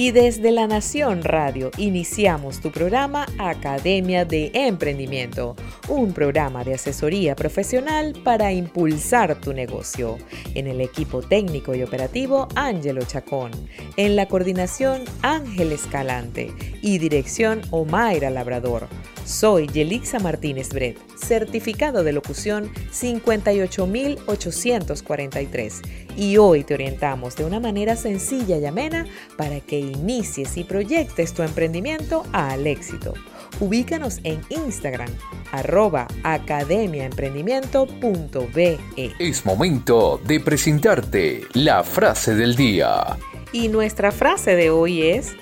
y 0.00 0.10
desde 0.12 0.50
La 0.50 0.66
Nación 0.66 1.22
Radio 1.22 1.70
iniciamos 1.76 2.60
tu 2.60 2.72
programa 2.72 3.26
Academia 3.36 4.24
de 4.24 4.50
Emprendimiento, 4.54 5.56
un 5.90 6.14
programa 6.14 6.64
de 6.64 6.72
asesoría 6.72 7.36
profesional 7.36 8.14
para 8.24 8.50
impulsar 8.50 9.38
tu 9.42 9.52
negocio. 9.52 10.16
En 10.54 10.68
el 10.68 10.80
equipo 10.80 11.20
técnico 11.20 11.74
y 11.74 11.82
operativo 11.82 12.48
Ángelo 12.54 13.02
Chacón, 13.02 13.50
en 13.98 14.16
la 14.16 14.24
coordinación 14.24 15.02
Ángel 15.20 15.70
Escalante 15.70 16.50
y 16.80 16.96
dirección 16.96 17.60
Omaira 17.70 18.30
Labrador. 18.30 18.88
Soy 19.26 19.68
Yelixa 19.68 20.18
Martínez 20.18 20.70
Bret, 20.70 20.96
certificado 21.14 22.04
de 22.04 22.14
locución 22.14 22.72
58843 22.90 25.82
y 26.16 26.36
hoy 26.36 26.64
te 26.64 26.74
orientamos 26.74 27.36
de 27.36 27.44
una 27.44 27.60
manera 27.60 27.94
sencilla 27.96 28.58
y 28.58 28.66
amena 28.66 29.06
para 29.36 29.60
que 29.60 29.78
inicies 29.78 30.56
y 30.56 30.64
proyectes 30.64 31.32
tu 31.32 31.42
emprendimiento 31.42 32.24
al 32.32 32.66
éxito. 32.66 33.14
Ubícanos 33.60 34.18
en 34.24 34.40
Instagram, 34.48 35.10
arroba 35.52 36.08
academiaemprendimiento.be. 36.22 38.78
Es 39.18 39.44
momento 39.44 40.18
de 40.24 40.40
presentarte 40.40 41.42
la 41.52 41.84
frase 41.84 42.34
del 42.34 42.56
día. 42.56 43.18
Y 43.52 43.68
nuestra 43.68 44.12
frase 44.12 44.54
de 44.54 44.70
hoy 44.70 45.02
es, 45.02 45.34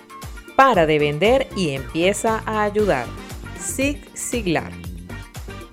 para 0.56 0.86
de 0.86 0.98
vender 0.98 1.46
y 1.56 1.70
empieza 1.70 2.42
a 2.46 2.64
ayudar. 2.64 3.06
Sig 3.60 4.00
Siglar. 4.14 4.87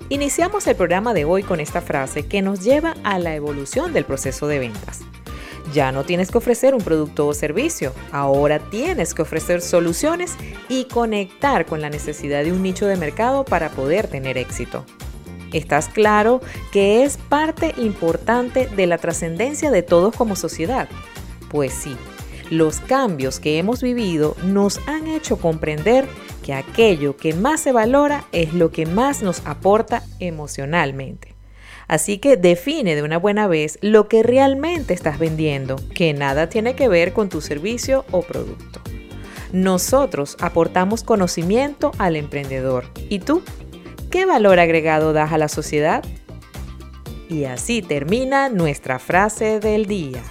Iniciamos 0.10 0.68
el 0.68 0.76
programa 0.76 1.16
de 1.16 1.26
hoy 1.26 1.42
con 1.42 1.60
esta 1.60 1.82
frase 1.82 2.28
que 2.28 2.44
nos 2.44 2.64
lleva 2.64 2.94
a 3.04 3.18
la 3.18 3.34
evolución 3.34 3.92
del 3.92 4.06
proceso 4.06 4.46
de 4.46 4.60
ventas. 4.60 5.02
Ya 5.74 5.92
no 5.92 6.04
tienes 6.04 6.30
que 6.30 6.38
ofrecer 6.38 6.76
un 6.76 6.82
producto 6.82 7.26
o 7.26 7.34
servicio, 7.34 7.92
ahora 8.12 8.60
tienes 8.60 9.16
que 9.16 9.24
ofrecer 9.24 9.62
soluciones 9.62 10.36
y 10.70 10.86
conectar 10.86 11.66
con 11.66 11.82
la 11.82 11.90
necesidad 11.90 12.44
de 12.44 12.52
un 12.52 12.62
nicho 12.62 12.86
de 12.86 12.98
mercado 12.98 13.46
para 13.46 13.72
poder 13.72 14.08
tener 14.08 14.38
éxito. 14.38 14.86
¿Estás 15.54 15.90
claro 15.90 16.40
que 16.72 17.04
es 17.04 17.18
parte 17.18 17.74
importante 17.78 18.68
de 18.68 18.86
la 18.86 19.00
trascendencia 19.00 19.72
de 19.72 19.82
todos 19.82 20.16
como 20.16 20.36
sociedad? 20.36 20.88
Pues 21.50 21.74
sí, 21.74 21.98
los 22.50 22.80
cambios 22.80 23.40
que 23.40 23.58
hemos 23.58 23.82
vivido 23.82 24.36
nos 24.44 24.80
han 24.88 25.08
hecho 25.08 25.38
comprender 25.38 26.06
que 26.44 26.54
aquello 26.54 27.18
que 27.18 27.34
más 27.34 27.62
se 27.62 27.72
valora 27.72 28.26
es 28.32 28.54
lo 28.54 28.72
que 28.72 28.86
más 28.86 29.24
nos 29.24 29.42
aporta 29.46 30.04
emocionalmente. 30.20 31.34
Así 31.88 32.18
que 32.18 32.38
define 32.38 32.96
de 32.96 33.04
una 33.04 33.18
buena 33.18 33.48
vez 33.48 33.78
lo 33.82 34.08
que 34.08 34.24
realmente 34.24 34.94
estás 34.94 35.20
vendiendo, 35.20 35.76
que 35.94 36.14
nada 36.14 36.50
tiene 36.50 36.76
que 36.76 36.88
ver 36.88 37.14
con 37.14 37.30
tu 37.30 37.42
servicio 37.42 38.06
o 38.12 38.22
producto. 38.22 38.82
Nosotros 39.52 40.36
aportamos 40.40 41.04
conocimiento 41.04 41.92
al 41.98 42.16
emprendedor. 42.16 42.86
¿Y 43.10 43.20
tú? 43.20 43.42
¿Qué 44.10 44.26
valor 44.26 44.60
agregado 44.60 45.14
das 45.14 45.32
a 45.32 45.38
la 45.38 45.48
sociedad? 45.48 46.04
Y 47.30 47.46
así 47.46 47.82
termina 47.82 48.50
nuestra 48.50 49.00
frase 49.00 49.60
del 49.60 49.86
día. 49.86 50.22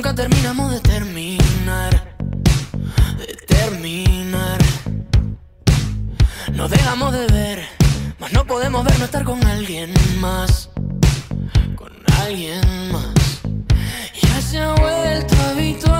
Nunca 0.00 0.14
terminamos 0.14 0.72
de 0.72 0.80
terminar, 0.80 2.16
de 3.18 3.34
terminar. 3.46 4.58
Nos 6.54 6.70
dejamos 6.70 7.12
de 7.12 7.26
ver, 7.26 7.68
mas 8.18 8.32
no 8.32 8.46
podemos 8.46 8.82
ver 8.82 8.98
no 8.98 9.04
estar 9.04 9.24
con 9.24 9.44
alguien 9.46 9.92
más, 10.18 10.70
con 11.76 11.92
alguien 12.22 12.62
más. 12.90 13.42
Ya 14.22 14.40
se 14.40 14.58
ha 14.60 14.72
vuelto 14.72 15.34
habitual, 15.50 15.99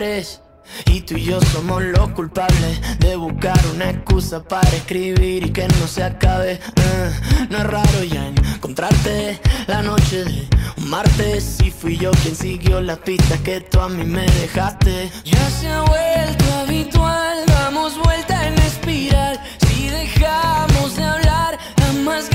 tú 0.00 1.14
y 1.14 1.24
yo 1.24 1.38
somos 1.52 1.82
los 1.82 2.08
culpables 2.12 2.80
de 3.00 3.16
buscar 3.16 3.60
una 3.74 3.90
excusa 3.90 4.42
para 4.42 4.66
escribir 4.70 5.44
y 5.44 5.50
que 5.50 5.68
no 5.68 5.86
se 5.86 6.02
acabe. 6.02 6.52
Eh, 6.52 7.10
no 7.50 7.58
es 7.58 7.64
raro 7.64 8.04
ya 8.04 8.26
encontrarte 8.26 9.38
la 9.66 9.82
noche 9.82 10.24
de 10.24 10.48
un 10.78 10.88
martes. 10.88 11.58
Y 11.62 11.70
fui 11.70 11.98
yo 11.98 12.12
quien 12.22 12.34
siguió 12.34 12.80
las 12.80 12.98
pistas 13.00 13.40
que 13.40 13.60
tú 13.60 13.78
a 13.78 13.90
mí 13.90 14.04
me 14.04 14.24
dejaste. 14.40 15.10
Ya 15.22 15.50
se 15.50 15.68
ha 15.68 15.82
vuelto 15.82 16.44
habitual, 16.62 17.44
damos 17.46 17.98
vuelta 18.02 18.48
en 18.48 18.54
espiral. 18.54 19.38
Si 19.66 19.88
dejamos 19.88 20.96
de 20.96 21.04
hablar, 21.04 21.58
da 21.76 21.92
más 22.04 22.30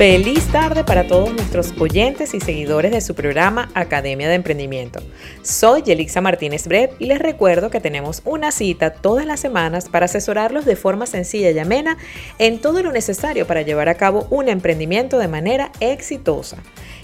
Feliz 0.00 0.46
tarde 0.46 0.82
para 0.82 1.06
todos 1.06 1.30
nuestros 1.30 1.74
oyentes 1.78 2.32
y 2.32 2.40
seguidores 2.40 2.90
de 2.90 3.02
su 3.02 3.14
programa 3.14 3.68
Academia 3.74 4.30
de 4.30 4.34
Emprendimiento. 4.36 5.00
Soy 5.42 5.82
Yelixa 5.82 6.22
Martínez 6.22 6.66
Bret 6.66 6.92
y 6.98 7.04
les 7.04 7.18
recuerdo 7.18 7.68
que 7.68 7.80
tenemos 7.80 8.22
una 8.24 8.50
cita 8.50 8.94
todas 8.94 9.26
las 9.26 9.40
semanas 9.40 9.90
para 9.90 10.06
asesorarlos 10.06 10.64
de 10.64 10.74
forma 10.74 11.04
sencilla 11.04 11.50
y 11.50 11.58
amena 11.58 11.98
en 12.38 12.62
todo 12.62 12.82
lo 12.82 12.92
necesario 12.92 13.46
para 13.46 13.60
llevar 13.60 13.90
a 13.90 13.96
cabo 13.96 14.26
un 14.30 14.48
emprendimiento 14.48 15.18
de 15.18 15.28
manera 15.28 15.70
exitosa. 15.80 16.56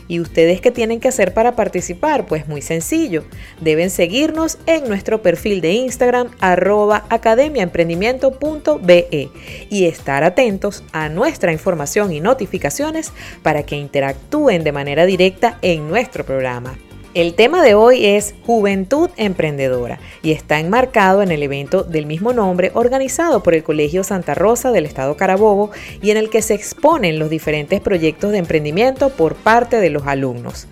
¿Y 0.09 0.21
ustedes 0.21 0.61
qué 0.61 0.71
tienen 0.71 1.01
que 1.01 1.09
hacer 1.09 1.35
para 1.35 1.57
participar? 1.57 2.27
Pues 2.27 2.47
muy 2.49 2.63
sencillo. 2.63 3.25
Deben 3.61 3.91
seguirnos 3.91 4.59
en 4.67 4.89
nuestro 4.89 5.21
perfil 5.23 5.61
de 5.61 5.73
Instagram 5.73 6.31
arroba 6.41 7.05
academiaemprendimiento.be 7.11 9.31
y 9.71 9.85
estar 9.87 10.23
atentos 10.25 10.83
a 10.93 11.09
nuestra 11.09 11.53
información 11.53 12.13
y 12.13 12.21
notificaciones 12.21 13.13
para 13.43 13.63
que 13.65 13.77
interactúen 13.77 14.65
de 14.65 14.73
manera 14.73 15.07
directa 15.07 15.59
en 15.63 15.89
nuestro 15.89 16.25
programa. 16.25 16.77
El 17.17 17.33
tema 17.33 17.63
de 17.65 17.73
hoy 17.75 18.05
es 18.05 18.35
Juventud 18.45 19.09
Emprendedora 19.17 19.99
y 20.23 20.33
está 20.33 20.61
enmarcado 20.61 21.23
en 21.23 21.31
el 21.31 21.43
evento 21.43 21.83
del 21.83 22.05
mismo 22.05 22.35
nombre 22.35 22.73
organizado 22.75 23.43
por 23.43 23.55
el 23.55 23.63
Colegio 23.63 24.05
Santa 24.05 24.35
Rosa 24.35 24.71
del 24.71 24.85
Estado 24.85 25.17
Carabobo 25.17 25.71
y 26.03 26.11
en 26.11 26.19
el 26.19 26.29
que 26.29 26.43
se 26.43 26.53
exponen 26.53 27.19
los 27.19 27.31
diferentes 27.31 27.81
proyectos 27.81 28.33
de 28.33 28.37
emprendimiento 28.37 29.09
por 29.09 29.35
parte 29.35 29.81
de 29.81 29.89
los 29.89 30.07
alumnos. 30.07 30.67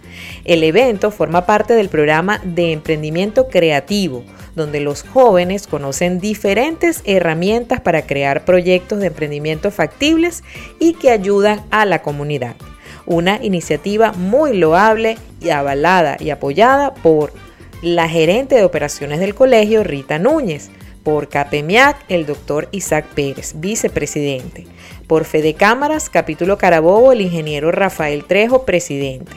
El 0.45 0.65
evento 0.65 1.11
forma 1.11 1.47
parte 1.47 1.73
del 1.73 1.89
programa 1.89 2.43
de 2.45 2.73
emprendimiento 2.73 3.49
creativo, 3.49 4.23
donde 4.55 4.81
los 4.81 5.03
jóvenes 5.03 5.67
conocen 5.67 6.21
diferentes 6.21 7.01
herramientas 7.07 7.81
para 7.81 8.03
crear 8.03 8.45
proyectos 8.45 9.01
de 9.01 9.07
emprendimiento 9.07 9.71
factibles 9.71 10.45
y 10.79 10.93
que 10.93 11.09
ayudan 11.09 11.63
a 11.71 11.87
la 11.87 12.03
comunidad 12.03 12.55
una 13.07 13.43
iniciativa 13.43 14.13
muy 14.13 14.57
loable 14.57 15.19
y 15.41 15.51
avalada 15.51 16.17
y 16.19 16.31
apoyada 16.31 16.95
por 16.95 17.33
la 17.83 18.09
gerente 18.09 18.55
de 18.55 18.65
operaciones 18.65 19.21
del 19.21 19.35
colegio, 19.35 19.85
Rita 19.85 20.19
Núñez, 20.19 20.71
por 21.03 21.29
CAPEMIAC, 21.29 21.97
el 22.09 22.25
doctor 22.25 22.69
Isaac 22.73 23.05
Pérez, 23.15 23.53
vicepresidente, 23.57 24.67
por 25.07 25.25
Fede 25.25 25.55
Cámaras, 25.55 26.09
capítulo 26.09 26.57
Carabobo, 26.57 27.13
el 27.13 27.21
ingeniero 27.21 27.71
Rafael 27.71 28.25
Trejo, 28.25 28.65
presidente, 28.65 29.33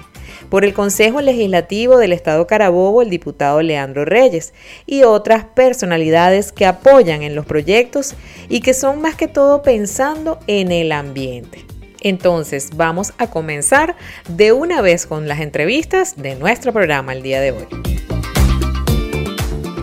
por 0.50 0.64
el 0.64 0.74
Consejo 0.74 1.20
Legislativo 1.20 1.98
del 1.98 2.14
Estado 2.14 2.48
Carabobo, 2.48 3.02
el 3.02 3.10
diputado 3.10 3.62
Leandro 3.62 4.06
Reyes, 4.06 4.54
y 4.86 5.04
otras 5.04 5.44
personalidades 5.44 6.54
que 6.54 6.66
apoyan 6.66 7.22
en 7.22 7.36
los 7.36 7.46
proyectos 7.46 8.16
y 8.48 8.62
que 8.62 8.74
son 8.74 9.02
más 9.02 9.16
que 9.16 9.28
todo 9.28 9.62
pensando 9.62 10.40
en 10.48 10.72
el 10.72 10.94
ambiente. 10.94 11.66
Entonces 12.10 12.70
vamos 12.76 13.14
a 13.18 13.28
comenzar 13.28 13.96
de 14.30 14.52
una 14.52 14.82
vez 14.82 15.06
con 15.06 15.28
las 15.28 15.40
entrevistas 15.40 16.16
de 16.16 16.36
nuestro 16.36 16.72
programa 16.72 17.14
el 17.14 17.22
día 17.22 17.42
de 17.42 17.52
hoy. 17.52 17.68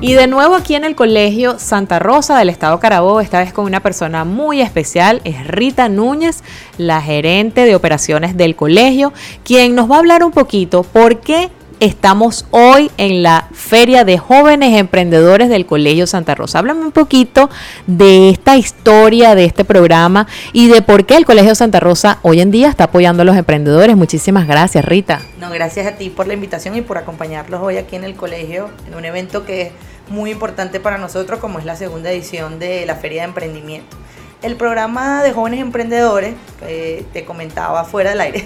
Y 0.01 0.13
de 0.13 0.27
nuevo 0.27 0.55
aquí 0.55 0.75
en 0.75 0.85
el 0.85 0.95
Colegio 0.95 1.59
Santa 1.59 1.99
Rosa 1.99 2.39
del 2.39 2.51
Estado 2.51 2.79
Carabobo, 2.79 3.23
esta 3.23 3.39
vez 3.39 3.55
con 3.55 3.65
una 3.65 3.81
persona 3.81 4.25
muy 4.25 4.61
especial, 4.61 5.23
es 5.25 5.47
Rita 5.47 5.89
Núñez, 5.89 6.43
la 6.77 7.01
gerente 7.01 7.65
de 7.65 7.75
operaciones 7.75 8.37
del 8.37 8.55
colegio, 8.55 9.15
quien 9.45 9.75
nos 9.75 9.91
va 9.91 9.97
a 9.97 9.99
hablar 10.01 10.23
un 10.23 10.31
poquito 10.31 10.83
por 10.83 11.21
qué 11.21 11.51
Estamos 11.81 12.47
hoy 12.51 12.91
en 12.99 13.23
la 13.23 13.49
Feria 13.53 14.05
de 14.05 14.17
Jóvenes 14.17 14.79
Emprendedores 14.79 15.49
del 15.49 15.67
Colegio 15.67 16.07
Santa 16.07 16.35
Rosa. 16.35 16.61
Háblame 16.61 16.81
un 16.81 16.93
poquito 16.93 17.51
de 17.87 18.31
esta 18.31 18.57
historia, 18.57 19.35
de 19.35 19.45
este 19.45 19.65
programa 19.65 20.27
y 20.53 20.69
de 20.69 20.83
por 20.83 21.05
qué 21.05 21.17
el 21.17 21.25
Colegio 21.25 21.55
Santa 21.55 21.81
Rosa 21.81 22.21
hoy 22.23 22.41
en 22.41 22.51
día 22.51 22.69
está 22.69 22.85
apoyando 22.85 23.23
a 23.23 23.25
los 23.25 23.37
emprendedores. 23.37 23.97
Muchísimas 23.97 24.47
gracias, 24.47 24.85
Rita. 24.85 25.21
No, 25.41 25.51
gracias 25.51 25.87
a 25.87 25.97
ti 25.97 26.11
por 26.11 26.27
la 26.27 26.35
invitación 26.35 26.77
y 26.77 26.81
por 26.81 26.97
acompañarlos 26.97 27.61
hoy 27.61 27.77
aquí 27.77 27.97
en 27.97 28.05
el 28.05 28.15
colegio, 28.15 28.71
en 28.87 28.95
un 28.95 29.05
evento 29.05 29.45
que 29.45 29.63
es 29.63 29.73
muy 30.09 30.31
importante 30.31 30.81
para 30.81 30.99
nosotros, 30.99 31.41
como 31.41 31.59
es 31.59 31.65
la 31.65 31.77
segunda 31.77 32.11
edición 32.11 32.59
de 32.59 32.87
la 32.87 32.95
Feria 32.95 33.23
de 33.23 33.29
Emprendimiento. 33.29 33.97
El 34.45 34.57
programa 34.57 35.23
de 35.23 35.33
jóvenes 35.33 35.59
emprendedores, 35.61 36.35
que 36.61 37.07
te 37.15 37.25
comentaba 37.25 37.83
fuera 37.85 38.11
del 38.11 38.21
aire, 38.21 38.45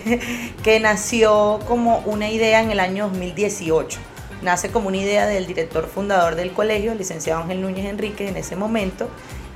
que 0.62 0.78
nació 0.78 1.58
como 1.66 1.98
una 2.06 2.30
idea 2.30 2.62
en 2.62 2.70
el 2.70 2.78
año 2.78 3.08
2018. 3.08 3.98
Nace 4.40 4.70
como 4.70 4.86
una 4.86 4.98
idea 4.98 5.26
del 5.26 5.48
director 5.48 5.88
fundador 5.88 6.36
del 6.36 6.52
colegio, 6.52 6.92
el 6.92 6.98
licenciado 6.98 7.42
Ángel 7.42 7.60
Núñez 7.60 7.86
Enrique, 7.86 8.28
en 8.28 8.36
ese 8.36 8.54
momento, 8.54 9.10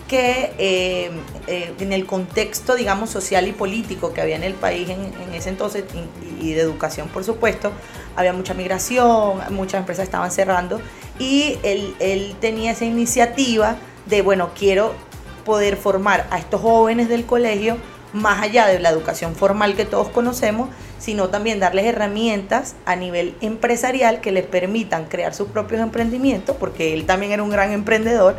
que 0.09 0.53
eh, 0.59 1.13
eh, 1.47 1.75
en 1.79 1.93
el 1.93 2.07
contexto, 2.07 2.75
digamos, 2.75 3.11
social 3.11 3.47
y 3.47 3.53
político 3.53 4.13
que 4.13 4.21
había 4.21 4.35
en 4.35 4.43
el 4.43 4.55
país 4.55 4.89
en, 4.89 5.33
ese 5.33 5.49
entonces, 5.49 5.85
y, 6.41 6.55
de 6.55 6.61
educación, 6.61 7.07
por 7.07 7.23
supuesto, 7.23 7.71
había 8.17 8.33
mucha 8.33 8.53
migración, 8.53 9.39
muchas 9.51 9.79
empresas 9.79 10.03
estaban 10.03 10.33
cerrando, 10.33 10.81
y 11.21 11.59
él 11.63 12.35
tenía 12.41 12.73
esa 12.73 12.85
iniciativa 12.85 13.77
de, 14.07 14.23
bueno, 14.23 14.51
quiero 14.59 14.93
poder 15.45 15.77
formar 15.77 16.27
a 16.31 16.39
estos 16.39 16.61
jóvenes 16.61 17.09
del 17.09 17.27
colegio 17.27 17.77
más 18.13 18.43
allá 18.43 18.67
de 18.67 18.79
la 18.79 18.91
educación 18.91 19.35
formal 19.35 19.75
que 19.75 19.85
todos 19.85 20.09
conocemos, 20.09 20.69
sino 20.99 21.29
también 21.29 21.61
darles 21.61 21.87
herramientas 21.87 22.75
a 22.85 22.95
nivel 22.95 23.35
empresarial 23.41 24.21
que 24.21 24.33
les 24.33 24.45
permitan 24.45 25.07
crear 25.07 25.35
sus 25.35 25.49
propios 25.49 25.81
emprendimientos, 25.81 26.57
porque 26.57 26.93
él 26.93 27.07
también 27.07 27.33
era 27.33 27.43
un 27.43 27.51
gran 27.51 27.73
emprendedor, 27.73 28.37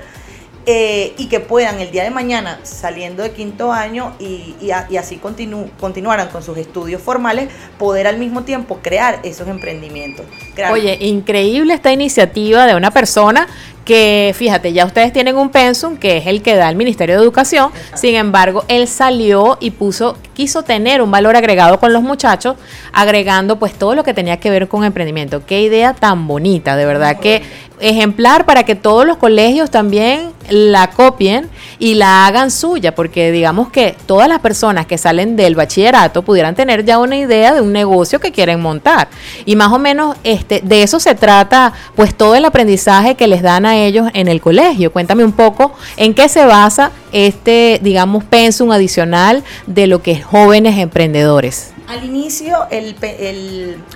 eh, 0.65 1.13
y 1.17 1.25
que 1.25 1.41
puedan 1.41 1.81
el 1.81 1.91
día 1.91 2.05
de 2.05 2.09
mañana, 2.09 2.57
saliendo 2.63 3.21
de 3.21 3.31
quinto 3.31 3.73
año 3.73 4.15
y, 4.17 4.71
así 4.71 5.17
continuaran 5.17 6.29
con 6.29 6.41
sus 6.41 6.57
estudios 6.57 7.01
formales, 7.01 7.49
poder 7.77 8.07
al 8.07 8.17
mismo 8.17 8.43
tiempo 8.43 8.79
crear 8.81 9.19
esos 9.23 9.49
emprendimientos. 9.49 10.25
Oye, 10.71 10.97
increíble 11.01 11.73
esta 11.73 11.91
iniciativa 11.91 12.65
de 12.65 12.75
una 12.75 12.91
persona 12.91 13.49
que 13.83 14.33
fíjate, 14.35 14.73
ya 14.73 14.85
ustedes 14.85 15.11
tienen 15.13 15.35
un 15.37 15.49
pensum 15.49 15.97
que 15.97 16.17
es 16.17 16.27
el 16.27 16.41
que 16.41 16.55
da 16.55 16.69
el 16.69 16.75
Ministerio 16.75 17.15
de 17.15 17.21
Educación, 17.21 17.71
sin 17.95 18.15
embargo, 18.15 18.63
él 18.67 18.87
salió 18.87 19.57
y 19.59 19.71
puso, 19.71 20.17
quiso 20.33 20.63
tener 20.63 21.01
un 21.01 21.11
valor 21.11 21.35
agregado 21.35 21.79
con 21.79 21.93
los 21.93 22.01
muchachos, 22.01 22.55
agregando 22.91 23.59
pues 23.59 23.73
todo 23.73 23.95
lo 23.95 24.03
que 24.03 24.13
tenía 24.13 24.37
que 24.37 24.49
ver 24.49 24.67
con 24.67 24.83
emprendimiento. 24.83 25.45
Qué 25.45 25.61
idea 25.61 25.93
tan 25.93 26.27
bonita, 26.27 26.75
de 26.75 26.85
verdad 26.85 27.19
que 27.19 27.43
ejemplar 27.83 28.45
para 28.45 28.63
que 28.63 28.75
todos 28.75 29.05
los 29.05 29.17
colegios 29.17 29.69
también 29.69 30.31
la 30.49 30.89
copien 30.91 31.49
y 31.79 31.95
la 31.95 32.25
hagan 32.25 32.51
suya, 32.51 32.95
porque 32.95 33.31
digamos 33.31 33.69
que 33.69 33.95
todas 34.05 34.27
las 34.27 34.39
personas 34.39 34.85
que 34.85 34.97
salen 34.97 35.35
del 35.35 35.55
bachillerato 35.55 36.21
pudieran 36.21 36.55
tener 36.55 36.85
ya 36.85 36.97
una 36.97 37.17
idea 37.17 37.53
de 37.53 37.61
un 37.61 37.71
negocio 37.71 38.19
que 38.19 38.31
quieren 38.31 38.61
montar. 38.61 39.09
Y 39.45 39.55
más 39.55 39.71
o 39.71 39.79
menos 39.79 40.15
este, 40.23 40.61
de 40.63 40.83
eso 40.83 40.99
se 40.99 41.15
trata 41.15 41.73
pues 41.95 42.15
todo 42.15 42.35
el 42.35 42.45
aprendizaje 42.45 43.15
que 43.15 43.27
les 43.27 43.41
dan 43.41 43.65
a 43.65 43.77
ellos 43.77 44.09
en 44.13 44.27
el 44.27 44.41
colegio. 44.41 44.91
Cuéntame 44.91 45.23
un 45.23 45.33
poco 45.33 45.73
en 45.97 46.13
qué 46.13 46.29
se 46.29 46.45
basa 46.45 46.91
este, 47.11 47.79
digamos, 47.83 48.23
pensum 48.23 48.71
adicional 48.71 49.43
de 49.67 49.87
lo 49.87 50.01
que 50.01 50.11
es 50.11 50.25
jóvenes 50.25 50.77
emprendedores. 50.77 51.73
Al 51.93 52.03
inicio, 52.05 52.57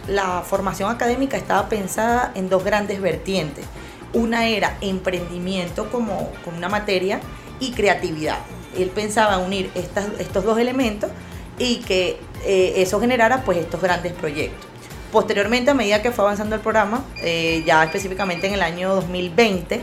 la 0.08 0.44
formación 0.44 0.92
académica 0.92 1.36
estaba 1.36 1.68
pensada 1.68 2.32
en 2.36 2.48
dos 2.48 2.64
grandes 2.64 3.02
vertientes. 3.02 3.66
Una 4.14 4.48
era 4.48 4.78
emprendimiento 4.82 5.90
como, 5.90 6.32
una 6.56 6.70
materia 6.70 7.20
y 7.60 7.72
creatividad. 7.72 8.38
Él 8.78 8.92
pensaba 8.92 9.40
unir 9.40 9.72
estos 9.74 10.44
dos 10.44 10.60
elementos 10.60 11.10
y 11.58 11.78
que 11.78 12.20
eh, 12.46 12.74
eso 12.76 13.00
generara 13.00 13.42
pues 13.44 13.58
estos 13.58 13.82
grandes 13.82 14.14
proyectos. 14.14 14.70
Posteriormente, 15.12 15.72
a 15.72 15.74
medida 15.74 16.04
que 16.04 16.12
fue 16.12 16.24
avanzando 16.24 16.54
el 16.54 16.62
programa, 16.62 17.04
eh, 17.24 17.64
ya 17.66 17.84
específicamente 17.84 18.46
en 18.46 18.54
el 18.54 18.62
año 18.62 18.94
2020, 18.94 19.82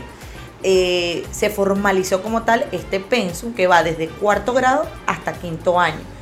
eh, 0.63 1.25
se 1.31 1.49
formalizó 1.49 2.23
como 2.23 2.43
tal 2.43 2.65
este 2.71 3.01
pensum 3.01 3.53
que 3.53 3.67
va 3.67 3.83
desde 3.83 4.07
cuarto 4.07 4.53
grado 4.53 4.87
hasta 5.05 5.33
quinto 5.33 5.77
año 5.81 6.14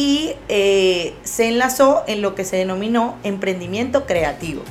y 0.00 0.34
eh, 0.48 1.14
se 1.24 1.48
enlazó 1.48 2.04
en 2.06 2.22
lo 2.22 2.34
que 2.34 2.46
se 2.46 2.56
denominó 2.56 3.16
emprendimiento 3.22 4.06
creativo, 4.06 4.62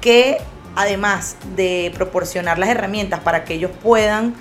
que 0.00 0.38
además 0.76 1.36
de 1.56 1.90
proporcionar 1.96 2.56
las 2.58 2.68
herramientas 2.68 3.18
para 3.18 3.44
que 3.44 3.54
ellos 3.54 3.72
puedan 3.82 4.34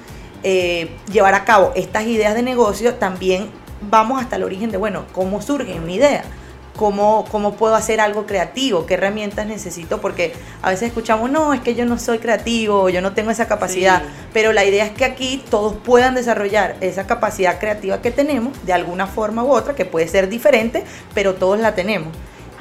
llevar 1.12 1.33
a 1.33 1.43
cabo 1.43 1.74
estas 1.75 2.05
ideas 2.05 2.33
de 2.33 2.43
negocio, 2.43 2.93
también 2.93 3.50
vamos 3.81 4.21
hasta 4.21 4.38
el 4.38 4.43
origen 4.43 4.71
de, 4.71 4.77
bueno, 4.77 5.05
cómo 5.12 5.41
surge 5.41 5.74
una 5.74 5.91
idea 5.91 6.24
cómo, 6.79 7.25
cómo 7.29 7.55
puedo 7.55 7.75
hacer 7.75 8.00
algo 8.00 8.25
creativo, 8.25 8.86
qué 8.86 8.93
herramientas 8.93 9.45
necesito, 9.45 10.00
porque 10.00 10.31
a 10.62 10.69
veces 10.69 10.88
escuchamos, 10.88 11.29
no, 11.29 11.53
es 11.53 11.59
que 11.59 11.75
yo 11.75 11.86
no 11.86 12.00
soy 12.00 12.19
creativo, 12.19 12.88
yo 12.88 13.01
no 13.01 13.12
tengo 13.12 13.31
esa 13.31 13.50
capacidad, 13.50 14.01
pero 14.31 14.53
la 14.53 14.63
idea 14.63 14.86
es 14.86 14.91
que 14.91 15.03
aquí 15.03 15.43
todos 15.50 15.75
puedan 15.75 16.15
desarrollar 16.15 16.77
esa 16.79 17.05
capacidad 17.05 17.59
creativa 17.59 18.01
que 18.01 18.12
tenemos, 18.12 18.65
de 18.65 18.71
alguna 18.71 19.07
forma 19.07 19.43
u 19.43 19.51
otra, 19.51 19.75
que 19.75 19.83
puede 19.83 20.07
ser 20.07 20.29
diferente, 20.29 20.86
pero 21.13 21.36
todos 21.36 21.59
la 21.59 21.75
tenemos. 21.75 22.13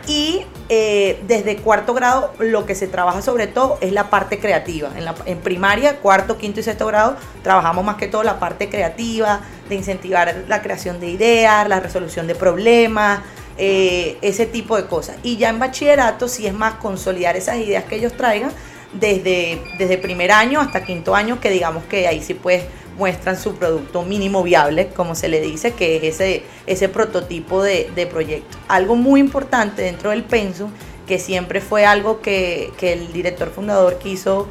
Y 0.09 0.45
eh, 0.69 1.23
desde 1.29 1.59
cuarto 1.59 1.95
grado 1.95 2.33
lo 2.41 2.67
que 2.67 2.75
se 2.75 2.89
trabaja 2.89 3.23
sobre 3.23 3.47
todo 3.47 3.79
es 3.81 3.93
la 3.93 4.11
parte 4.11 4.41
creativa. 4.41 4.91
En, 4.97 5.05
la, 5.05 5.15
en 5.27 5.39
primaria, 5.39 5.99
cuarto, 5.99 6.39
quinto 6.39 6.59
y 6.59 6.65
sexto 6.65 6.87
grado, 6.87 7.17
trabajamos 7.45 7.85
más 7.85 7.97
que 7.97 8.09
todo 8.09 8.25
la 8.25 8.41
parte 8.41 8.69
creativa, 8.69 9.43
de 9.69 9.77
incentivar 9.77 10.45
la 10.49 10.61
creación 10.61 10.99
de 10.99 11.11
ideas, 11.11 11.69
la 11.69 11.79
resolución 11.79 12.27
de 12.27 12.35
problemas, 12.35 13.21
eh, 13.59 14.19
ese 14.23 14.47
tipo 14.47 14.77
de 14.77 14.87
cosas. 14.87 15.17
Y 15.23 15.37
ya 15.37 15.49
en 15.51 15.59
bachillerato 15.59 16.29
sí 16.29 16.47
es 16.47 16.55
más 16.55 16.75
consolidar 16.75 17.37
esas 17.37 17.57
ideas 17.59 17.85
que 17.85 17.97
ellos 17.97 18.13
traigan 18.13 18.53
desde, 18.93 19.61
desde 19.79 19.99
primer 19.99 20.31
año 20.31 20.61
hasta 20.61 20.85
quinto 20.85 21.15
año, 21.15 21.41
que 21.41 21.51
digamos 21.51 21.85
que 21.85 22.07
ahí 22.07 22.23
sí 22.23 22.35
pues 22.35 22.63
muestran 22.97 23.37
su 23.39 23.55
producto 23.55 24.03
mínimo 24.03 24.43
viable, 24.43 24.89
como 24.89 25.15
se 25.15 25.29
le 25.29 25.41
dice, 25.41 25.73
que 25.73 25.97
es 25.97 26.03
ese, 26.03 26.43
ese 26.67 26.89
prototipo 26.89 27.63
de, 27.63 28.09
proyecto. 28.11 28.59
Algo 28.67 28.97
muy 28.97 29.21
importante 29.21 29.83
dentro 29.83 30.11
del 30.11 30.25
Pensum, 30.25 30.71
que 31.07 31.19
siempre 31.19 31.61
fue 31.61 31.87
algo 31.87 32.21
que, 32.21 32.73
que 32.77 32.93
el 32.93 33.13
director 33.13 33.51
fundador 33.51 33.99
quiso 33.99 34.49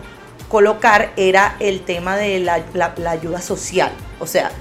colocar, 0.48 1.12
era 1.18 1.58
el 1.60 1.82
tema 1.82 2.16
de 2.16 2.40
la, 2.40 2.64
la 2.74 3.12
ayuda 3.12 3.42
social. 3.42 3.92
O 4.20 4.28
sea, 4.28 4.52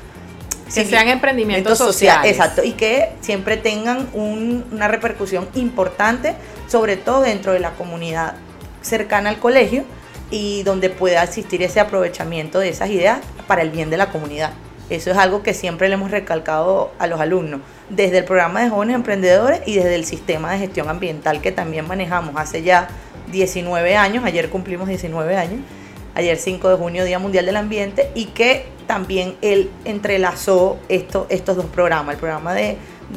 que 0.75 0.85
sean 0.85 1.09
emprendimientos 1.09 1.79
sociales. 1.79 2.31
Exacto, 2.31 2.63
y 2.65 2.73
que 2.73 3.11
siempre 3.21 3.57
tengan 3.57 4.09
una 4.13 4.89
repercusión 4.89 5.49
importante, 5.55 6.35
sobre 6.69 6.97
todo 6.97 7.23
dentro 7.23 7.53
de 7.53 7.61
la 7.61 7.73
comunidad 7.73 8.35
cercana 8.83 9.31
al 9.31 9.39
colegio 9.39 9.85
y 10.31 10.63
donde 10.65 10.91
pueda 10.91 11.23
existir 11.23 11.63
ese 11.63 11.81
aprovechamiento 11.81 12.59
de 12.59 12.69
esas 12.69 12.91
ideas 12.91 13.21
para 13.47 13.63
el 13.63 13.71
bien 13.71 13.91
de 13.91 13.97
la 13.97 14.11
comunidad. 14.11 14.53
Eso 14.91 15.11
es 15.11 15.17
algo 15.17 15.43
que 15.43 15.53
siempre 15.53 15.89
le 15.89 15.95
hemos 15.95 16.13
recalcado 16.13 16.93
a 16.99 17.09
los 17.09 17.21
alumnos, 17.21 17.61
desde 17.91 18.19
el 18.19 18.25
programa 18.25 18.63
de 18.63 18.71
jóvenes 18.71 18.95
emprendedores 18.95 19.61
y 19.67 19.75
desde 19.75 19.97
el 19.97 20.05
sistema 20.05 20.53
de 20.53 20.59
gestión 20.59 20.89
ambiental 20.89 21.41
que 21.41 21.51
también 21.51 21.89
manejamos 21.89 22.35
hace 22.37 22.63
ya 22.63 22.89
19 23.33 23.97
años, 23.97 24.25
ayer 24.25 24.49
cumplimos 24.49 24.89
19 24.89 25.37
años, 25.37 25.61
ayer 26.15 26.39
5 26.39 26.69
de 26.69 26.77
junio, 26.77 27.05
Día 27.05 27.19
Mundial 27.19 27.47
del 27.47 27.57
Ambiente, 27.57 28.11
y 28.15 28.27
que 28.27 28.67
también 28.87 29.35
él 29.43 29.71
entrelazó 29.85 30.79
esto, 30.89 31.27
estos 31.29 31.57
dos 31.57 31.67
programas, 31.67 32.15
el 32.15 32.21
programa 32.21 32.55
de, 32.55 32.77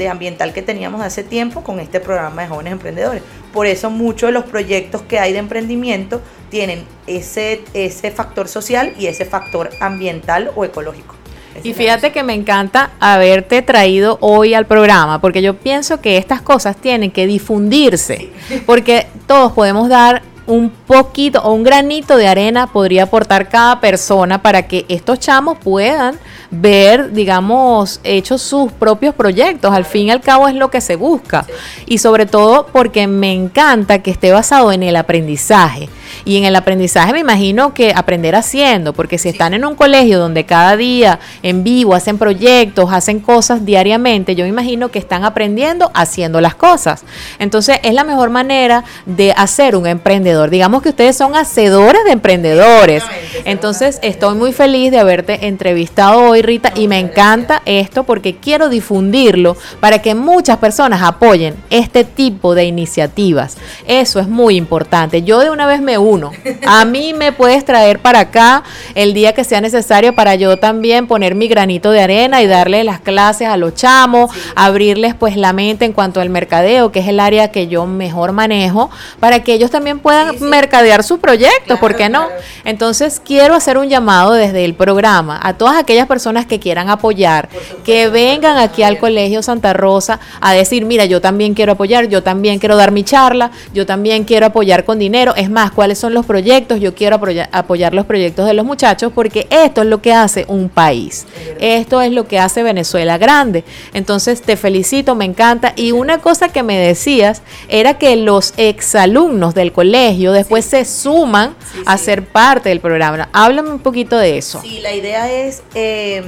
ambiental 0.09 0.53
que 0.53 0.61
teníamos 0.61 1.01
hace 1.01 1.23
tiempo 1.23 1.61
con 1.61 1.79
este 1.79 1.99
programa 1.99 2.43
de 2.43 2.47
jóvenes 2.47 2.73
emprendedores. 2.73 3.21
Por 3.51 3.65
eso 3.65 3.89
muchos 3.89 4.29
de 4.29 4.33
los 4.33 4.45
proyectos 4.45 5.01
que 5.01 5.19
hay 5.19 5.33
de 5.33 5.39
emprendimiento 5.39 6.21
tienen 6.49 6.85
ese, 7.07 7.61
ese 7.73 8.11
factor 8.11 8.47
social 8.47 8.93
y 8.97 9.07
ese 9.07 9.25
factor 9.25 9.71
ambiental 9.81 10.51
o 10.55 10.63
ecológico. 10.63 11.15
y 11.63 11.73
fíjate 11.73 12.11
que 12.11 12.23
me 12.23 12.33
encanta 12.33 12.91
haberte 12.99 13.61
traído 13.61 14.17
hoy 14.21 14.53
al 14.53 14.65
programa, 14.65 15.19
porque 15.19 15.41
yo 15.41 15.55
pienso 15.55 15.99
que 15.99 16.17
estas 16.17 16.41
cosas 16.41 16.77
tienen 16.77 17.11
que 17.11 17.27
difundirse, 17.27 18.29
porque 18.65 19.07
todos 19.27 19.51
podemos 19.51 19.89
dar 19.89 20.21
un 20.45 20.71
poquito 20.89 21.39
o 21.43 21.53
un 21.53 21.62
granito 21.62 22.17
de 22.17 22.27
arena 22.27 22.65
podría 22.65 23.03
aportar 23.03 23.48
cada 23.48 23.79
persona 23.79 24.41
para 24.41 24.63
que 24.63 24.88
estos 24.89 25.19
chamos 25.19 25.60
puedan 25.60 26.17
ver, 26.50 27.13
digamos, 27.13 28.00
hechos 28.03 28.41
sus 28.41 28.72
propios 28.72 29.13
proyectos. 29.13 29.72
Al 29.72 29.86
fin 29.86 30.08
y 30.08 30.12
al 30.12 30.22
cabo 30.22 30.48
es 30.48 30.55
lo 30.55 30.72
que 30.72 30.81
se 30.81 30.96
busca. 30.96 31.46
Y 31.86 32.00
sobre 32.00 32.25
todo 32.25 32.65
porque 32.74 33.05
me 33.05 33.31
encanta 33.31 34.00
que 34.00 34.10
esté 34.10 34.31
basado 34.31 34.72
en 34.72 34.81
el 34.81 34.96
aprendizaje. 34.96 35.89
Y 36.25 36.38
en 36.38 36.46
el 36.46 36.55
aprendizaje 36.55 37.13
me 37.13 37.19
imagino 37.19 37.74
que 37.74 37.93
aprender 37.96 38.36
haciendo, 38.36 38.93
porque 38.93 39.19
si 39.19 39.29
están 39.29 39.53
en 39.53 39.65
un 39.65 39.75
colegio 39.75 40.17
donde 40.17 40.46
cada 40.46 40.75
día 40.75 41.19
en 41.43 41.63
vivo 41.63 41.93
hacen 41.93 42.17
proyectos, 42.17 42.91
hacen 42.91 43.19
cosas 43.19 43.63
diariamente, 43.63 44.36
yo 44.36 44.43
me 44.43 44.50
imagino 44.50 44.89
que 44.89 45.00
están 45.00 45.24
aprendiendo 45.24 45.91
haciendo 45.93 46.41
las 46.41 46.55
cosas. 46.55 47.03
Entonces 47.38 47.79
es 47.84 47.93
la 47.93 48.03
mejor 48.03 48.31
manera 48.31 48.84
de 49.05 49.31
hacer 49.34 49.75
un 49.75 49.86
emprendedor. 49.86 50.50
Digamos 50.50 50.78
que 50.81 50.89
ustedes 50.89 51.15
son 51.15 51.36
hacedores 51.36 52.03
de 52.05 52.12
emprendedores. 52.12 53.03
Entonces 53.45 54.00
estoy 54.01 54.36
muy 54.36 54.53
feliz 54.53 54.91
de 54.91 55.00
haberte 55.00 55.48
entrevistado 55.48 56.21
hoy, 56.21 56.41
Rita, 56.41 56.71
y 56.75 56.88
me 56.88 57.00
encanta 57.00 57.62
esto 57.65 58.03
porque 58.03 58.36
quiero 58.36 58.69
difundirlo 58.69 59.57
para 59.79 60.01
que 60.01 60.15
muchas 60.15 60.57
personas 60.57 61.01
apoyen 61.01 61.55
este 61.69 62.03
tipo 62.03 62.55
de 62.55 62.65
iniciativas. 62.65 63.57
Eso 63.88 64.19
es 64.19 64.27
muy 64.27 64.55
importante. 64.55 65.24
Yo 65.24 65.39
de 65.39 65.50
una 65.50 65.67
vez 65.67 65.81
me 65.81 65.98
uno. 65.98 66.31
A 66.65 66.86
mí 66.86 67.13
me 67.13 67.31
puedes 67.31 67.65
traer 67.65 68.00
para 68.00 68.19
acá 68.21 68.63
el 68.95 69.13
día 69.13 69.33
que 69.33 69.43
sea 69.43 69.62
necesario 69.62 70.15
para 70.15 70.36
yo 70.36 70.57
también 70.57 71.07
poner 71.07 71.36
mi 71.36 71.48
granito 71.48 71.91
de 71.91 72.01
arena 72.01 72.41
y 72.41 72.48
darle 72.48 72.83
las 72.83 73.00
clases 73.00 73.48
a 73.48 73.57
los 73.57 73.75
chamos, 73.75 74.31
abrirles 74.55 75.15
pues 75.15 75.36
la 75.36 75.53
mente 75.53 75.86
en 75.86 75.93
cuanto 75.93 76.21
al 76.21 76.29
mercadeo, 76.29 76.91
que 76.91 77.00
es 77.00 77.07
el 77.07 77.19
área 77.19 77.51
que 77.51 77.67
yo 77.67 77.86
mejor 77.86 78.31
manejo, 78.31 78.89
para 79.19 79.43
que 79.43 79.53
ellos 79.53 79.71
también 79.71 80.00
puedan 80.00 80.38
mercadear 80.69 81.03
su 81.03 81.19
proyecto, 81.19 81.79
¿por 81.79 81.95
qué 81.95 82.09
no? 82.09 82.27
Entonces 82.63 83.19
quiero 83.25 83.55
hacer 83.55 83.79
un 83.79 83.89
llamado 83.89 84.33
desde 84.33 84.65
el 84.65 84.75
programa 84.75 85.39
a 85.41 85.53
todas 85.53 85.77
aquellas 85.77 86.05
personas 86.05 86.45
que 86.45 86.59
quieran 86.59 86.89
apoyar, 86.89 87.49
que 87.83 88.07
vengan 88.07 88.57
aquí 88.57 88.83
al 88.83 88.99
Colegio 88.99 89.41
Santa 89.41 89.73
Rosa 89.73 90.19
a 90.39 90.53
decir, 90.53 90.85
mira, 90.85 91.05
yo 91.05 91.21
también 91.21 91.55
quiero 91.55 91.71
apoyar, 91.71 92.07
yo 92.07 92.21
también 92.21 92.59
quiero 92.59 92.75
dar 92.75 92.91
mi 92.91 93.03
charla, 93.03 93.49
yo 93.73 93.88
también 93.88 94.25
quiero 94.25 94.45
apoyar 94.45 94.85
con 94.85 94.99
dinero, 94.99 95.33
es 95.35 95.49
más, 95.49 95.71
¿cuál 95.71 95.95
son 95.95 96.13
los 96.13 96.27
proyectos, 96.27 96.79
yo 96.79 96.93
quiero 96.93 97.19
apoyar, 97.51 97.95
los 97.95 98.05
proyectos 98.05 98.45
de 98.45 98.53
los 98.53 98.63
muchachos 98.63 99.11
porque 99.15 99.47
esto 99.49 99.81
es 99.81 99.88
lo 99.88 100.03
que 100.03 100.13
hace 100.13 100.45
un 100.47 100.69
país. 100.69 101.25
Esto 101.59 101.99
es 101.99 102.11
lo 102.11 102.27
que 102.27 102.38
hace 102.38 102.61
Venezuela 102.61 103.17
grande. 103.17 103.63
Entonces 103.95 104.43
te 104.43 104.55
felicito, 104.55 105.15
me 105.15 105.25
encanta. 105.25 105.73
Y 105.75 105.93
una 105.93 106.19
cosa 106.19 106.49
que 106.49 106.61
me 106.61 106.77
decías 106.77 107.41
era 107.69 107.97
que 107.97 108.15
los 108.17 108.53
exalumnos 108.57 109.55
del 109.55 109.71
colegio 109.71 110.31
después 110.31 110.58
se 110.61 110.85
suman 110.85 111.55
a 111.85 111.97
ser 111.97 112.25
parte 112.25 112.69
del 112.69 112.79
programa. 112.79 113.29
Háblame 113.33 113.69
un 113.69 113.79
poquito 113.79 114.17
de 114.17 114.37
eso. 114.37 114.61
Sí, 114.61 114.79
la 114.81 114.93
idea 114.93 115.31
es, 115.31 115.63
eh, 115.75 116.23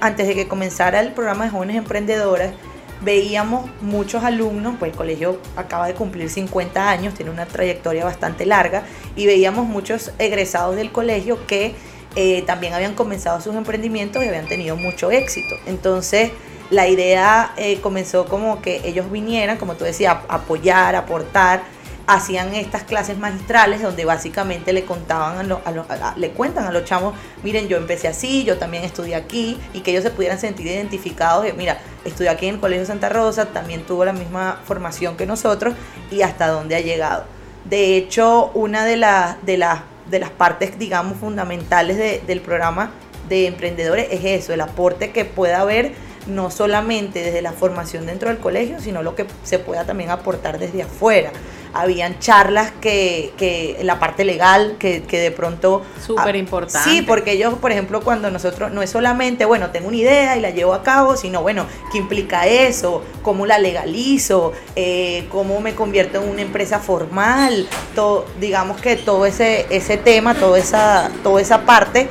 antes 0.00 0.26
de 0.26 0.34
que 0.34 0.48
comenzara 0.48 1.00
el 1.00 1.12
programa 1.12 1.44
de 1.44 1.50
jóvenes 1.50 1.76
emprendedoras, 1.76 2.52
veíamos 3.00 3.70
muchos 3.80 4.24
alumnos, 4.24 4.76
pues 4.78 4.92
el 4.92 4.96
colegio 4.96 5.40
acaba 5.56 5.86
de 5.86 5.94
cumplir 5.94 6.30
50 6.30 6.88
años, 6.88 7.14
tiene 7.14 7.30
una 7.30 7.46
trayectoria 7.46 8.04
bastante 8.04 8.46
larga, 8.46 8.84
y 9.14 9.26
veíamos 9.26 9.66
muchos 9.66 10.12
egresados 10.18 10.76
del 10.76 10.90
colegio 10.90 11.46
que 11.46 11.74
eh, 12.16 12.42
también 12.46 12.72
habían 12.74 12.94
comenzado 12.94 13.40
sus 13.40 13.54
emprendimientos 13.54 14.24
y 14.24 14.28
habían 14.28 14.46
tenido 14.46 14.76
mucho 14.76 15.10
éxito. 15.10 15.56
Entonces, 15.66 16.30
la 16.70 16.88
idea 16.88 17.52
eh, 17.56 17.80
comenzó 17.80 18.24
como 18.26 18.62
que 18.62 18.80
ellos 18.84 19.10
vinieran, 19.10 19.58
como 19.58 19.74
tú 19.74 19.84
decías, 19.84 20.16
a 20.28 20.34
apoyar, 20.36 20.96
aportar, 20.96 21.62
hacían 22.06 22.54
estas 22.54 22.82
clases 22.82 23.18
magistrales 23.18 23.82
donde 23.82 24.04
básicamente 24.04 24.72
le 24.72 24.84
contaban 24.84 25.50
a, 25.50 26.14
le 26.16 26.30
cuentan 26.30 26.66
a 26.66 26.72
los 26.72 26.84
chamos, 26.84 27.14
miren, 27.42 27.68
yo 27.68 27.76
empecé 27.76 28.08
así, 28.08 28.44
yo 28.44 28.58
también 28.58 28.84
estudié 28.84 29.14
aquí 29.14 29.58
y 29.72 29.80
que 29.80 29.92
ellos 29.92 30.04
se 30.04 30.10
pudieran 30.10 30.38
sentir 30.38 30.66
identificados, 30.66 31.46
mira, 31.56 31.78
estudié 32.04 32.30
aquí 32.30 32.46
en 32.46 32.56
el 32.56 32.60
Colegio 32.60 32.84
Santa 32.86 33.08
Rosa, 33.08 33.46
también 33.46 33.84
tuvo 33.84 34.04
la 34.04 34.12
misma 34.12 34.60
formación 34.64 35.16
que 35.16 35.26
nosotros 35.26 35.74
y 36.10 36.22
hasta 36.22 36.48
dónde 36.48 36.76
ha 36.76 36.80
llegado. 36.80 37.24
De 37.64 37.96
hecho, 37.96 38.50
una 38.52 38.84
de, 38.84 38.96
de, 39.42 39.66
de 40.10 40.18
las 40.18 40.30
partes, 40.30 40.78
digamos, 40.78 41.16
fundamentales 41.18 42.26
del 42.26 42.40
programa 42.40 42.90
de 43.28 43.46
emprendedores 43.46 44.08
es 44.10 44.24
eso, 44.24 44.52
el 44.52 44.60
aporte 44.60 45.10
que 45.12 45.24
pueda 45.24 45.60
haber 45.60 45.92
no 46.26 46.50
solamente 46.50 47.22
desde 47.22 47.42
la 47.42 47.52
formación 47.52 48.06
dentro 48.06 48.28
del 48.28 48.38
colegio, 48.38 48.80
sino 48.80 49.02
lo 49.02 49.14
que 49.14 49.26
se 49.42 49.58
pueda 49.58 49.84
también 49.84 50.10
aportar 50.10 50.58
desde 50.58 50.82
afuera 50.82 51.32
habían 51.74 52.18
charlas 52.18 52.72
que, 52.80 53.32
que 53.36 53.78
la 53.82 53.98
parte 53.98 54.24
legal, 54.24 54.76
que, 54.78 55.02
que 55.02 55.18
de 55.18 55.30
pronto... 55.30 55.82
Súper 56.04 56.36
importante. 56.36 56.88
Sí, 56.88 57.02
porque 57.02 57.32
ellos, 57.32 57.54
por 57.54 57.72
ejemplo, 57.72 58.00
cuando 58.00 58.30
nosotros, 58.30 58.72
no 58.72 58.82
es 58.82 58.90
solamente, 58.90 59.44
bueno, 59.44 59.70
tengo 59.70 59.88
una 59.88 59.96
idea 59.96 60.36
y 60.36 60.40
la 60.40 60.50
llevo 60.50 60.74
a 60.74 60.82
cabo, 60.82 61.16
sino, 61.16 61.42
bueno, 61.42 61.66
¿qué 61.92 61.98
implica 61.98 62.46
eso? 62.46 63.02
¿Cómo 63.22 63.46
la 63.46 63.58
legalizo? 63.58 64.52
Eh, 64.76 65.26
¿Cómo 65.30 65.60
me 65.60 65.74
convierto 65.74 66.22
en 66.22 66.28
una 66.28 66.42
empresa 66.42 66.78
formal? 66.78 67.68
Todo, 67.94 68.26
digamos 68.40 68.80
que 68.80 68.96
todo 68.96 69.26
ese, 69.26 69.66
ese 69.70 69.96
tema, 69.96 70.34
toda 70.34 70.58
esa, 70.58 71.10
toda 71.22 71.40
esa 71.40 71.62
parte... 71.62 72.08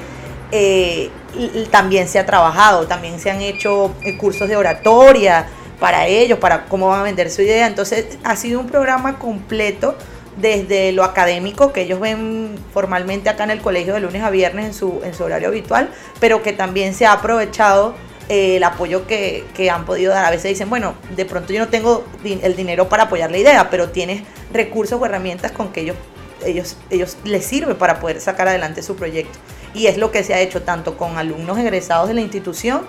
Eh, 0.52 1.10
también 1.72 2.08
se 2.08 2.20
ha 2.20 2.28
trabajado, 2.28 2.86
también 2.86 3.20
se 3.20 3.32
han 3.32 3.42
hecho 3.42 3.96
eh, 4.04 4.18
cursos 4.18 4.48
de 4.48 4.56
oratoria, 4.56 5.48
para 5.84 6.08
ellos, 6.08 6.40
para 6.40 6.64
cómo 6.68 6.88
van 6.88 7.02
a 7.02 7.04
vender 7.04 7.30
su 7.30 7.42
idea. 7.42 7.68
Entonces 7.68 8.18
ha 8.24 8.38
sido 8.38 8.62
un 8.62 8.68
programa 8.68 9.20
completo 9.20 9.98
desde 10.38 10.94
lo 10.94 11.04
académico 11.04 11.74
que 11.74 11.82
ellos 11.82 12.00
ven 12.00 12.56
formalmente 12.74 13.28
acá 13.28 13.44
en 13.44 13.52
el 13.52 13.60
colegio 13.60 13.94
de 13.94 14.00
lunes 14.00 14.24
a 14.24 14.30
viernes 14.30 14.66
en 14.66 14.74
su, 14.74 15.02
horario 15.22 15.50
habitual, 15.50 15.90
pero 16.22 16.42
que 16.42 16.54
también 16.54 16.94
se 16.94 17.06
ha 17.06 17.12
aprovechado 17.12 17.96
eh, 18.30 18.56
el 18.56 18.64
apoyo 18.64 19.06
que, 19.08 19.44
que, 19.54 19.70
han 19.70 19.84
podido 19.84 20.14
dar. 20.14 20.24
A 20.24 20.32
veces 20.32 20.52
dicen, 20.52 20.70
bueno, 20.70 20.94
de 21.18 21.26
pronto 21.26 21.52
yo 21.52 21.60
no 21.60 21.68
tengo 21.68 22.06
el 22.24 22.56
dinero 22.56 22.88
para 22.88 23.04
apoyar 23.04 23.30
la 23.30 23.40
idea, 23.40 23.70
pero 23.70 23.90
tienes 23.90 24.24
recursos 24.54 25.02
o 25.02 25.06
herramientas 25.06 25.52
con 25.52 25.74
que 25.74 25.82
ellos, 25.82 25.98
ellos, 26.46 26.78
ellos 26.92 27.18
les 27.26 27.46
sirve 27.46 27.76
para 27.76 28.00
poder 28.00 28.22
sacar 28.22 28.48
adelante 28.48 28.84
su 28.84 28.96
proyecto. 28.96 29.38
Y 29.74 29.88
es 29.88 29.98
lo 29.98 30.12
que 30.12 30.24
se 30.24 30.34
ha 30.34 30.40
hecho 30.40 30.62
tanto 30.62 30.98
con 30.98 31.18
alumnos 31.18 31.58
egresados 31.58 32.08
de 32.08 32.14
la 32.14 32.22
institución 32.22 32.84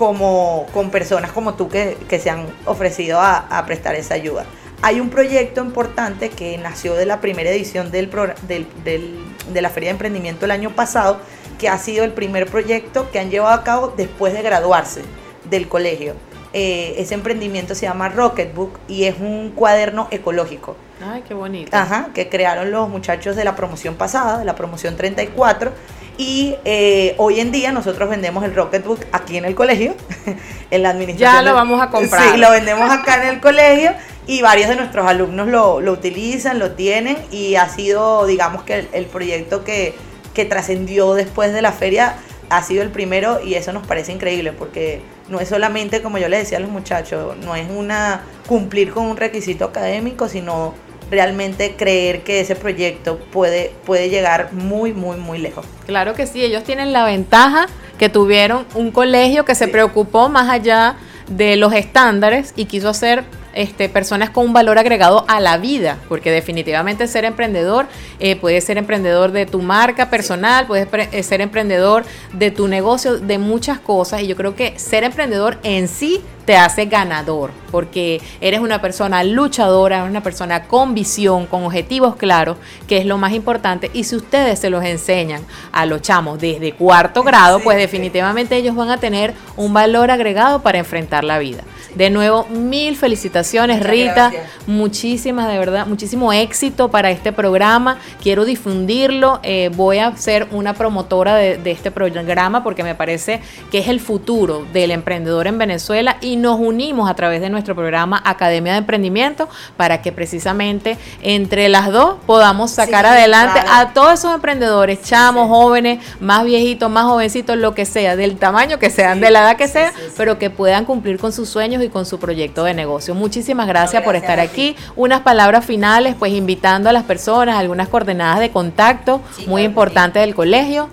como 0.00 0.64
con 0.72 0.88
personas 0.88 1.30
como 1.30 1.56
tú 1.56 1.68
que, 1.68 1.98
se 2.18 2.30
han 2.30 2.46
ofrecido 2.64 3.20
a, 3.20 3.62
prestar 3.66 3.96
esa 3.96 4.14
ayuda. 4.14 4.46
Hay 4.80 4.98
un 4.98 5.10
proyecto 5.10 5.62
importante 5.62 6.30
que 6.30 6.56
nació 6.56 6.94
de 6.94 7.04
la 7.04 7.20
primera 7.20 7.50
edición 7.50 7.90
del, 7.90 8.08
de 8.08 9.60
la 9.60 9.68
Feria 9.68 9.88
de 9.88 9.90
Emprendimiento 9.90 10.46
el 10.46 10.52
año 10.52 10.70
pasado, 10.70 11.18
que 11.58 11.68
ha 11.68 11.76
sido 11.76 12.02
el 12.04 12.14
primer 12.14 12.46
proyecto 12.46 13.10
que 13.10 13.18
han 13.18 13.28
llevado 13.28 13.52
a 13.52 13.62
cabo 13.62 13.92
después 13.94 14.32
de 14.32 14.40
graduarse 14.40 15.02
del 15.50 15.68
colegio. 15.68 16.14
Eh, 16.54 16.94
ese 16.96 17.12
emprendimiento 17.12 17.74
se 17.74 17.84
llama 17.84 18.08
Rocketbook 18.08 18.80
y 18.88 19.04
es 19.04 19.16
un 19.20 19.50
cuaderno 19.50 20.08
ecológico. 20.10 20.76
Ay, 21.04 21.22
qué 21.28 21.34
bonito. 21.34 21.76
Ajá, 21.76 22.08
que 22.14 22.30
crearon 22.30 22.70
los 22.70 22.88
muchachos 22.88 23.36
de 23.36 23.44
la 23.44 23.54
promoción 23.54 23.96
pasada, 23.96 24.38
de 24.38 24.46
la 24.46 24.54
promoción 24.54 24.96
34. 24.96 25.72
Y 26.20 26.54
eh, 26.66 27.14
hoy 27.16 27.40
en 27.40 27.50
día 27.50 27.72
nosotros 27.72 28.10
vendemos 28.10 28.44
el 28.44 28.54
Rocketbook 28.54 29.06
aquí 29.10 29.38
en 29.38 29.46
el 29.46 29.54
colegio, 29.54 29.94
en 30.70 30.82
la 30.82 30.90
administración. 30.90 31.44
Ya 31.44 31.50
lo 31.50 31.56
vamos 31.56 31.80
a 31.80 31.88
comprar. 31.88 32.34
Sí, 32.34 32.36
lo 32.36 32.50
vendemos 32.50 32.90
acá 32.90 33.22
en 33.22 33.36
el 33.36 33.40
colegio 33.40 33.92
y 34.26 34.42
varios 34.42 34.68
de 34.68 34.76
nuestros 34.76 35.06
alumnos 35.06 35.48
lo, 35.48 35.80
lo 35.80 35.92
utilizan, 35.92 36.58
lo 36.58 36.72
tienen 36.72 37.16
y 37.30 37.54
ha 37.54 37.70
sido, 37.70 38.26
digamos 38.26 38.64
que 38.64 38.86
el, 38.92 39.06
proyecto 39.06 39.64
que, 39.64 39.94
que 40.34 40.44
trascendió 40.44 41.14
después 41.14 41.54
de 41.54 41.62
la 41.62 41.72
feria 41.72 42.16
ha 42.50 42.62
sido 42.62 42.82
el 42.82 42.90
primero 42.90 43.40
y 43.42 43.54
eso 43.54 43.72
nos 43.72 43.86
parece 43.86 44.12
increíble 44.12 44.52
porque 44.52 45.00
no 45.30 45.40
es 45.40 45.48
solamente, 45.48 46.02
como 46.02 46.18
yo 46.18 46.28
les 46.28 46.40
decía 46.40 46.58
a 46.58 46.60
los 46.60 46.70
muchachos, 46.70 47.34
no 47.38 47.56
es 47.56 47.66
una 47.70 48.24
cumplir 48.46 48.92
con 48.92 49.06
un 49.06 49.16
requisito 49.16 49.64
académico, 49.64 50.28
sino 50.28 50.74
realmente 51.10 51.74
creer 51.76 52.22
que 52.22 52.40
ese 52.40 52.54
proyecto 52.56 53.18
puede, 53.18 53.72
puede 53.84 54.08
llegar 54.08 54.52
muy, 54.52 54.92
muy, 54.92 55.16
muy 55.16 55.38
lejos. 55.38 55.66
Claro 55.86 56.14
que 56.14 56.26
sí, 56.26 56.44
ellos 56.44 56.64
tienen 56.64 56.92
la 56.92 57.04
ventaja 57.04 57.66
que 57.98 58.08
tuvieron 58.08 58.64
un 58.74 58.90
colegio 58.90 59.44
que 59.44 59.54
se 59.54 59.68
preocupó 59.68 60.28
más 60.28 60.48
allá 60.48 60.96
de 61.28 61.56
los 61.56 61.72
estándares 61.72 62.52
y 62.56 62.64
quiso 62.64 62.88
hacer 62.88 63.24
este, 63.52 63.88
personas 63.88 64.30
con 64.30 64.46
un 64.46 64.52
valor 64.52 64.78
agregado 64.78 65.24
a 65.28 65.40
la 65.40 65.58
vida, 65.58 65.98
porque 66.08 66.30
definitivamente 66.30 67.06
ser 67.08 67.24
emprendedor, 67.24 67.86
eh, 68.20 68.36
puedes 68.36 68.64
ser 68.64 68.78
emprendedor 68.78 69.32
de 69.32 69.46
tu 69.46 69.60
marca 69.60 70.08
personal, 70.08 70.66
puedes 70.66 70.88
eh, 71.12 71.22
ser 71.22 71.40
emprendedor 71.40 72.04
de 72.32 72.50
tu 72.50 72.68
negocio, 72.68 73.18
de 73.18 73.38
muchas 73.38 73.80
cosas, 73.80 74.22
y 74.22 74.28
yo 74.28 74.36
creo 74.36 74.54
que 74.54 74.78
ser 74.78 75.04
emprendedor 75.04 75.58
en 75.62 75.88
sí 75.88 76.20
te 76.50 76.56
hace 76.56 76.86
ganador, 76.86 77.52
porque 77.70 78.20
eres 78.40 78.58
una 78.58 78.80
persona 78.80 79.22
luchadora, 79.22 80.02
una 80.02 80.20
persona 80.20 80.64
con 80.64 80.96
visión, 80.96 81.46
con 81.46 81.62
objetivos 81.62 82.16
claros, 82.16 82.56
que 82.88 82.98
es 82.98 83.06
lo 83.06 83.18
más 83.18 83.34
importante, 83.34 83.88
y 83.94 84.02
si 84.02 84.16
ustedes 84.16 84.58
se 84.58 84.68
los 84.68 84.84
enseñan 84.84 85.42
a 85.70 85.86
los 85.86 86.02
chamos 86.02 86.40
desde 86.40 86.72
cuarto 86.72 87.22
grado, 87.22 87.60
pues 87.60 87.78
definitivamente 87.78 88.56
ellos 88.56 88.74
van 88.74 88.90
a 88.90 88.96
tener 88.96 89.32
un 89.56 89.72
valor 89.72 90.10
agregado 90.10 90.60
para 90.60 90.78
enfrentar 90.78 91.22
la 91.22 91.38
vida. 91.38 91.62
De 91.94 92.08
nuevo, 92.08 92.46
mil 92.46 92.96
felicitaciones, 92.96 93.82
Rita. 93.82 94.30
Muchísimas, 94.66 95.50
de 95.50 95.58
verdad, 95.58 95.86
muchísimo 95.86 96.32
éxito 96.32 96.88
para 96.88 97.10
este 97.10 97.32
programa. 97.32 97.98
Quiero 98.22 98.44
difundirlo. 98.44 99.40
Eh, 99.42 99.70
voy 99.74 99.98
a 99.98 100.16
ser 100.16 100.46
una 100.52 100.74
promotora 100.74 101.34
de, 101.34 101.70
este 101.70 101.90
programa 101.90 102.62
porque 102.62 102.84
me 102.84 102.94
parece 102.94 103.40
que 103.70 103.78
es 103.78 103.88
el 103.88 104.00
futuro 104.00 104.66
del 104.72 104.92
emprendedor 104.92 105.46
en 105.46 105.58
Venezuela 105.58 106.16
y 106.20 106.36
nos 106.40 106.58
unimos 106.58 107.10
a 107.10 107.14
través 107.14 107.40
de 107.40 107.50
nuestro 107.50 107.74
programa 107.74 108.20
Academia 108.24 108.72
de 108.72 108.78
Emprendimiento 108.78 109.48
para 109.76 110.02
que 110.02 110.12
precisamente 110.12 110.98
entre 111.22 111.68
las 111.68 111.90
dos 111.92 112.16
podamos 112.26 112.70
sacar 112.70 113.06
adelante 113.06 113.60
a 113.68 113.92
todos 113.92 114.14
esos 114.14 114.34
emprendedores, 114.34 115.02
chamos, 115.02 115.48
jóvenes, 115.48 116.04
más 116.20 116.44
viejitos, 116.44 116.90
más 116.90 117.04
jovencitos, 117.04 117.56
lo 117.56 117.74
que 117.74 117.84
sea, 117.84 118.16
del 118.16 118.36
tamaño 118.36 118.78
que 118.78 118.90
sean, 118.90 119.20
de 119.20 119.30
la 119.30 119.40
edad 119.40 119.56
que 119.56 119.68
sea, 119.68 119.92
pero 120.16 120.38
que 120.38 120.50
puedan 120.50 120.84
cumplir 120.84 121.18
con 121.18 121.32
sus 121.32 121.48
sueños 121.48 121.82
y 121.82 121.88
con 121.88 122.06
su 122.06 122.18
proyecto 122.18 122.64
de 122.64 122.74
negocio. 122.74 123.14
Muchísimas 123.14 123.66
gracias, 123.66 124.02
por 124.02 124.16
estar 124.16 124.40
aquí. 124.40 124.76
Unas 124.96 125.20
palabras 125.20 125.64
finales, 125.64 126.14
pues 126.18 126.32
invitando 126.32 126.88
a 126.88 126.92
las 126.92 127.04
personas, 127.04 127.58
algunas 127.58 127.88
coordenadas 127.88 128.40
de 128.40 128.50
contacto 128.50 129.20
muy 129.46 129.62
importantes 129.62 130.22
del 130.22 130.34
colegio. 130.34 130.88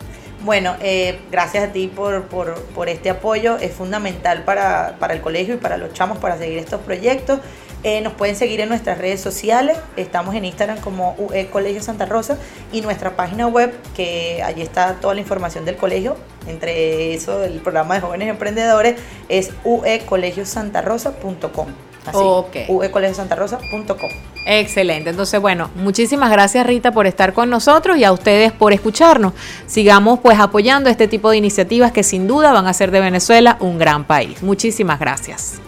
Bueno, 0.47 0.75
eh, 0.79 1.19
gracias 1.29 1.65
a 1.65 1.73
ti 1.73 1.91
por, 1.93 2.23
por, 2.27 2.87
este 2.87 3.09
apoyo. 3.09 3.57
Es 3.57 3.73
fundamental 3.73 4.45
para, 4.45 4.95
para 4.97 5.13
el 5.13 5.19
colegio 5.19 5.55
y 5.55 5.57
para 5.57 5.75
los 5.75 5.91
chamos 5.91 6.19
para 6.19 6.37
seguir 6.37 6.57
estos 6.57 6.79
proyectos. 6.79 7.41
Eh, 7.83 7.99
nos 7.99 8.13
pueden 8.13 8.37
seguir 8.37 8.61
en 8.61 8.69
nuestras 8.69 8.97
redes 8.97 9.19
sociales. 9.19 9.77
Estamos 9.97 10.35
en 10.35 10.45
Instagram 10.45 10.79
como 10.79 11.15
UE 11.17 11.49
Colegio 11.49 11.83
Santa 11.83 12.05
Rosa 12.05 12.37
y 12.71 12.79
nuestra 12.79 13.17
página 13.17 13.47
web, 13.47 13.73
que 13.93 14.41
allí 14.41 14.61
está 14.61 14.93
toda 15.01 15.15
la 15.15 15.19
información 15.19 15.65
del 15.65 15.75
colegio. 15.75 16.15
Entre 16.47 17.13
eso, 17.13 17.43
el 17.43 17.59
programa 17.59 17.95
de 17.95 18.01
jóvenes 18.01 18.29
emprendedores 18.29 18.97
es 19.27 19.51
uecolegiosantarosa.com. 19.65 21.67
Así, 22.05 22.17
okay. 22.17 22.65
uecolegiosantarosa.com. 22.69 24.11
Excelente. 24.49 25.09
Entonces, 25.09 25.41
bueno, 25.41 25.69
muchísimas 25.75 26.31
gracias 26.31 26.65
Rita 26.65 26.93
por 26.93 27.05
estar 27.05 27.33
con 27.33 27.49
nosotros 27.49 27.97
y 27.97 28.05
a 28.05 28.13
ustedes 28.13 28.53
por 28.53 28.71
escucharnos. 28.71 29.33
Sigamos 29.65 30.19
pues 30.19 30.39
apoyando 30.39 30.89
este 30.89 31.09
tipo 31.09 31.29
de 31.29 31.37
iniciativas 31.37 31.91
que 31.91 32.01
sin 32.01 32.27
duda 32.27 32.53
van 32.53 32.65
a 32.65 32.69
hacer 32.69 32.91
de 32.91 33.01
Venezuela 33.01 33.57
un 33.59 33.77
gran 33.77 34.05
país. 34.05 34.41
Muchísimas 34.41 34.99
gracias. 35.01 35.59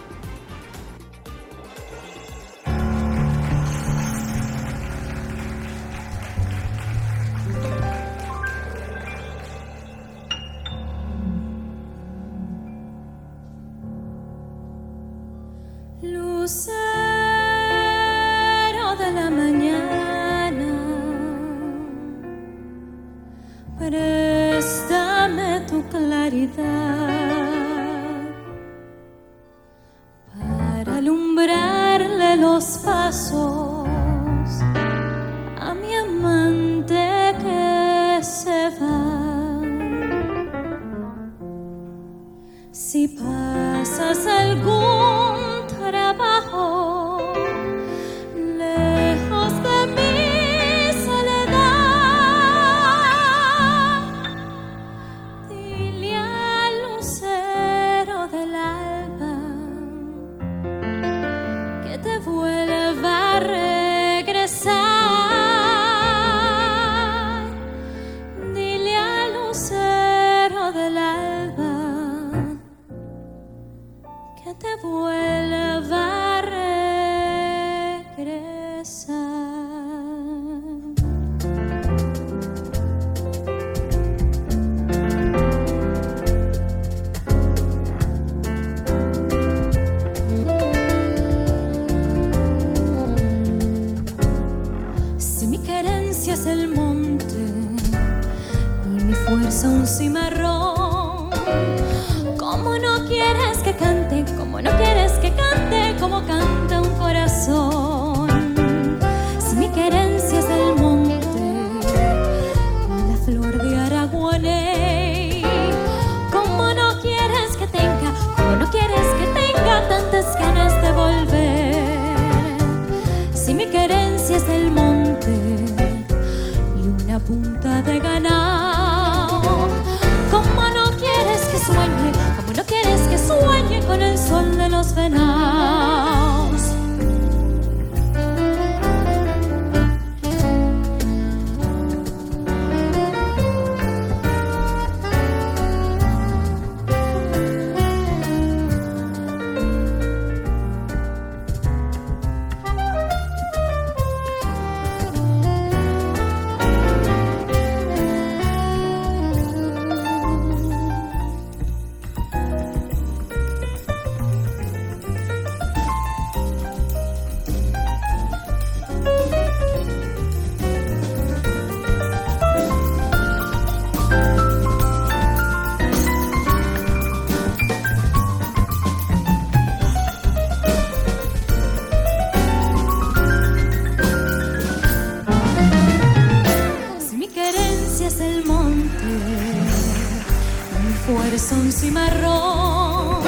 Son 191.40 191.72
cimarrón. 191.72 193.22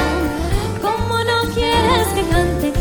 Como 0.82 1.24
no 1.24 1.54
quieres 1.54 2.08
que 2.14 2.22
cante, 2.28 2.72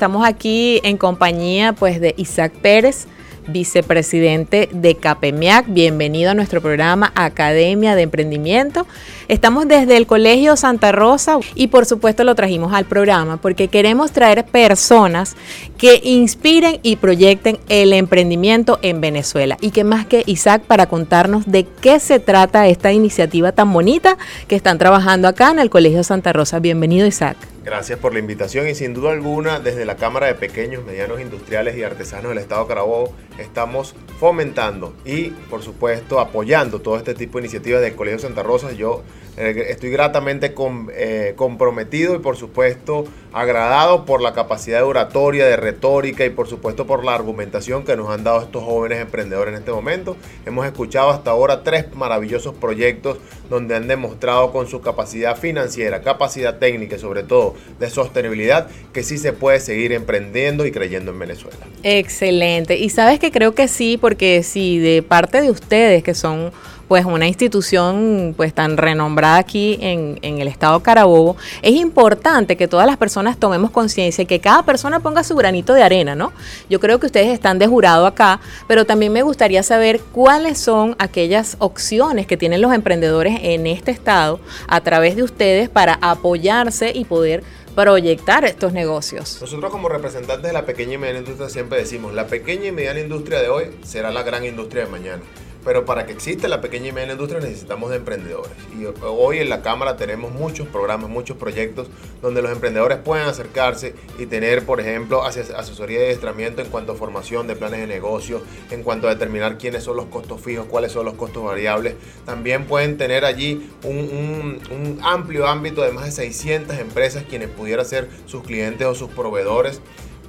Estamos 0.00 0.26
aquí 0.26 0.80
en 0.82 0.96
compañía 0.96 1.74
pues 1.74 2.00
de 2.00 2.14
Isaac 2.16 2.52
Pérez, 2.62 3.06
vicepresidente 3.48 4.70
de 4.72 4.94
CAPEMIAC. 4.94 5.66
Bienvenido 5.68 6.30
a 6.30 6.34
nuestro 6.34 6.62
programa 6.62 7.12
Academia 7.14 7.94
de 7.94 8.00
Emprendimiento. 8.00 8.86
Estamos 9.30 9.68
desde 9.68 9.96
el 9.96 10.08
Colegio 10.08 10.56
Santa 10.56 10.90
Rosa 10.90 11.38
y 11.54 11.68
por 11.68 11.86
supuesto 11.86 12.24
lo 12.24 12.34
trajimos 12.34 12.72
al 12.72 12.84
programa 12.84 13.36
porque 13.36 13.68
queremos 13.68 14.10
traer 14.10 14.44
personas 14.44 15.36
que 15.78 16.00
inspiren 16.02 16.80
y 16.82 16.96
proyecten 16.96 17.60
el 17.68 17.92
emprendimiento 17.92 18.80
en 18.82 19.00
Venezuela. 19.00 19.56
Y 19.60 19.70
que 19.70 19.84
más 19.84 20.04
que 20.04 20.24
Isaac 20.26 20.62
para 20.62 20.86
contarnos 20.86 21.46
de 21.46 21.64
qué 21.64 22.00
se 22.00 22.18
trata 22.18 22.66
esta 22.66 22.90
iniciativa 22.92 23.52
tan 23.52 23.72
bonita 23.72 24.18
que 24.48 24.56
están 24.56 24.78
trabajando 24.78 25.28
acá 25.28 25.52
en 25.52 25.60
el 25.60 25.70
Colegio 25.70 26.02
Santa 26.02 26.32
Rosa. 26.32 26.58
Bienvenido 26.58 27.06
Isaac. 27.06 27.36
Gracias 27.62 28.00
por 28.00 28.12
la 28.12 28.18
invitación 28.18 28.66
y 28.68 28.74
sin 28.74 28.94
duda 28.94 29.12
alguna 29.12 29.60
desde 29.60 29.84
la 29.84 29.94
Cámara 29.94 30.26
de 30.26 30.34
Pequeños, 30.34 30.84
Medianos 30.84 31.20
Industriales 31.20 31.76
y 31.76 31.84
Artesanos 31.84 32.30
del 32.30 32.38
Estado 32.38 32.66
Carabobo 32.66 33.14
estamos 33.38 33.94
fomentando 34.18 34.94
y 35.04 35.30
por 35.50 35.62
supuesto 35.62 36.20
apoyando 36.20 36.80
todo 36.80 36.96
este 36.96 37.14
tipo 37.14 37.38
de 37.38 37.44
iniciativas 37.44 37.80
del 37.80 37.94
Colegio 37.94 38.18
Santa 38.18 38.42
Rosa. 38.42 38.72
Yo 38.72 39.02
estoy 39.36 39.90
gratamente 39.90 40.54
eh, 40.92 41.32
comprometido 41.36 42.14
y 42.14 42.18
por 42.18 42.36
supuesto 42.36 43.04
agradado 43.32 44.04
por 44.04 44.20
la 44.20 44.32
capacidad 44.32 44.78
de 44.78 44.84
oratoria, 44.84 45.46
de 45.46 45.56
retórica 45.56 46.24
y 46.24 46.30
por 46.30 46.48
supuesto 46.48 46.86
por 46.86 47.04
la 47.04 47.14
argumentación 47.14 47.84
que 47.84 47.96
nos 47.96 48.10
han 48.10 48.24
dado 48.24 48.42
estos 48.42 48.64
jóvenes 48.64 49.00
emprendedores 49.00 49.54
en 49.54 49.60
este 49.60 49.70
momento. 49.70 50.16
Hemos 50.44 50.66
escuchado 50.66 51.10
hasta 51.10 51.30
ahora 51.30 51.62
tres 51.62 51.86
maravillosos 51.94 52.54
proyectos 52.54 53.18
donde 53.48 53.76
han 53.76 53.88
demostrado 53.88 54.52
con 54.52 54.68
su 54.68 54.80
capacidad 54.80 55.36
financiera, 55.36 56.02
capacidad 56.02 56.58
técnica 56.58 56.96
y 56.96 56.98
sobre 56.98 57.22
todo 57.22 57.54
de 57.78 57.88
sostenibilidad 57.88 58.68
que 58.92 59.02
sí 59.02 59.16
se 59.16 59.32
puede 59.32 59.60
seguir 59.60 59.92
emprendiendo 59.92 60.66
y 60.66 60.72
creyendo 60.72 61.12
en 61.12 61.18
Venezuela. 61.18 61.58
Excelente. 61.82 62.76
Y 62.76 62.90
sabes 62.90 63.18
que 63.18 63.30
creo 63.30 63.54
que 63.54 63.68
sí, 63.68 63.96
porque 63.96 64.42
si 64.42 64.78
de 64.78 65.02
parte 65.02 65.40
de 65.40 65.50
ustedes, 65.50 66.02
que 66.02 66.14
son 66.14 66.52
pues 66.90 67.04
una 67.04 67.28
institución 67.28 68.34
pues 68.36 68.52
tan 68.52 68.76
renombrada 68.76 69.36
aquí 69.36 69.78
en, 69.80 70.18
en 70.22 70.40
el 70.40 70.48
estado 70.48 70.82
Carabobo, 70.82 71.36
es 71.62 71.76
importante 71.76 72.56
que 72.56 72.66
todas 72.66 72.84
las 72.84 72.96
personas 72.96 73.38
tomemos 73.38 73.70
conciencia 73.70 74.22
y 74.22 74.26
que 74.26 74.40
cada 74.40 74.64
persona 74.64 74.98
ponga 74.98 75.22
su 75.22 75.36
granito 75.36 75.72
de 75.72 75.84
arena, 75.84 76.16
¿no? 76.16 76.32
Yo 76.68 76.80
creo 76.80 76.98
que 76.98 77.06
ustedes 77.06 77.28
están 77.28 77.60
de 77.60 77.68
jurado 77.68 78.06
acá, 78.06 78.40
pero 78.66 78.86
también 78.86 79.12
me 79.12 79.22
gustaría 79.22 79.62
saber 79.62 80.00
cuáles 80.00 80.58
son 80.58 80.96
aquellas 80.98 81.54
opciones 81.60 82.26
que 82.26 82.36
tienen 82.36 82.60
los 82.60 82.74
emprendedores 82.74 83.38
en 83.40 83.68
este 83.68 83.92
estado 83.92 84.40
a 84.66 84.80
través 84.80 85.14
de 85.14 85.22
ustedes 85.22 85.68
para 85.68 85.96
apoyarse 86.02 86.90
y 86.92 87.04
poder 87.04 87.44
proyectar 87.76 88.44
estos 88.44 88.72
negocios. 88.72 89.38
Nosotros 89.40 89.70
como 89.70 89.88
representantes 89.88 90.42
de 90.42 90.52
la 90.52 90.66
pequeña 90.66 90.94
y 90.94 90.98
mediana 90.98 91.20
industria 91.20 91.50
siempre 91.50 91.78
decimos, 91.78 92.14
la 92.14 92.26
pequeña 92.26 92.66
y 92.66 92.72
mediana 92.72 92.98
industria 92.98 93.40
de 93.40 93.48
hoy 93.48 93.66
será 93.84 94.10
la 94.10 94.24
gran 94.24 94.44
industria 94.44 94.86
de 94.86 94.90
mañana. 94.90 95.22
Pero 95.64 95.84
para 95.84 96.06
que 96.06 96.12
exista 96.12 96.48
la 96.48 96.60
pequeña 96.60 96.88
y 96.88 96.92
mediana 96.92 97.12
industria 97.12 97.40
necesitamos 97.40 97.90
de 97.90 97.96
emprendedores. 97.96 98.52
Y 98.78 98.86
hoy 99.02 99.38
en 99.38 99.48
la 99.50 99.60
Cámara 99.62 99.96
tenemos 99.96 100.32
muchos 100.32 100.66
programas, 100.68 101.10
muchos 101.10 101.36
proyectos 101.36 101.88
donde 102.22 102.40
los 102.42 102.50
emprendedores 102.50 102.98
pueden 102.98 103.26
acercarse 103.26 103.94
y 104.18 104.26
tener, 104.26 104.64
por 104.64 104.80
ejemplo, 104.80 105.22
ases- 105.22 105.50
asesoría 105.54 106.00
y 106.00 106.04
adiestramiento 106.04 106.62
en 106.62 106.68
cuanto 106.68 106.92
a 106.92 106.94
formación 106.94 107.46
de 107.46 107.56
planes 107.56 107.80
de 107.80 107.86
negocio, 107.86 108.42
en 108.70 108.82
cuanto 108.82 109.06
a 109.06 109.10
determinar 109.10 109.58
quiénes 109.58 109.84
son 109.84 109.96
los 109.96 110.06
costos 110.06 110.40
fijos, 110.40 110.66
cuáles 110.66 110.92
son 110.92 111.04
los 111.04 111.14
costos 111.14 111.44
variables. 111.44 111.94
También 112.24 112.64
pueden 112.64 112.96
tener 112.96 113.24
allí 113.24 113.70
un, 113.84 113.96
un- 113.98 114.60
un 114.70 114.98
amplio 115.02 115.46
ámbito 115.46 115.82
de 115.82 115.92
más 115.92 116.06
de 116.06 116.10
600 116.12 116.78
empresas 116.78 117.24
quienes 117.28 117.48
pudieran 117.50 117.84
ser 117.84 118.08
sus 118.26 118.42
clientes 118.44 118.86
o 118.86 118.94
sus 118.94 119.10
proveedores 119.10 119.80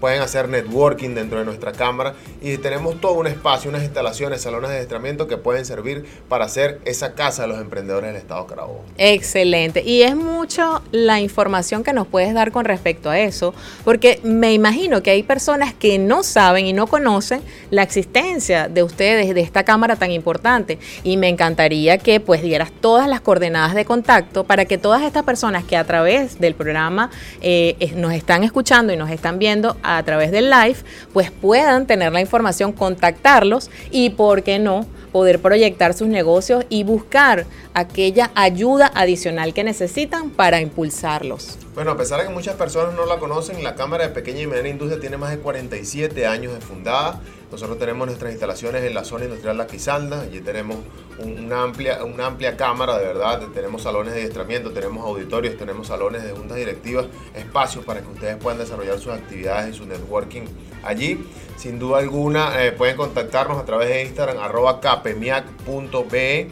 pueden 0.02 0.22
hacer 0.22 0.50
networking 0.50 1.12
dentro 1.12 1.40
de 1.40 1.46
nuestra 1.46 1.72
cámara 1.72 2.16
y 2.42 2.58
tenemos 2.58 3.00
todo 3.00 3.14
un 3.14 3.28
espacio, 3.28 3.70
unas 3.70 3.84
instalaciones, 3.84 4.42
salones 4.42 4.72
de 4.72 4.78
adiestramiento 4.78 5.28
que 5.28 5.38
pueden 5.38 5.64
servir 5.64 6.06
para 6.28 6.46
hacer 6.46 6.82
esa 6.84 7.14
casa 7.14 7.44
de 7.44 7.50
los 7.50 7.62
emprendedores 7.62 8.12
del 8.12 8.18
Estado 8.18 8.48
Carabobo. 8.48 8.84
Excelente. 8.98 9.84
Y 9.84 10.02
es 10.02 10.16
mucho 10.16 10.82
la 10.92 11.22
información 11.22 11.84
que 11.84 11.94
nos 11.94 12.08
puedes 12.08 12.34
dar 12.34 12.52
con 12.52 12.66
respecto 12.66 13.10
a 13.10 13.20
eso, 13.20 13.54
porque 13.86 14.20
me 14.24 14.54
imagino 14.54 15.04
que 15.04 15.12
hay 15.12 15.24
personas 15.24 15.74
que 15.74 16.00
no 16.00 16.24
saben 16.24 16.66
y 16.66 16.74
no 16.74 16.88
conocen 16.88 17.42
la 17.70 17.84
existencia 17.84 18.68
de 18.68 18.84
ustedes, 18.84 19.34
de 19.36 19.42
esta 19.42 19.64
cámara 19.64 19.96
tan 19.96 20.12
importante. 20.12 20.80
Y 21.04 21.18
me 21.18 21.30
encantaría 21.30 22.00
que 22.00 22.20
pues 22.20 22.42
dieras 22.42 22.72
todas 22.82 23.08
las 23.08 23.22
coordenadas 23.22 23.76
de 23.76 23.86
contacto 23.86 24.46
para 24.46 24.66
que 24.66 24.80
todas 24.80 25.04
estas 25.04 25.24
personas 25.24 25.64
que 25.64 25.78
a 25.78 25.84
través 25.84 26.40
del 26.40 26.56
programa 26.56 27.12
eh, 27.42 27.94
nos 27.96 28.14
están 28.14 28.44
escuchando 28.44 28.92
y 28.92 28.98
nos 28.98 29.12
están 29.12 29.38
viendo 29.38 29.78
través 30.04 30.32
del 30.32 30.50
live, 30.50 30.78
pues 31.14 31.32
puedan 31.32 31.88
tener 31.88 32.12
la 32.12 32.22
información, 32.22 32.72
contactarlos 32.72 33.70
y, 33.90 34.12
¿por 34.12 34.44
qué 34.44 34.60
no?, 34.60 34.86
poder 35.12 35.42
proyectar 35.42 35.94
sus 35.94 36.08
negocios 36.08 36.66
y 36.70 36.84
buscar 36.84 37.46
aquella 37.74 38.32
ayuda 38.34 38.92
adicional 38.96 39.54
que 39.54 39.64
necesitan 39.64 40.30
para 40.30 40.62
impulsarlos. 40.62 41.58
Bueno, 41.76 41.92
a 41.92 41.98
pesar 41.98 42.20
de 42.22 42.28
que 42.28 42.34
muchas 42.34 42.56
personas 42.56 42.96
no 42.96 43.06
la 43.06 43.18
conocen, 43.18 43.64
la 43.64 43.76
Cámara 43.76 44.08
de 44.08 44.14
Pequeña 44.14 44.42
y 44.42 44.48
Mediana 44.48 44.70
Industria 44.70 45.00
tiene 45.00 45.18
más 45.18 45.32
de 45.32 45.40
47 45.40 46.28
años 46.28 46.54
de 46.54 46.62
fundada. 46.62 47.22
Nosotros 47.52 47.78
tenemos 47.78 48.08
nuestras 48.08 48.32
instalaciones 48.32 48.84
en 48.84 48.94
la 48.94 49.04
zona 49.04 49.26
industrial 49.26 49.58
La 49.58 49.68
Quisanda. 49.68 50.22
Allí 50.22 50.40
tenemos 50.40 50.78
un- 51.20 51.38
una, 51.46 51.64
amplia, 51.64 52.04
una 52.06 52.28
amplia 52.28 52.56
cámara, 52.56 52.98
de 52.98 53.06
verdad. 53.06 53.42
Tenemos 53.54 53.82
salones 53.84 54.14
de 54.14 54.22
adiestramiento, 54.22 54.72
tenemos 54.72 55.06
auditorios, 55.06 55.58
tenemos 55.58 55.88
salones 55.88 56.24
de 56.24 56.32
juntas 56.32 56.56
directivas, 56.58 57.08
espacios 57.36 57.84
para 57.84 58.02
que 58.02 58.08
ustedes 58.08 58.38
puedan 58.38 58.58
desarrollar 58.58 58.98
sus 59.00 59.12
actividades 59.12 59.76
y 59.76 59.78
su 59.78 59.86
networking 59.86 60.44
allí. 60.84 61.26
Sin 61.58 61.78
duda 61.78 62.00
alguna, 62.00 62.64
eh, 62.66 62.72
pueden 62.72 62.96
contactarnos 62.96 63.58
a 63.60 63.66
través 63.66 63.90
de 63.90 64.04
Instagram, 64.04 64.38
arroba 64.40 64.80
capemiac.be 64.80 66.50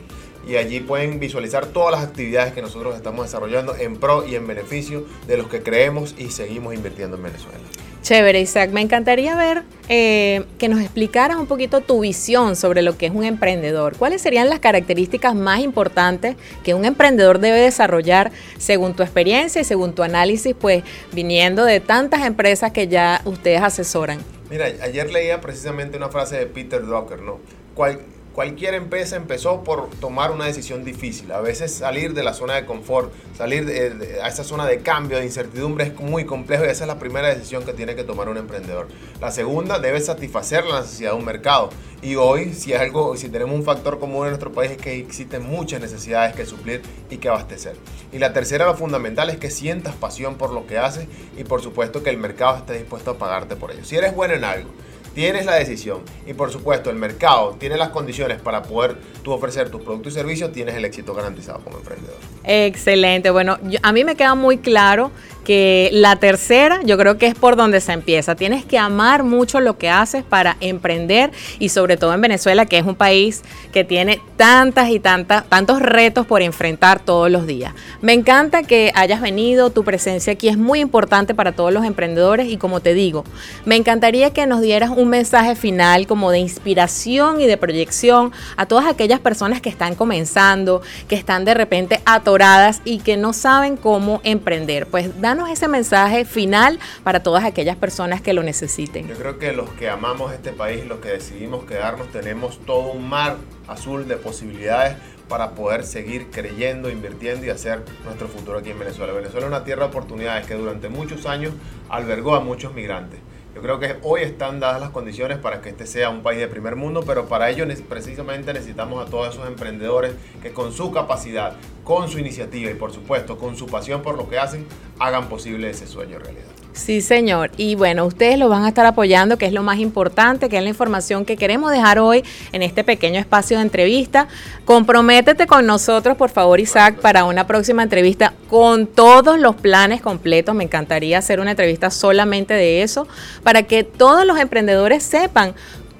y 0.48 0.56
allí 0.56 0.80
pueden 0.82 1.20
visualizar 1.20 1.68
todas 1.68 1.92
las 1.92 2.04
actividades 2.10 2.54
que 2.54 2.62
nosotros 2.62 2.96
estamos 2.96 3.26
desarrollando 3.26 3.76
en 3.76 3.98
pro 3.98 4.26
y 4.26 4.36
en 4.36 4.48
beneficio 4.48 5.06
de 5.28 5.38
los 5.38 5.48
que 5.48 5.62
creemos 5.64 6.16
y 6.18 6.30
seguimos 6.32 6.74
invirtiendo 6.74 7.18
en 7.18 7.24
Venezuela. 7.24 7.60
Chévere, 8.02 8.40
Isaac. 8.40 8.72
Me 8.72 8.82
encantaría 8.82 9.36
ver 9.36 9.64
eh, 9.90 10.46
que 10.58 10.70
nos 10.70 10.80
explicaras 10.80 11.38
un 11.38 11.48
poquito 11.48 11.82
tu 11.82 12.00
visión 12.00 12.56
sobre 12.56 12.82
lo 12.82 12.98
que 12.98 13.08
es 13.08 13.12
un 13.12 13.26
emprendedor. 13.26 13.98
¿Cuáles 13.98 14.22
serían 14.22 14.50
las 14.50 14.60
características 14.60 15.36
más 15.36 15.60
importantes 15.60 16.36
que 16.64 16.74
un 16.74 16.86
emprendedor 16.86 17.40
debe 17.40 17.60
desarrollar 17.60 18.32
según 18.58 18.96
tu 18.96 19.04
experiencia 19.04 19.62
y 19.62 19.66
según 19.66 19.94
tu 19.94 20.04
análisis, 20.04 20.56
pues 20.58 20.84
viniendo 21.12 21.66
de 21.66 21.82
tantas 21.82 22.26
empresas 22.26 22.72
que 22.72 22.88
ya 22.88 23.22
ustedes 23.26 23.62
asesoran? 23.62 24.20
Mira, 24.50 24.66
ayer 24.82 25.12
leía 25.12 25.42
precisamente 25.42 25.98
una 25.98 26.10
frase 26.10 26.38
de 26.38 26.46
Peter 26.48 26.82
Drucker, 26.86 27.22
¿no? 27.22 27.40
Cual- 27.76 28.00
cualquier 28.40 28.74
empresa 28.74 29.18
empezó 29.18 29.66
por 29.66 29.90
tomar 30.00 30.32
una 30.32 30.46
decisión 30.46 30.86
difícil. 30.86 31.30
A 31.34 31.42
veces 31.42 31.74
salir 31.74 32.14
de 32.14 32.24
la 32.24 32.34
zona 32.34 32.56
de 32.56 32.66
confort, 32.66 33.12
salir 33.36 33.66
de, 33.66 34.22
a 34.24 34.30
esa 34.30 34.46
zona 34.46 34.66
de 34.66 34.80
cambio, 34.80 35.18
de 35.18 35.26
incertidumbre 35.26 35.88
es 35.88 36.00
muy 36.00 36.24
complejo 36.24 36.64
y 36.64 36.70
esa 36.70 36.86
es 36.86 36.88
la 36.88 37.00
primera 37.00 37.28
decisión 37.28 37.66
que 37.66 37.74
tiene 37.74 37.98
que 37.98 38.06
tomar 38.06 38.30
un 38.30 38.38
emprendedor. 38.38 38.88
La 39.20 39.32
segunda 39.32 39.78
debe 39.78 40.00
satisfacer 40.00 40.64
la 40.64 40.80
necesidad 40.80 41.12
de 41.12 41.18
un 41.18 41.26
mercado. 41.26 41.70
Y 42.02 42.16
hoy, 42.16 42.54
si 42.54 42.72
es 42.72 42.80
algo, 42.80 43.18
si 43.18 43.28
tenemos 43.28 43.54
un 43.54 43.66
factor 43.66 44.00
común 44.00 44.24
en 44.24 44.30
nuestro 44.30 44.54
país 44.54 44.72
es 44.72 44.78
que 44.78 44.98
existen 44.98 45.46
muchas 45.46 45.82
necesidades 45.82 46.34
que 46.34 46.46
suplir 46.46 46.82
y 47.10 47.18
que 47.18 47.28
abastecer. 47.28 47.76
Y 48.14 48.20
la 48.20 48.32
tercera, 48.32 48.68
lo 48.68 48.76
fundamental 48.78 49.30
es 49.30 49.36
que 49.36 49.52
sientas 49.52 49.96
pasión 49.96 50.36
por 50.36 50.52
lo 50.52 50.66
que 50.66 50.78
haces 50.78 51.10
y 51.38 51.44
por 51.44 51.62
supuesto 51.62 52.04
que 52.04 52.10
el 52.10 52.18
mercado 52.18 52.56
esté 52.56 52.76
dispuesto 52.76 53.12
a 53.12 53.18
pagarte 53.18 53.58
por 53.58 53.72
ello. 53.72 53.84
Si 53.84 53.98
eres 53.98 54.16
bueno 54.16 54.36
en 54.36 54.46
algo, 54.46 54.70
tienes 55.14 55.46
la 55.46 55.56
decisión 55.56 56.00
y 56.26 56.34
por 56.34 56.52
supuesto 56.52 56.90
el 56.90 56.96
mercado 56.96 57.56
tiene 57.60 57.78
las 57.78 57.90
condiciones 57.90 58.40
para 58.42 58.64
poder 58.64 58.98
tú 59.24 59.32
ofrecer 59.32 59.70
tus 59.70 59.82
productos 59.82 60.14
y 60.14 60.16
servicios, 60.16 60.52
tienes 60.52 60.76
el 60.76 60.86
éxito 60.86 61.14
garantizado 61.14 61.60
como 61.60 61.78
emprendedor. 61.78 62.18
Excelente. 62.44 63.30
Bueno, 63.30 63.58
yo- 63.64 63.80
a 63.84 63.92
mí 63.92 64.04
me 64.04 64.16
queda 64.16 64.36
muy 64.36 64.58
claro 64.58 65.12
que 65.44 65.90
la 65.92 66.16
tercera 66.18 66.80
yo 66.84 66.98
creo 66.98 67.18
que 67.18 67.28
es 67.28 67.36
por 67.36 67.56
donde 67.56 67.82
se 67.82 67.94
empieza. 67.94 68.36
Tienes 68.36 68.66
que 68.66 68.78
amar 68.78 69.24
mucho 69.24 69.60
lo 69.60 69.78
que 69.78 69.90
haces 69.90 70.24
para 70.24 70.58
emprender 70.60 71.32
y 71.60 71.70
sobre 71.70 71.98
todo 71.98 72.14
en 72.14 72.22
Venezuela, 72.22 72.66
que 72.66 72.78
es 72.78 72.86
un 72.86 72.96
país 72.96 73.44
que 73.72 73.84
tiene 73.84 74.22
tantas 74.38 74.90
y 74.90 75.00
tantas, 75.00 75.46
tantos 75.46 75.82
retos 75.82 76.26
por 76.26 76.42
enfrentar 76.42 77.00
todos 77.00 77.30
los 77.30 77.48
días. 77.48 77.74
Me 78.02 78.14
encanta 78.14 78.64
que 78.64 78.92
hayas 78.96 79.22
venido, 79.22 79.70
tu 79.70 79.84
presencia 79.84 80.34
aquí 80.34 80.48
es 80.48 80.58
muy 80.58 80.80
importante 80.80 81.34
para 81.34 81.52
todos 81.52 81.74
los 81.74 81.86
emprendedores 81.86 82.48
y 82.48 82.58
como 82.58 82.80
te 82.80 82.94
digo, 82.94 83.24
me 83.66 83.76
encantaría 83.76 84.32
que 84.32 84.46
nos 84.46 84.62
dieras 84.62 84.92
un 84.96 85.10
mensaje 85.10 85.56
final 85.56 86.08
como 86.08 86.32
de 86.32 86.40
inspiración 86.40 87.42
y 87.42 87.48
de 87.48 87.58
proyección 87.58 88.32
a 88.58 88.66
todas 88.66 88.86
aquellas 88.86 89.20
personas 89.20 89.62
que 89.62 89.70
están 89.70 89.96
comenzando, 89.96 90.82
que 91.08 91.16
están 91.16 91.46
de 91.46 91.54
repente 91.54 92.02
atoradas 92.06 92.82
y 92.86 93.00
que 93.00 93.18
no 93.18 93.34
saben 93.34 93.78
cómo 93.78 94.22
emprender. 94.24 94.88
Pues 94.88 95.20
danos 95.30 95.50
ese 95.52 95.68
mensaje 95.68 96.26
final 96.26 96.80
para 97.04 97.22
todas 97.22 97.44
aquellas 97.44 97.76
personas 97.76 98.20
que 98.20 98.34
lo 98.34 98.42
necesiten. 98.42 99.08
Yo 99.08 99.16
creo 99.16 99.38
que 99.38 99.54
los 99.54 99.70
que 99.72 99.88
amamos 99.88 100.34
este 100.34 100.52
país, 100.52 100.88
los 100.88 101.00
que 101.00 101.10
decidimos 101.10 101.66
quedarnos, 101.66 102.12
tenemos 102.12 102.58
todo 102.66 102.92
un 102.94 103.08
mar 103.08 103.38
azul 103.68 104.08
de 104.08 104.18
posibilidades 104.18 104.98
para 105.28 105.52
poder 105.52 105.84
seguir 105.84 106.32
creyendo, 106.32 106.90
invirtiendo 106.90 107.46
y 107.46 107.50
hacer 107.52 107.84
nuestro 108.06 108.28
futuro 108.28 108.58
aquí 108.58 108.72
en 108.72 108.80
Venezuela. 108.80 109.14
Venezuela 109.14 109.46
es 109.46 109.52
una 109.52 109.64
tierra 109.64 109.84
de 109.84 109.90
oportunidades 109.90 110.48
que 110.48 110.56
durante 110.56 110.90
muchos 110.90 111.28
años 111.28 111.54
albergó 111.90 112.34
a 112.34 112.40
muchos 112.40 112.74
migrantes. 112.74 113.20
Yo 113.60 113.64
creo 113.64 113.78
que 113.78 113.98
hoy 114.04 114.22
están 114.22 114.62
dadas 114.62 114.80
las 114.80 114.92
condiciones 114.92 115.38
para 115.38 115.60
que 115.60 115.68
este 115.68 115.86
sea 115.86 116.10
un 116.10 116.24
país 116.24 116.40
de 116.40 116.48
primer 116.48 116.78
mundo, 116.78 117.04
pero 117.06 117.26
para 117.26 117.50
ello 117.50 117.66
precisamente 117.90 118.54
necesitamos 118.54 119.06
a 119.06 119.12
todos 119.12 119.36
esos 119.36 119.46
emprendedores 119.50 120.14
que 120.42 120.54
con 120.54 120.72
su 120.72 120.94
capacidad, 120.94 121.58
con 121.84 122.08
su 122.08 122.20
iniciativa 122.20 122.72
y 122.72 122.76
por 122.76 122.94
supuesto 122.94 123.38
con 123.38 123.58
su 123.58 123.66
pasión 123.66 124.02
por 124.02 124.16
lo 124.16 124.30
que 124.30 124.40
hacen, 124.40 124.66
hagan 124.98 125.28
posible 125.28 125.70
ese 125.70 125.88
sueño 125.88 126.20
realidad. 126.20 126.46
Sí, 126.80 127.02
señor. 127.02 127.52
Y 127.58 127.76
bueno, 127.76 128.06
ustedes 128.06 128.40
lo 128.40 128.48
van 128.48 128.64
a 128.64 128.70
estar 128.70 128.86
apoyando, 128.86 129.38
que 129.38 129.46
es 129.46 129.52
lo 129.52 129.64
más 129.64 129.80
importante, 129.80 130.48
que 130.48 130.58
es 130.58 130.64
la 130.64 130.70
información 130.70 131.26
que 131.26 131.36
queremos 131.36 131.72
dejar 131.72 132.00
hoy 132.00 132.24
en 132.54 132.64
este 132.64 132.86
pequeño 132.86 133.20
espacio 133.20 133.58
de 133.58 133.64
entrevista. 133.64 134.30
Comprométete 134.64 135.46
con 135.46 135.66
nosotros, 135.66 136.16
por 136.16 136.30
favor, 136.30 136.58
Isaac, 136.60 136.96
para 137.02 137.26
una 137.26 137.46
próxima 137.46 137.84
entrevista 137.84 138.34
con 138.50 138.88
todos 138.88 139.38
los 139.38 139.58
planes 139.58 140.02
completos. 140.02 140.56
Me 140.56 140.64
encantaría 140.64 141.18
hacer 141.18 141.42
una 141.42 141.52
entrevista 141.52 141.92
solamente 141.92 142.54
de 142.54 142.82
eso, 142.82 143.08
para 143.44 143.64
que 143.64 143.84
todos 143.84 144.26
los 144.26 144.40
emprendedores 144.40 145.04
sepan 145.04 145.56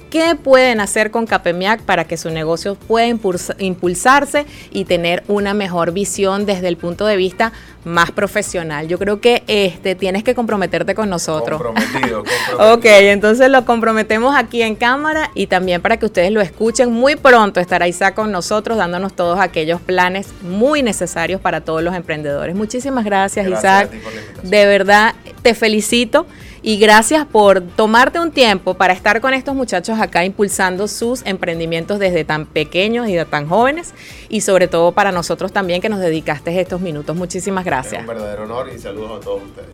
¿Qué 0.10 0.36
pueden 0.36 0.82
hacer 0.82 1.12
con 1.12 1.28
Capemiac 1.28 1.82
para 1.82 2.06
que 2.06 2.18
su 2.18 2.30
negocio 2.32 2.76
pueda 2.76 3.08
impulsa- 3.08 3.56
impulsarse 3.60 4.46
y 4.72 4.86
tener 4.86 5.24
una 5.28 5.54
mejor 5.54 5.92
visión 5.92 6.46
desde 6.46 6.68
el 6.68 6.78
punto 6.78 7.06
de 7.06 7.16
vista 7.16 7.52
más 7.86 8.12
profesional? 8.12 8.88
Yo 8.88 8.98
creo 8.98 9.22
que 9.22 9.44
este 9.48 9.94
tienes 9.96 10.24
que 10.24 10.34
comprometerte 10.34 10.96
con 10.96 11.10
nosotros. 11.10 11.62
Comprometido, 11.62 12.24
comprometido. 12.50 12.74
Ok, 12.74 12.86
entonces 12.86 13.50
lo 13.50 13.66
comprometemos 13.66 14.36
aquí 14.36 14.64
en 14.64 14.76
cámara 14.76 15.30
y 15.36 15.46
también 15.48 15.82
para 15.82 15.98
que 15.98 16.08
ustedes 16.08 16.32
lo 16.32 16.42
escuchen. 16.42 16.92
Muy 16.92 17.16
pronto 17.16 17.60
estará 17.60 17.88
Isaac 17.88 18.16
con 18.16 18.32
nosotros 18.32 18.78
dándonos 18.78 19.14
todos 19.16 19.40
aquellos 19.40 19.80
planes 19.80 20.28
muy 20.42 20.82
necesarios 20.82 21.40
para 21.40 21.62
todos 21.62 21.84
los 21.84 21.94
emprendedores. 21.96 22.56
Muchísimas 22.56 23.06
gracias, 23.06 23.46
Gracias 23.46 23.90
Isaac. 23.92 24.44
De 24.44 24.66
verdad, 24.66 25.14
te 25.44 25.54
felicito 25.54 26.26
y 26.62 26.78
gracias 26.78 27.26
por 27.26 27.62
tomarte 27.62 28.20
un 28.20 28.32
tiempo 28.32 28.74
para 28.74 28.94
estar 28.94 29.22
con 29.22 29.34
estos 29.34 29.56
muchachos 29.56 30.00
acá 30.00 30.26
impulsando 30.26 30.88
sus 30.88 31.26
emprendimientos 31.26 32.00
desde 32.00 32.24
tan 32.24 32.46
pequeños 32.46 33.08
y 33.10 33.14
de 33.16 33.26
tan 33.26 33.48
jóvenes 33.48 33.94
y 34.30 34.42
sobre 34.42 34.68
todo 34.68 34.92
para 34.92 35.12
nosotros 35.12 35.52
también 35.52 35.82
que 35.82 35.90
nos 35.90 36.00
dedicaste 36.00 36.60
estos 36.60 36.82
minutos. 36.82 37.16
Muchísimas 37.16 37.62
Es 37.62 37.66
gracias. 37.66 38.02
un 38.02 38.08
verdadero 38.08 38.44
honor 38.44 38.70
y 38.76 38.80
saludos 38.80 39.22
a 39.22 39.24
todos 39.24 39.42
ustedes. 39.44 39.70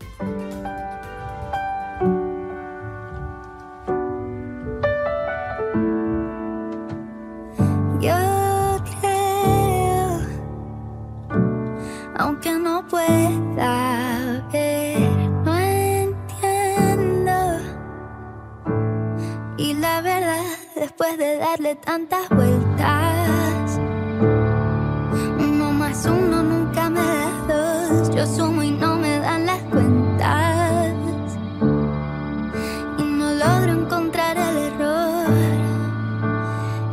Yo 8.00 8.78
creo, 9.00 10.20
aunque 12.18 12.52
no 12.52 12.86
pueda 12.86 14.44
ver, 14.52 15.15
verdad, 20.00 20.44
después 20.74 21.16
de 21.16 21.36
darle 21.38 21.74
tantas 21.76 22.28
vueltas, 22.28 23.78
uno 25.38 25.72
más 25.72 26.04
uno 26.06 26.42
nunca 26.42 26.90
me 26.90 27.00
da 27.00 27.30
dos. 27.48 28.10
Yo 28.14 28.26
sumo 28.26 28.62
y 28.62 28.72
no 28.72 28.96
me 28.96 29.18
dan 29.20 29.46
las 29.46 29.62
cuentas. 29.62 30.92
Y 32.98 33.02
no 33.02 33.32
logro 33.32 33.72
encontrar 33.72 34.36
el 34.36 34.56
error. 34.56 35.28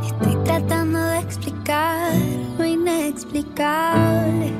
Estoy 0.04 0.36
tratando 0.44 0.98
de 0.98 1.18
explicar 1.18 2.12
lo 2.58 2.64
inexplicable. 2.64 4.52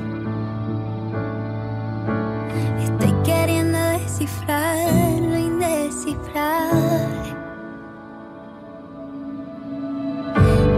Estoy 2.83 3.13
queriendo 3.23 3.79
descifrar 3.79 5.19
lo 5.21 5.37
indescifrable. 5.37 7.24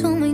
dos. 0.00 0.31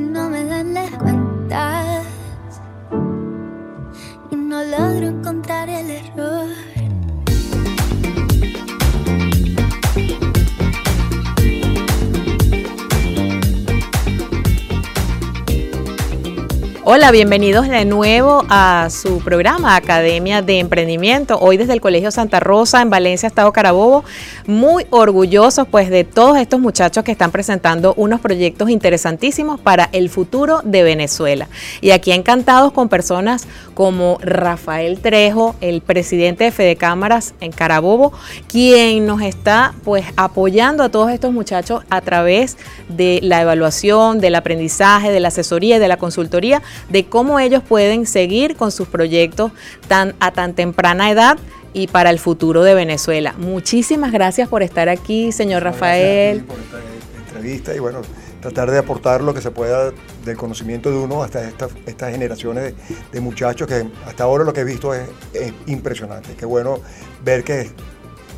Hola, 16.90 17.11
bienvenidos 17.11 17.68
de 17.68 17.85
nuevo 17.85 18.46
a 18.48 18.88
su 18.90 19.18
programa 19.18 19.77
Academia 19.77 20.40
de 20.40 20.59
Emprendimiento. 20.59 21.38
Hoy 21.38 21.59
desde 21.59 21.74
el 21.74 21.83
Colegio 21.83 22.11
Santa 22.11 22.40
Rosa 22.40 22.81
en 22.81 22.88
Valencia, 22.88 23.27
Estado 23.27 23.53
Carabobo, 23.53 24.05
muy 24.46 24.87
orgullosos 24.88 25.68
pues 25.70 25.90
de 25.90 26.05
todos 26.05 26.38
estos 26.38 26.61
muchachos 26.61 27.05
que 27.05 27.12
están 27.12 27.31
presentando 27.31 27.92
unos 27.98 28.20
proyectos 28.20 28.70
interesantísimos 28.70 29.61
para 29.61 29.90
el 29.92 30.09
futuro 30.09 30.62
de 30.64 30.83
Venezuela. 30.83 31.48
Y 31.83 31.90
aquí 31.90 32.11
encantados 32.11 32.72
con 32.72 32.88
personas 32.88 33.46
como 33.74 34.16
Rafael 34.22 34.98
Trejo, 34.98 35.57
el 35.61 35.83
presidente 35.83 36.44
de 36.44 36.53
Fede 36.53 36.77
Cámaras 36.77 37.35
en 37.40 37.53
Carabobo, 37.53 38.14
quien 38.51 39.05
nos 39.05 39.20
está 39.20 39.74
pues 39.85 40.07
apoyando 40.16 40.83
a 40.85 40.88
todos 40.88 41.11
estos 41.11 41.35
muchachos 41.35 41.83
a 41.90 42.01
través 42.01 42.57
de 42.88 43.20
la 43.22 43.42
evaluación, 43.42 44.20
del 44.20 44.37
aprendizaje, 44.37 45.12
de 45.12 45.20
la 45.20 45.29
asesoría 45.29 45.77
y 45.77 45.81
de 45.81 45.88
la 45.88 45.98
consultoría 45.98 46.62
de 46.88 47.07
cómo 47.07 47.38
ellos 47.41 47.62
pueden 47.62 48.07
seguir 48.07 48.57
con 48.57 48.71
sus 48.73 48.88
proyectos 48.88 49.53
tan, 49.88 50.14
a 50.21 50.31
tan 50.33 50.55
temprana 50.55 51.11
edad 51.11 51.38
y 51.73 51.87
para 51.87 52.11
el 52.11 52.19
futuro 52.19 52.62
de 52.62 52.75
Venezuela. 52.75 53.35
Muchísimas 53.38 54.12
gracias 54.12 54.49
por 54.49 54.62
estar 54.62 54.88
aquí, 54.88 55.33
señor 55.33 55.62
Rafael. 55.62 56.45
Gracias 56.45 56.57
por 56.71 56.79
esta 56.81 57.19
entrevista 57.29 57.75
y 57.75 57.79
bueno, 57.79 58.01
tratar 58.41 58.71
de 58.71 58.79
aportar 58.79 59.21
lo 59.21 59.35
que 59.35 59.41
se 59.43 59.51
pueda 59.51 59.93
del 60.25 60.37
conocimiento 60.37 60.91
de 60.91 60.97
uno 60.97 61.23
hasta 61.23 61.47
esta- 61.47 61.69
estas 61.87 62.11
generaciones 62.12 62.64
de, 62.64 62.75
de 63.12 63.21
muchachos 63.21 63.67
que 63.69 63.87
hasta 64.07 64.25
ahora 64.25 64.45
lo 64.45 64.53
que 64.53 64.61
he 64.61 64.64
visto 64.64 64.95
es, 64.95 65.03
es 65.35 65.53
impresionante. 65.67 66.35
Qué 66.38 66.47
bueno 66.47 66.81
ver 67.25 67.45
que 67.45 67.71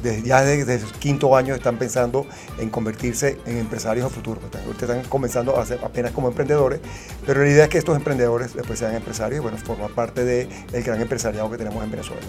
desde, 0.02 0.22
ya 0.22 0.42
desde 0.42 0.80
quinto 0.98 1.36
año 1.36 1.54
están 1.54 1.76
pensando 1.76 2.26
en 2.58 2.70
convertirse 2.70 3.38
en 3.46 3.58
empresarios 3.58 4.06
a 4.06 4.08
futuro. 4.10 4.40
Ahorita 4.66 4.86
están 4.86 5.02
comenzando 5.08 5.58
a 5.58 5.66
ser 5.66 5.80
apenas 5.84 6.12
como 6.12 6.28
emprendedores, 6.28 6.80
pero 7.26 7.42
la 7.42 7.48
idea 7.50 7.64
es 7.64 7.70
que 7.70 7.78
estos 7.78 7.96
emprendedores 7.96 8.54
después 8.54 8.78
sean 8.78 8.94
empresarios 8.94 9.40
y 9.40 9.42
bueno, 9.42 9.58
formar 9.58 9.90
parte 9.90 10.24
del 10.24 10.48
gran 10.82 11.00
empresariado 11.00 11.50
que 11.50 11.58
tenemos 11.58 11.82
en 11.84 11.90
Venezuela. 11.90 12.22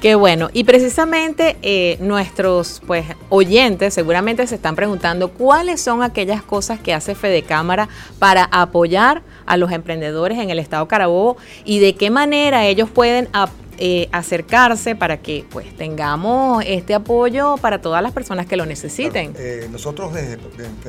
Qué 0.00 0.16
bueno. 0.16 0.50
Y 0.52 0.64
precisamente 0.64 1.56
eh, 1.62 1.96
nuestros 1.98 2.82
pues 2.86 3.06
oyentes 3.30 3.94
seguramente 3.94 4.46
se 4.46 4.56
están 4.56 4.76
preguntando 4.76 5.30
cuáles 5.30 5.80
son 5.80 6.02
aquellas 6.02 6.42
cosas 6.42 6.78
que 6.78 6.92
hace 6.92 7.14
Fede 7.14 7.42
Cámara 7.42 7.88
para 8.18 8.44
apoyar 8.44 9.22
a 9.46 9.56
los 9.56 9.72
emprendedores 9.72 10.38
en 10.38 10.50
el 10.50 10.58
estado 10.58 10.86
Carabobo 10.88 11.38
y 11.64 11.78
de 11.78 11.94
qué 11.94 12.10
manera 12.10 12.66
ellos 12.66 12.90
pueden 12.90 13.30
ap- 13.32 13.48
eh, 13.78 14.08
acercarse 14.12 14.94
para 14.94 15.18
que 15.18 15.44
pues 15.50 15.74
tengamos 15.76 16.64
este 16.66 16.94
apoyo 16.94 17.56
para 17.56 17.80
todas 17.80 18.02
las 18.02 18.12
personas 18.12 18.46
que 18.46 18.56
lo 18.56 18.66
necesiten. 18.66 19.34
Eh, 19.36 19.68
nosotros 19.70 20.12
desde, 20.12 20.38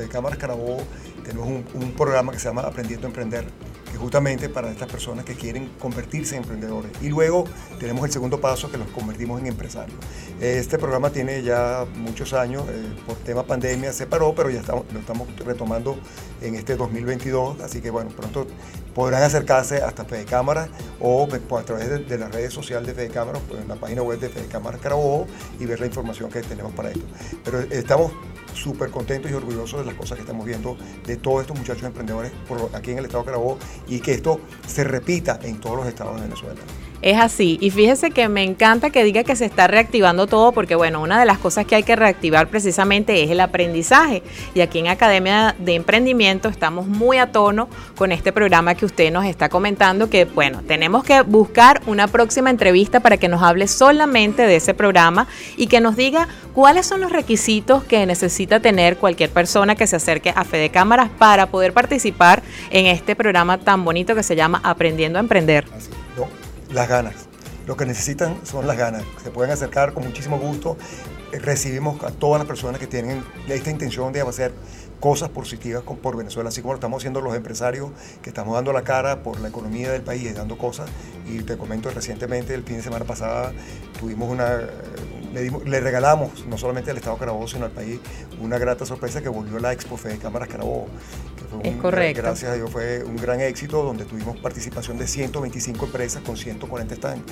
Cámaras 0.08 0.38
Carabobo 0.38 0.78
tenemos 1.24 1.48
un, 1.48 1.64
un 1.74 1.92
programa 1.92 2.32
que 2.32 2.38
se 2.38 2.48
llama 2.48 2.62
Aprendiendo 2.62 3.06
a 3.06 3.10
Emprender, 3.10 3.44
justamente 3.96 4.48
para 4.48 4.70
estas 4.70 4.88
personas 4.90 5.24
que 5.24 5.34
quieren 5.34 5.70
convertirse 5.78 6.36
en 6.36 6.42
emprendedores. 6.42 6.90
Y 7.00 7.08
luego 7.08 7.44
tenemos 7.78 8.04
el 8.04 8.12
segundo 8.12 8.40
paso 8.40 8.70
que 8.70 8.78
los 8.78 8.88
convertimos 8.88 9.40
en 9.40 9.46
empresarios. 9.46 9.98
Este 10.40 10.78
programa 10.78 11.10
tiene 11.10 11.42
ya 11.42 11.84
muchos 11.96 12.32
años, 12.32 12.64
eh, 12.68 12.94
por 13.06 13.16
tema 13.16 13.44
pandemia 13.44 13.92
se 13.92 14.06
paró, 14.06 14.34
pero 14.34 14.50
ya 14.50 14.60
estamos, 14.60 14.84
lo 14.92 15.00
estamos 15.00 15.28
retomando 15.44 15.96
en 16.42 16.54
este 16.54 16.76
2022, 16.76 17.60
así 17.60 17.80
que 17.80 17.90
bueno, 17.90 18.10
pronto 18.10 18.46
podrán 18.94 19.22
acercarse 19.22 19.82
hasta 19.82 20.04
Fede 20.04 20.24
Cámaras 20.24 20.68
o 21.00 21.28
pues, 21.28 21.42
a 21.62 21.64
través 21.64 22.08
de, 22.08 22.18
las 22.18 22.32
redes 22.32 22.52
sociales 22.52 22.86
de 22.86 22.94
Fede 22.94 23.08
Cámaras, 23.08 23.42
pues, 23.48 23.60
en 23.60 23.68
la 23.68 23.76
página 23.76 24.02
web 24.02 24.18
de 24.18 24.28
Fede 24.28 24.46
Cámaras 24.46 24.80
Carabobo 24.80 25.26
y 25.60 25.66
ver 25.66 25.80
la 25.80 25.86
información 25.86 26.30
que 26.30 26.40
tenemos 26.42 26.72
para 26.72 26.90
esto. 26.90 27.04
Pero 27.44 27.60
estamos 27.60 28.12
súper 28.56 28.90
contentos 28.90 29.30
y 29.30 29.34
orgullosos 29.34 29.80
de 29.80 29.86
las 29.86 29.94
cosas 29.94 30.16
que 30.16 30.22
estamos 30.22 30.44
viendo 30.44 30.76
de 31.04 31.16
todos 31.16 31.42
estos 31.42 31.56
muchachos 31.56 31.84
emprendedores 31.84 32.32
por 32.48 32.70
aquí 32.74 32.90
en 32.90 32.98
el 32.98 33.04
estado 33.04 33.22
de 33.22 33.26
Carabobo 33.26 33.58
y 33.86 34.00
que 34.00 34.12
esto 34.12 34.40
se 34.66 34.84
repita 34.84 35.38
en 35.42 35.60
todos 35.60 35.76
los 35.76 35.86
estados 35.86 36.16
de 36.16 36.22
Venezuela. 36.22 36.60
Es 37.06 37.18
así. 37.18 37.56
Y 37.60 37.70
fíjese 37.70 38.10
que 38.10 38.28
me 38.28 38.42
encanta 38.42 38.90
que 38.90 39.04
diga 39.04 39.22
que 39.22 39.36
se 39.36 39.44
está 39.44 39.68
reactivando 39.68 40.26
todo 40.26 40.50
porque, 40.50 40.74
bueno, 40.74 41.00
una 41.00 41.20
de 41.20 41.24
las 41.24 41.38
cosas 41.38 41.64
que 41.64 41.76
hay 41.76 41.84
que 41.84 41.94
reactivar 41.94 42.48
precisamente 42.48 43.22
es 43.22 43.30
el 43.30 43.38
aprendizaje. 43.38 44.24
Y 44.54 44.60
aquí 44.60 44.80
en 44.80 44.88
Academia 44.88 45.54
de 45.56 45.76
Emprendimiento 45.76 46.48
estamos 46.48 46.88
muy 46.88 47.18
a 47.18 47.30
tono 47.30 47.68
con 47.96 48.10
este 48.10 48.32
programa 48.32 48.74
que 48.74 48.86
usted 48.86 49.12
nos 49.12 49.24
está 49.24 49.48
comentando, 49.48 50.10
que, 50.10 50.24
bueno, 50.24 50.62
tenemos 50.66 51.04
que 51.04 51.20
buscar 51.20 51.80
una 51.86 52.08
próxima 52.08 52.50
entrevista 52.50 52.98
para 52.98 53.18
que 53.18 53.28
nos 53.28 53.40
hable 53.40 53.68
solamente 53.68 54.42
de 54.42 54.56
ese 54.56 54.74
programa 54.74 55.28
y 55.56 55.68
que 55.68 55.80
nos 55.80 55.94
diga 55.94 56.26
cuáles 56.54 56.86
son 56.86 57.00
los 57.00 57.12
requisitos 57.12 57.84
que 57.84 58.04
necesita 58.04 58.58
tener 58.58 58.96
cualquier 58.96 59.30
persona 59.30 59.76
que 59.76 59.86
se 59.86 59.94
acerque 59.94 60.32
a 60.34 60.42
Fede 60.42 60.70
Cámaras 60.70 61.08
para 61.16 61.46
poder 61.46 61.72
participar 61.72 62.42
en 62.70 62.86
este 62.86 63.14
programa 63.14 63.58
tan 63.58 63.84
bonito 63.84 64.16
que 64.16 64.24
se 64.24 64.34
llama 64.34 64.60
Aprendiendo 64.64 65.20
a 65.20 65.20
Emprender. 65.20 65.66
Las 66.70 66.88
ganas. 66.88 67.14
Lo 67.66 67.76
que 67.76 67.84
necesitan 67.86 68.36
son 68.44 68.66
las 68.66 68.76
ganas. 68.76 69.02
Se 69.22 69.30
pueden 69.30 69.52
acercar 69.52 69.92
con 69.92 70.04
muchísimo 70.04 70.38
gusto. 70.38 70.76
Eh, 71.32 71.38
Recibimos 71.38 72.02
a 72.04 72.10
todas 72.10 72.38
las 72.38 72.46
personas 72.46 72.80
que 72.80 72.86
tienen 72.86 73.24
esta 73.48 73.70
intención 73.70 74.12
de 74.12 74.20
hacer 74.20 74.52
cosas 75.00 75.28
positivas 75.28 75.82
por 75.82 76.16
Venezuela, 76.16 76.48
así 76.48 76.62
como 76.62 76.72
lo 76.72 76.78
estamos 76.78 76.98
haciendo 77.02 77.20
los 77.20 77.36
empresarios 77.36 77.90
que 78.22 78.30
estamos 78.30 78.54
dando 78.54 78.72
la 78.72 78.82
cara 78.82 79.22
por 79.22 79.38
la 79.40 79.48
economía 79.48 79.92
del 79.92 80.02
país 80.02 80.34
dando 80.34 80.56
cosas. 80.56 80.88
Y 81.28 81.40
te 81.42 81.56
comento 81.58 81.90
recientemente, 81.90 82.54
el 82.54 82.62
fin 82.62 82.76
de 82.76 82.82
semana 82.82 83.04
pasada, 83.04 83.52
tuvimos 84.00 84.30
una, 84.30 84.60
le, 85.34 85.42
dimos- 85.42 85.64
le 85.64 85.80
regalamos 85.80 86.46
no 86.46 86.56
solamente 86.56 86.90
al 86.92 86.96
Estado 86.96 87.18
Carabobo, 87.18 87.46
sino 87.46 87.66
al 87.66 87.72
país 87.72 88.00
una 88.40 88.58
grata 88.58 88.86
sorpresa 88.86 89.20
que 89.20 89.28
volvió 89.28 89.58
la 89.58 89.72
Expo 89.72 89.96
Fede 89.96 90.16
Cámaras 90.18 90.48
Carabobo. 90.48 90.86
Es 91.62 91.76
correcto. 91.76 92.22
Gracias 92.22 92.50
a 92.50 92.54
Dios 92.54 92.70
fue 92.70 93.02
un 93.04 93.16
gran 93.16 93.40
éxito 93.40 93.82
donde 93.82 94.04
tuvimos 94.04 94.36
participación 94.38 94.98
de 94.98 95.06
125 95.06 95.86
empresas 95.86 96.22
con 96.22 96.36
140 96.36 96.94
stands. 96.94 97.24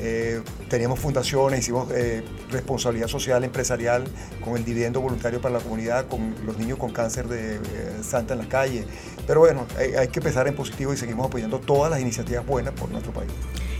Eh, 0.00 0.40
teníamos 0.68 0.98
fundaciones, 0.98 1.60
hicimos 1.60 1.88
eh, 1.92 2.24
responsabilidad 2.50 3.08
social 3.08 3.44
empresarial 3.44 4.04
con 4.42 4.56
el 4.56 4.64
dividendo 4.64 5.00
voluntario 5.00 5.40
para 5.40 5.58
la 5.58 5.60
comunidad, 5.60 6.06
con 6.08 6.34
los 6.44 6.58
niños 6.58 6.78
con 6.78 6.92
cáncer 6.92 7.28
de 7.28 7.56
eh, 7.56 7.60
Santa 8.02 8.34
en 8.34 8.40
la 8.40 8.48
calle. 8.48 8.84
Pero 9.26 9.40
bueno, 9.40 9.66
hay, 9.76 9.94
hay 9.94 10.08
que 10.08 10.20
empezar 10.20 10.48
en 10.48 10.54
positivo 10.54 10.92
y 10.92 10.96
seguimos 10.96 11.26
apoyando 11.26 11.60
todas 11.60 11.90
las 11.90 12.00
iniciativas 12.00 12.44
buenas 12.46 12.74
por 12.74 12.90
nuestro 12.90 13.12
país. 13.12 13.30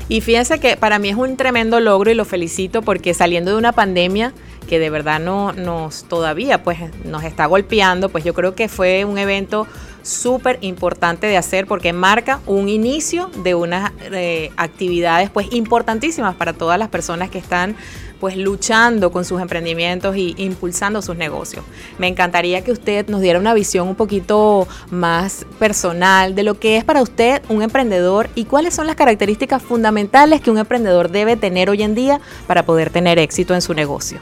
Y 0.09 0.21
fíjense 0.21 0.61
que 0.61 0.77
para 0.77 0.99
mí 0.99 1.09
es 1.09 1.17
un 1.17 1.37
tremendo 1.37 1.81
logro 1.81 2.11
y 2.11 2.15
lo 2.15 2.25
felicito 2.25 2.83
porque 2.83 3.15
saliendo 3.15 3.53
de 3.53 3.57
una 3.57 3.73
pandemia 3.73 4.35
que 4.65 4.79
de 4.79 4.91
verdad 4.91 5.21
no 5.21 5.53
nos 5.53 6.05
todavía 6.05 6.63
pues 6.63 6.79
nos 7.05 7.25
está 7.25 7.47
golpeando, 7.47 8.09
pues 8.09 8.25
yo 8.25 8.35
creo 8.35 8.55
que 8.55 8.69
fue 8.69 9.05
un 9.05 9.19
evento 9.19 9.67
súper 10.03 10.59
importante 10.63 11.27
de 11.27 11.37
hacer 11.37 11.67
porque 11.67 11.93
marca 11.93 12.41
un 12.47 12.69
inicio 12.69 13.31
de 13.43 13.55
unas 13.55 13.93
eh, 14.01 14.51
actividades 14.57 15.31
pues 15.31 15.53
importantísimas 15.53 16.35
para 16.35 16.53
todas 16.53 16.79
las 16.79 16.89
personas 16.89 17.31
que 17.31 17.39
están 17.39 17.77
pues 18.23 18.37
luchando 18.37 19.11
con 19.11 19.25
sus 19.25 19.41
emprendimientos 19.41 20.17
y 20.17 20.37
impulsando 20.39 21.03
sus 21.03 21.17
negocios. 21.17 21.65
Me 21.99 22.07
encantaría 22.07 22.63
que 22.63 22.71
usted 22.71 23.09
nos 23.09 23.21
diera 23.21 23.41
una 23.41 23.53
visión 23.53 23.89
un 23.89 23.97
poquito 23.97 24.69
más 24.93 25.45
personal 25.59 26.37
de 26.37 26.45
lo 26.45 26.57
que 26.57 26.77
es 26.77 26.85
para 26.85 27.03
usted 27.03 27.43
un 27.49 27.63
emprendedor 27.63 28.31
y 28.37 28.45
cuáles 28.45 28.75
son 28.75 28.87
las 28.87 28.95
características 28.95 29.61
fundamentales 29.61 30.41
que 30.41 30.53
un 30.53 30.59
emprendedor 30.59 31.11
debe 31.11 31.37
tener 31.37 31.69
hoy 31.69 31.83
en 31.83 31.97
día 31.97 32.21
para 32.47 32.65
poder 32.65 32.91
tener 32.91 33.19
éxito 33.19 33.57
en 33.57 33.61
su 33.61 33.75
negocio. 33.75 34.21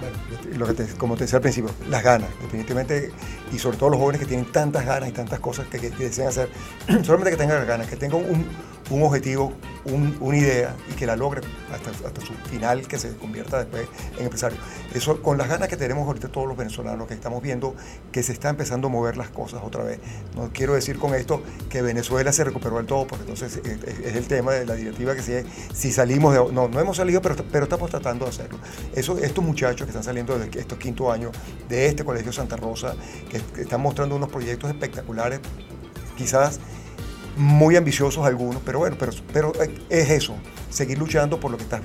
Lo 0.60 0.66
que 0.66 0.74
te- 0.74 0.94
como 0.96 1.16
te 1.16 1.24
decía 1.24 1.38
al 1.38 1.42
principio, 1.42 1.70
las 1.88 2.02
ganas, 2.02 2.28
definitivamente, 2.42 3.10
y 3.52 3.58
sobre 3.58 3.76
todo 3.76 3.90
los 3.90 3.98
jóvenes 3.98 4.20
que 4.20 4.26
tienen 4.26 4.46
tantas 4.52 4.84
ganas 4.86 5.08
y 5.08 5.12
tantas 5.12 5.40
cosas 5.40 5.66
que, 5.66 5.78
desean 5.90 6.28
hacer, 6.28 6.48
solamente 7.02 7.30
que 7.30 7.36
tengan 7.36 7.58
las 7.58 7.66
ganas, 7.66 7.86
que 7.88 7.96
tengan 7.96 8.18
un, 8.24 8.46
un 8.90 9.02
objetivo, 9.02 9.52
un- 9.84 10.16
una 10.20 10.36
idea 10.36 10.76
y 10.90 10.94
que 10.94 11.06
la 11.06 11.16
logre 11.16 11.40
hasta, 11.72 11.90
hasta 11.90 12.20
su 12.20 12.34
final, 12.50 12.86
que 12.86 12.98
se 12.98 13.16
convierta 13.16 13.58
después 13.58 13.86
en 14.18 14.24
empresario. 14.24 14.58
Eso 14.92 15.22
con 15.22 15.38
las 15.38 15.48
ganas 15.48 15.68
que 15.68 15.76
tenemos 15.76 16.06
ahorita 16.06 16.28
todos 16.28 16.46
los 16.48 16.56
venezolanos, 16.56 17.06
que 17.06 17.14
estamos 17.14 17.40
viendo 17.42 17.74
que 18.12 18.22
se 18.24 18.32
está 18.32 18.48
empezando 18.50 18.88
a 18.88 18.90
mover 18.90 19.16
las 19.16 19.30
cosas 19.30 19.60
otra 19.64 19.84
vez. 19.84 20.00
No 20.34 20.50
quiero 20.52 20.74
decir 20.74 20.98
con 20.98 21.14
esto 21.14 21.42
que 21.68 21.80
Venezuela 21.82 22.32
se 22.32 22.42
recuperó 22.44 22.76
del 22.76 22.86
todo, 22.86 23.06
porque 23.06 23.22
entonces 23.30 23.60
es, 23.64 24.16
el 24.16 24.26
tema 24.26 24.52
de 24.52 24.66
la 24.66 24.74
directiva 24.74 25.14
que 25.14 25.22
si, 25.22 25.32
si 25.72 25.92
salimos 25.92 26.34
de... 26.34 26.52
No, 26.52 26.68
no 26.68 26.80
hemos 26.80 26.96
salido, 26.96 27.22
pero, 27.22 27.36
pero 27.50 27.64
estamos 27.64 27.88
tratando 27.90 28.24
de 28.24 28.30
hacerlo. 28.32 28.58
Eso, 28.94 29.16
estos 29.18 29.44
muchachos 29.44 29.86
que 29.86 29.90
están 29.90 30.02
saliendo 30.04 30.36
de 30.36 30.49
estos 30.58 30.78
quinto 30.78 31.10
años 31.12 31.32
de 31.68 31.86
este 31.86 32.04
Colegio 32.04 32.32
Santa 32.32 32.56
Rosa, 32.56 32.94
que, 33.30 33.60
están 33.60 33.80
mostrando 33.80 34.16
unos 34.16 34.28
proyectos 34.28 34.70
espectaculares, 34.70 35.40
quizás 36.16 36.60
muy 37.36 37.76
ambiciosos 37.76 38.24
algunos, 38.26 38.62
pero 38.64 38.80
bueno, 38.80 38.96
pero, 38.98 39.12
pero 39.32 39.52
es 39.88 40.10
eso, 40.10 40.34
seguir 40.68 40.98
luchando 40.98 41.40
por 41.40 41.50
lo 41.50 41.56
que 41.56 41.64
está, 41.64 41.80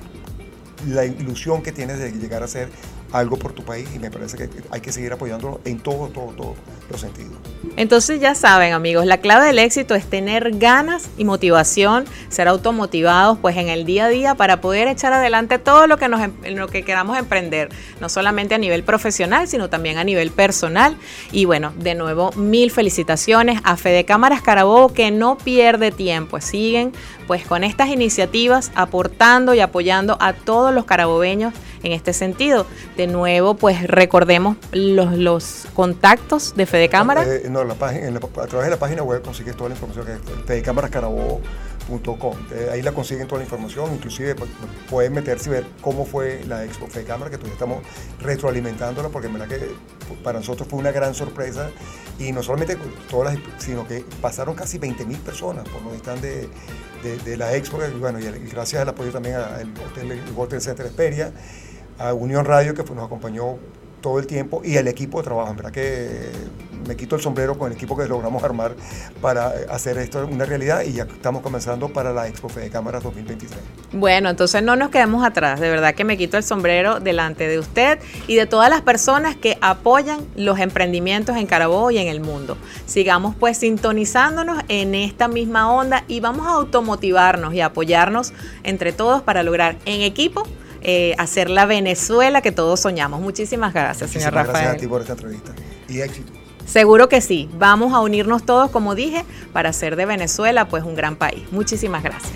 la 0.88 1.04
ilusión 1.04 1.62
que 1.62 1.72
tienes 1.72 1.98
de 1.98 2.12
llegar 2.12 2.42
a 2.42 2.48
ser 2.48 2.70
algo 3.12 3.36
por 3.36 3.52
tu 3.52 3.62
país 3.64 3.88
y 3.94 3.98
me 3.98 4.10
parece 4.10 4.36
que 4.36 4.48
hay 4.70 4.80
que 4.80 4.92
seguir 4.92 5.12
apoyándolo 5.12 5.60
en 5.64 5.78
todo, 5.80 6.08
todo, 6.08 6.32
todos 6.36 6.56
los 6.90 7.00
sentidos. 7.00 7.32
Entonces 7.76 8.20
ya 8.20 8.34
saben 8.34 8.72
amigos, 8.72 9.06
la 9.06 9.18
clave 9.18 9.46
del 9.46 9.58
éxito 9.58 9.94
es 9.94 10.06
tener 10.06 10.58
ganas 10.58 11.08
y 11.18 11.24
motivación, 11.24 12.04
ser 12.28 12.48
automotivados 12.48 13.38
pues 13.38 13.56
en 13.56 13.68
el 13.68 13.84
día 13.84 14.06
a 14.06 14.08
día 14.08 14.34
para 14.34 14.60
poder 14.60 14.88
echar 14.88 15.12
adelante 15.12 15.58
todo 15.58 15.86
lo 15.86 15.98
que, 15.98 16.08
nos, 16.08 16.22
em, 16.22 16.32
lo 16.54 16.68
que 16.68 16.82
queramos 16.82 17.18
emprender, 17.18 17.68
no 18.00 18.08
solamente 18.08 18.54
a 18.54 18.58
nivel 18.58 18.82
profesional, 18.82 19.48
sino 19.48 19.68
también 19.68 19.98
a 19.98 20.04
nivel 20.04 20.30
personal. 20.30 20.96
Y 21.32 21.44
bueno, 21.44 21.72
de 21.76 21.94
nuevo, 21.94 22.32
mil 22.32 22.70
felicitaciones 22.70 23.60
a 23.64 23.76
Fede 23.76 24.04
Cámaras 24.04 24.42
Carabobo 24.42 24.92
que 24.92 25.10
no 25.10 25.36
pierde 25.36 25.90
tiempo, 25.90 26.40
siguen 26.40 26.92
pues 27.26 27.44
con 27.44 27.64
estas 27.64 27.88
iniciativas 27.88 28.70
aportando 28.74 29.52
y 29.54 29.60
apoyando 29.60 30.16
a 30.20 30.32
todos 30.32 30.72
los 30.72 30.84
carabobeños 30.84 31.52
en 31.86 31.92
este 31.92 32.12
sentido. 32.12 32.66
De 32.96 33.06
nuevo, 33.06 33.54
pues 33.54 33.86
recordemos 33.86 34.56
los, 34.72 35.16
los 35.16 35.66
contactos 35.74 36.54
de 36.56 36.66
Fede 36.66 36.88
Cámara. 36.88 37.24
Eh, 37.24 37.46
no, 37.48 37.64
la 37.64 37.74
página, 37.74 38.10
la, 38.10 38.18
a 38.18 38.46
través 38.46 38.66
de 38.66 38.70
la 38.70 38.78
página 38.78 39.02
web 39.02 39.22
consigues 39.22 39.56
toda 39.56 39.70
la 39.70 39.76
información 39.76 40.04
que 40.04 40.12
es 40.12 40.18
fedecámarascarabobo.com. 40.46 42.34
Eh, 42.52 42.70
ahí 42.72 42.82
la 42.82 42.92
consiguen 42.92 43.28
toda 43.28 43.38
la 43.38 43.44
información, 43.44 43.94
inclusive 43.94 44.34
pues, 44.34 44.50
pueden 44.90 45.12
meterse 45.12 45.48
y 45.48 45.52
ver 45.52 45.66
cómo 45.80 46.04
fue 46.04 46.42
la 46.48 46.64
Expo 46.64 46.88
Fede 46.88 47.04
Cámara, 47.04 47.30
que 47.30 47.36
todavía 47.36 47.54
estamos 47.54 47.82
retroalimentándola, 48.20 49.08
porque 49.08 49.28
en 49.28 49.34
verdad 49.34 49.48
que 49.48 49.60
para 50.24 50.40
nosotros 50.40 50.68
fue 50.68 50.80
una 50.80 50.90
gran 50.90 51.14
sorpresa 51.14 51.70
y 52.18 52.32
no 52.32 52.42
solamente 52.42 52.76
todas 53.08 53.34
las, 53.34 53.42
sino 53.62 53.86
que 53.86 54.04
pasaron 54.20 54.56
casi 54.56 54.78
20 54.78 55.04
mil 55.06 55.18
personas 55.18 55.68
por 55.68 55.82
donde 55.82 55.96
están 55.98 56.20
de, 56.20 56.48
de, 57.04 57.18
de, 57.24 57.36
la 57.36 57.54
Expo, 57.54 57.78
y 57.84 57.98
bueno, 57.98 58.18
y, 58.18 58.24
y 58.24 58.50
gracias 58.50 58.82
al 58.82 58.88
apoyo 58.88 59.12
también 59.12 59.36
al 59.36 59.72
Hotel, 59.88 60.10
el 60.10 60.22
Hotel 60.36 60.60
Center 60.60 60.86
Esperia, 60.86 61.32
a 61.98 62.14
Unión 62.14 62.44
Radio 62.44 62.74
que 62.74 62.82
nos 62.94 63.04
acompañó 63.04 63.58
todo 64.00 64.18
el 64.18 64.26
tiempo 64.26 64.62
y 64.64 64.76
el 64.76 64.88
equipo 64.88 65.18
de 65.18 65.24
trabajo. 65.24 65.50
En 65.50 65.56
verdad 65.56 65.72
que 65.72 66.30
me 66.86 66.96
quito 66.96 67.16
el 67.16 67.22
sombrero 67.22 67.58
con 67.58 67.70
el 67.70 67.76
equipo 67.76 67.96
que 67.96 68.06
logramos 68.06 68.42
armar 68.44 68.76
para 69.20 69.52
hacer 69.70 69.98
esto 69.98 70.24
una 70.30 70.44
realidad 70.44 70.82
y 70.82 70.92
ya 70.92 71.02
estamos 71.04 71.42
comenzando 71.42 71.88
para 71.88 72.12
la 72.12 72.28
Expo 72.28 72.48
Fede 72.48 72.70
Cámaras 72.70 73.02
2023. 73.02 73.58
Bueno, 73.92 74.30
entonces 74.30 74.62
no 74.62 74.76
nos 74.76 74.90
quedemos 74.90 75.24
atrás. 75.24 75.58
De 75.58 75.68
verdad 75.68 75.94
que 75.94 76.04
me 76.04 76.16
quito 76.16 76.36
el 76.36 76.44
sombrero 76.44 77.00
delante 77.00 77.48
de 77.48 77.58
usted 77.58 77.98
y 78.28 78.36
de 78.36 78.46
todas 78.46 78.70
las 78.70 78.82
personas 78.82 79.34
que 79.34 79.58
apoyan 79.60 80.20
los 80.36 80.58
emprendimientos 80.60 81.36
en 81.36 81.46
Carabobo 81.46 81.90
y 81.90 81.98
en 81.98 82.06
el 82.06 82.20
mundo. 82.20 82.56
Sigamos 82.86 83.34
pues 83.34 83.58
sintonizándonos 83.58 84.62
en 84.68 84.94
esta 84.94 85.26
misma 85.26 85.72
onda 85.72 86.04
y 86.06 86.20
vamos 86.20 86.46
a 86.46 86.50
automotivarnos 86.50 87.54
y 87.54 87.60
apoyarnos 87.60 88.32
entre 88.62 88.92
todos 88.92 89.22
para 89.22 89.42
lograr 89.42 89.78
en 89.84 90.02
equipo 90.02 90.44
eh, 90.88 91.16
hacer 91.18 91.50
la 91.50 91.66
Venezuela 91.66 92.42
que 92.42 92.52
todos 92.52 92.78
soñamos. 92.78 93.20
Muchísimas 93.20 93.74
gracias, 93.74 94.08
Muchísimas 94.08 94.30
señor 94.30 94.46
Rafael. 94.46 94.64
Gracias 94.64 94.74
a 94.76 94.80
ti 94.80 94.86
por 94.86 95.00
esta 95.00 95.12
entrevista 95.14 95.52
y 95.88 96.00
éxito. 96.00 96.32
Seguro 96.64 97.08
que 97.08 97.20
sí. 97.20 97.50
Vamos 97.58 97.92
a 97.92 97.98
unirnos 97.98 98.46
todos, 98.46 98.70
como 98.70 98.94
dije, 98.94 99.24
para 99.52 99.70
hacer 99.70 99.96
de 99.96 100.06
Venezuela 100.06 100.68
pues 100.68 100.84
un 100.84 100.94
gran 100.94 101.16
país. 101.16 101.42
Muchísimas 101.50 102.04
gracias. 102.04 102.34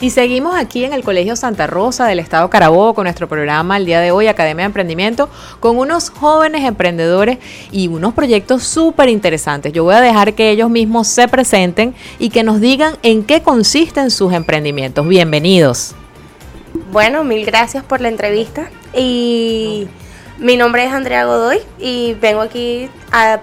Y 0.00 0.10
seguimos 0.10 0.56
aquí 0.56 0.84
en 0.84 0.92
el 0.92 1.04
Colegio 1.04 1.36
Santa 1.36 1.66
Rosa 1.66 2.06
del 2.06 2.18
Estado 2.18 2.50
Carabobo 2.50 2.94
con 2.94 3.04
nuestro 3.04 3.28
programa 3.28 3.76
el 3.76 3.86
día 3.86 4.00
de 4.00 4.10
hoy, 4.10 4.26
Academia 4.26 4.64
de 4.64 4.66
Emprendimiento, 4.66 5.28
con 5.60 5.78
unos 5.78 6.10
jóvenes 6.10 6.64
emprendedores 6.64 7.38
y 7.70 7.88
unos 7.88 8.12
proyectos 8.12 8.64
súper 8.64 9.08
interesantes. 9.08 9.72
Yo 9.72 9.84
voy 9.84 9.94
a 9.94 10.00
dejar 10.00 10.34
que 10.34 10.50
ellos 10.50 10.68
mismos 10.68 11.06
se 11.06 11.28
presenten 11.28 11.94
y 12.18 12.30
que 12.30 12.42
nos 12.42 12.60
digan 12.60 12.96
en 13.02 13.22
qué 13.22 13.42
consisten 13.42 14.10
sus 14.10 14.32
emprendimientos. 14.32 15.06
Bienvenidos. 15.06 15.94
Bueno, 16.90 17.22
mil 17.22 17.46
gracias 17.46 17.84
por 17.84 18.00
la 18.00 18.08
entrevista. 18.08 18.68
Y 18.92 19.86
mi 20.38 20.56
nombre 20.56 20.84
es 20.84 20.92
Andrea 20.92 21.24
Godoy 21.24 21.58
y 21.78 22.14
vengo 22.14 22.40
aquí 22.40 22.88
a 23.12 23.40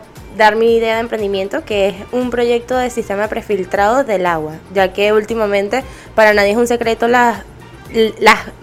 mi 0.49 0.75
idea 0.75 0.95
de 0.95 1.01
emprendimiento, 1.01 1.63
que 1.63 1.89
es 1.89 1.95
un 2.11 2.31
proyecto 2.31 2.75
de 2.75 2.89
sistema 2.89 3.27
prefiltrado 3.27 4.03
del 4.03 4.25
agua, 4.25 4.53
ya 4.73 4.91
que 4.91 5.13
últimamente 5.13 5.83
para 6.15 6.33
nadie 6.33 6.51
es 6.51 6.57
un 6.57 6.67
secreto 6.67 7.07
las, 7.07 7.43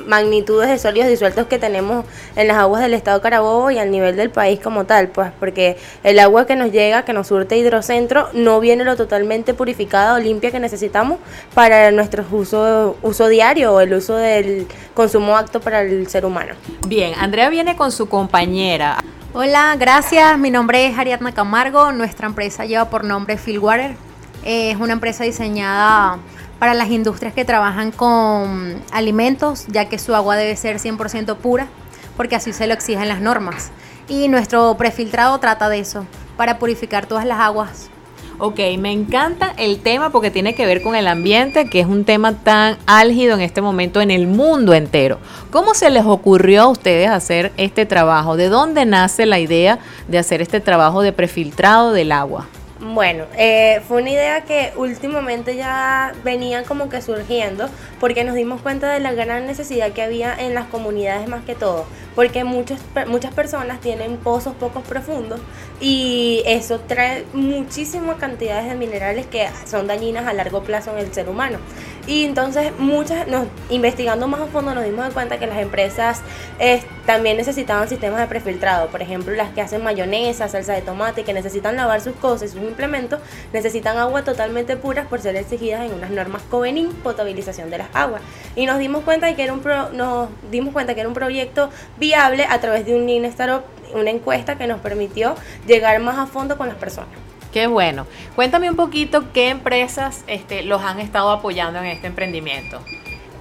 magnitudes 0.07 0.70
de 0.70 0.79
sólidos 0.79 1.09
disueltos 1.09 1.47
que 1.47 1.59
tenemos 1.59 2.07
en 2.35 2.49
las 2.49 2.57
aguas 2.57 2.81
del 2.81 2.95
estado 2.95 3.20
Carabobo 3.20 3.70
y 3.70 3.79
al 3.79 3.91
nivel 3.91 4.16
del 4.16 4.31
país 4.31 4.59
como 4.59 4.87
tal, 4.87 5.09
pues 5.09 5.31
porque 5.39 5.76
el 6.03 6.18
agua 6.18 6.47
que 6.47 6.57
nos 6.57 6.72
llega, 6.72 7.05
que 7.05 7.12
nos 7.12 7.26
surte 7.26 7.59
hidrocentro, 7.59 8.29
no 8.33 8.59
viene 8.59 8.85
lo 8.85 8.97
totalmente 8.97 9.53
purificada 9.53 10.14
o 10.14 10.18
limpia 10.18 10.51
que 10.51 10.61
necesitamos 10.61 11.18
para 11.55 11.91
nuestro 11.91 12.24
uso, 12.33 12.97
uso 13.03 13.29
diario 13.29 13.74
o 13.74 13.81
el 13.81 13.93
uso 13.93 14.16
del 14.16 14.66
consumo 14.95 15.37
apto 15.37 15.61
para 15.61 15.83
el 15.83 16.09
ser 16.09 16.24
humano. 16.24 16.55
Bien, 16.87 17.12
Andrea 17.18 17.51
viene 17.51 17.76
con 17.76 17.93
su 17.93 18.09
compañera. 18.09 18.97
Hola, 19.35 19.76
gracias. 19.79 20.39
Mi 20.39 20.51
nombre 20.51 20.87
es 20.87 20.99
Ariadna 20.99 21.33
Camargo. 21.33 21.93
Nuestra 21.93 22.26
empresa 22.26 22.64
lleva 22.64 22.89
por 22.89 23.05
nombre 23.05 23.37
Fieldwater. 23.37 23.95
Es 24.43 24.76
una 24.76 24.95
empresa 24.95 25.22
diseñada 25.24 26.16
para 26.59 26.72
las 26.72 26.89
industrias 26.89 27.35
que 27.35 27.45
trabajan 27.45 27.93
con 27.93 28.83
alimentos, 28.91 29.66
ya 29.68 29.85
que 29.85 29.99
su 29.99 30.14
agua 30.14 30.37
debe 30.37 30.57
ser 30.57 30.79
100% 30.79 31.37
pura, 31.37 31.66
porque 32.16 32.37
así 32.37 32.55
se 32.55 32.66
lo 32.66 32.72
exigen 32.72 33.07
las 33.07 33.20
normas. 33.20 33.70
Y 34.09 34.29
nuestro 34.29 34.74
prefiltrado 34.79 35.39
trata 35.41 35.68
de 35.68 35.81
eso, 35.81 36.07
para 36.39 36.59
purificar 36.59 37.05
todas 37.05 37.26
las 37.26 37.39
aguas 37.39 37.91
Ok, 38.41 38.61
me 38.78 38.93
encanta 38.93 39.53
el 39.57 39.80
tema 39.80 40.11
porque 40.11 40.30
tiene 40.30 40.55
que 40.55 40.64
ver 40.64 40.80
con 40.80 40.95
el 40.95 41.09
ambiente, 41.09 41.68
que 41.68 41.80
es 41.80 41.86
un 41.86 42.05
tema 42.05 42.34
tan 42.34 42.78
álgido 42.86 43.34
en 43.34 43.41
este 43.41 43.61
momento 43.61 44.01
en 44.01 44.12
el 44.12 44.28
mundo 44.28 44.74
entero. 44.74 45.18
¿Cómo 45.51 45.74
se 45.74 45.91
les 45.91 46.07
ocurrió 46.07 46.62
a 46.62 46.68
ustedes 46.68 47.09
hacer 47.09 47.51
este 47.57 47.84
trabajo? 47.84 48.36
¿De 48.36 48.49
dónde 48.49 48.86
nace 48.86 49.26
la 49.26 49.41
idea 49.41 49.80
de 50.07 50.18
hacer 50.18 50.41
este 50.41 50.61
trabajo 50.61 51.03
de 51.03 51.12
prefiltrado 51.12 51.93
del 51.93 52.12
agua? 52.12 52.47
Bueno, 52.81 53.24
eh, 53.37 53.81
fue 53.89 54.03
una 54.03 54.11
idea 54.11 54.43
que 54.43 54.72
últimamente 54.76 55.57
ya 55.57 56.14
venía 56.22 56.62
como 56.62 56.89
que 56.89 57.03
surgiendo 57.03 57.68
porque 57.99 58.22
nos 58.22 58.37
dimos 58.37 58.61
cuenta 58.61 58.93
de 58.93 59.01
la 59.01 59.12
gran 59.12 59.49
necesidad 59.49 59.91
que 59.91 60.01
había 60.01 60.33
en 60.39 60.55
las 60.55 60.66
comunidades 60.66 61.29
más 61.29 61.45
que 61.45 61.57
todo, 61.57 61.87
porque 62.14 62.45
muchos, 62.45 62.79
muchas 63.09 63.35
personas 63.35 63.81
tienen 63.81 64.16
pozos 64.18 64.55
poco 64.55 64.83
profundos 64.83 65.41
y 65.81 66.45
eso 66.47 66.79
trae 66.79 67.24
muchísimas 67.33 68.16
cantidades 68.18 68.68
de 68.68 68.76
minerales 68.76 69.26
que 69.26 69.49
son 69.66 69.89
dañinas 69.89 70.29
a 70.29 70.33
largo 70.33 70.62
plazo 70.62 70.93
en 70.93 70.99
el 70.99 71.12
ser 71.12 71.29
humano. 71.29 71.59
Y 72.09 72.25
entonces 72.25 72.73
muchas, 72.79 73.29
nos, 73.29 73.49
investigando 73.69 74.27
más 74.29 74.41
a 74.41 74.47
fondo 74.47 74.75
nos 74.75 74.83
dimos 74.83 75.13
cuenta 75.13 75.39
que 75.39 75.47
las 75.47 75.59
empresas 75.59 76.23
también 77.05 77.37
necesitaban 77.37 77.87
sistemas 77.87 78.19
de 78.19 78.27
prefiltrado. 78.27 78.89
Por 78.89 79.03
ejemplo, 79.03 79.35
las 79.35 79.51
que 79.51 79.61
hacen 79.61 79.85
mayonesa, 79.85 80.49
salsa 80.49 80.73
de 80.73 80.81
tomate, 80.81 81.23
que 81.23 81.35
necesitan 81.35 81.77
lavar 81.77 82.01
sus 82.01 82.15
cosas 82.17 82.49
y 82.49 82.53
sus 82.55 82.63
implementos, 82.63 83.21
necesitan 83.53 83.99
agua 83.99 84.25
totalmente 84.25 84.79
puras 84.79 85.07
por 85.07 85.21
ser 85.21 85.37
exigidas 85.37 85.85
en 85.85 85.93
unas 85.93 86.11
normas 86.11 86.41
Covenin, 86.51 86.95
potabilización 86.95 87.69
de 87.69 87.77
las 87.77 87.89
aguas. 87.93 88.23
Y 88.57 88.65
nos 88.65 88.79
dimos 88.79 89.05
cuenta 89.05 89.27
de 89.27 89.35
que 89.35 89.43
era 89.43 89.53
un 89.53 89.61
pro, 89.61 89.91
nos 89.91 90.31
dimos 90.51 90.73
cuenta 90.73 90.95
que 90.95 91.01
era 91.01 91.09
un 91.11 91.15
proyecto 91.15 91.69
viable 91.99 92.47
a 92.49 92.59
través 92.59 92.87
de 92.87 92.95
un 92.95 93.07
Lean 93.07 93.27
Startup, 93.27 93.65
una 93.93 94.09
encuesta 94.09 94.57
que 94.57 94.67
nos 94.67 94.81
permitió 94.81 95.35
llegar 95.67 96.01
más 96.01 96.17
a 96.17 96.25
fondo 96.27 96.57
con 96.57 96.69
las 96.69 96.79
personas. 96.79 97.28
Qué 97.53 97.67
bueno. 97.67 98.07
Cuéntame 98.35 98.71
un 98.71 98.77
poquito 98.77 99.33
qué 99.33 99.49
empresas 99.49 100.25
este, 100.27 100.63
los 100.63 100.83
han 100.83 101.01
estado 101.01 101.31
apoyando 101.31 101.79
en 101.79 101.87
este 101.87 102.07
emprendimiento. 102.07 102.81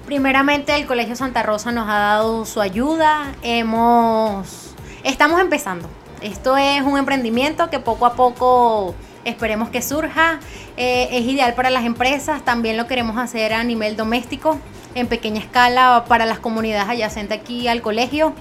Primeramente 0.05 0.73
el 0.75 0.85
Colegio 0.85 1.15
Santa 1.15 1.43
Rosa 1.43 1.71
nos 1.71 1.89
ha 1.89 1.97
dado 1.97 2.45
su 2.45 2.61
ayuda. 2.61 3.33
Hemos 3.41 4.73
estamos 5.03 5.39
empezando. 5.41 5.89
Esto 6.21 6.57
es 6.57 6.81
un 6.81 6.97
emprendimiento 6.97 7.69
que 7.69 7.79
poco 7.79 8.05
a 8.05 8.13
poco 8.13 8.95
esperemos 9.25 9.69
que 9.69 9.81
surja. 9.81 10.39
Eh, 10.77 11.09
es 11.11 11.25
ideal 11.25 11.53
para 11.53 11.69
las 11.69 11.85
empresas, 11.85 12.43
también 12.43 12.77
lo 12.77 12.87
queremos 12.87 13.17
hacer 13.17 13.53
a 13.53 13.63
nivel 13.63 13.95
doméstico. 13.95 14.59
en 14.95 15.05
pequeña 15.05 15.39
escala 15.39 16.05
para 16.07 16.25
las 16.25 16.39
comunidades 16.39 16.89
adyacentes 16.89 17.39
aquí 17.39 17.67
al 17.67 17.83
colegio, 17.83 18.33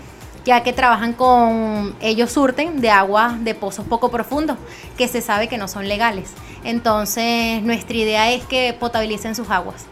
ya 0.47 0.63
que 0.63 0.73
trabajan 0.73 1.13
con, 1.13 1.97
ellos 2.01 2.31
surten 2.31 2.81
de 2.81 2.89
agua 2.89 3.37
de 3.41 3.55
pozos 3.55 3.85
poco 3.85 4.11
profundos, 4.11 4.57
que 4.97 5.09
se 5.09 5.21
sabe 5.21 5.49
que 5.49 5.59
no 5.59 5.67
son 5.67 5.89
legales. 5.89 6.33
Entonces, 6.63 7.63
nuestra 7.63 7.97
idea 7.97 8.31
es 8.31 8.45
que 8.45 8.75
potabilicen 8.79 9.35
sus 9.35 9.51
aguas. 9.51 9.87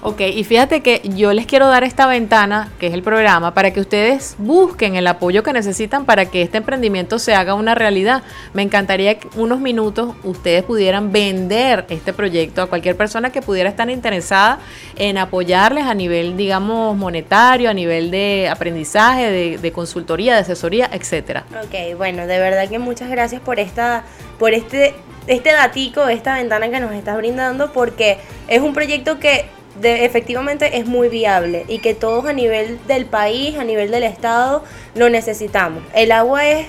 Ok, 0.00 0.20
y 0.20 0.44
fíjate 0.44 0.80
que 0.80 1.02
yo 1.02 1.32
les 1.32 1.46
quiero 1.46 1.66
dar 1.66 1.82
esta 1.82 2.06
ventana, 2.06 2.70
que 2.78 2.86
es 2.86 2.94
el 2.94 3.02
programa, 3.02 3.52
para 3.52 3.72
que 3.72 3.80
ustedes 3.80 4.36
busquen 4.38 4.94
el 4.94 5.06
apoyo 5.08 5.42
que 5.42 5.52
necesitan 5.52 6.04
para 6.04 6.26
que 6.26 6.42
este 6.42 6.58
emprendimiento 6.58 7.18
se 7.18 7.34
haga 7.34 7.54
una 7.54 7.74
realidad. 7.74 8.22
Me 8.54 8.62
encantaría 8.62 9.18
que 9.18 9.28
unos 9.36 9.58
minutos 9.58 10.14
ustedes 10.22 10.62
pudieran 10.62 11.10
vender 11.10 11.84
este 11.88 12.12
proyecto 12.12 12.62
a 12.62 12.66
cualquier 12.68 12.96
persona 12.96 13.30
que 13.30 13.42
pudiera 13.42 13.68
estar 13.68 13.90
interesada 13.90 14.60
en 14.94 15.18
apoyarles 15.18 15.84
a 15.84 15.94
nivel, 15.94 16.36
digamos, 16.36 16.96
monetario, 16.96 17.68
a 17.68 17.74
nivel 17.74 18.12
de 18.12 18.48
aprendizaje, 18.48 19.28
de, 19.30 19.58
de 19.58 19.72
consultoría, 19.72 20.34
de 20.34 20.40
asesoría, 20.40 20.88
etcétera. 20.92 21.44
Ok, 21.64 21.96
bueno, 21.96 22.28
de 22.28 22.38
verdad 22.38 22.68
que 22.68 22.78
muchas 22.78 23.10
gracias 23.10 23.42
por 23.42 23.58
esta, 23.58 24.04
por 24.38 24.54
este, 24.54 24.94
este 25.26 25.50
datico, 25.50 26.06
esta 26.06 26.36
ventana 26.36 26.70
que 26.70 26.78
nos 26.78 26.92
estás 26.92 27.16
brindando, 27.16 27.72
porque 27.72 28.18
es 28.46 28.60
un 28.60 28.74
proyecto 28.74 29.18
que 29.18 29.57
de, 29.80 30.04
efectivamente 30.04 30.78
es 30.78 30.86
muy 30.86 31.08
viable 31.08 31.64
y 31.68 31.78
que 31.78 31.94
todos 31.94 32.26
a 32.26 32.32
nivel 32.32 32.78
del 32.86 33.06
país, 33.06 33.56
a 33.58 33.64
nivel 33.64 33.90
del 33.90 34.02
Estado, 34.02 34.64
lo 34.94 35.08
necesitamos. 35.10 35.82
El 35.94 36.12
agua 36.12 36.46
es 36.48 36.66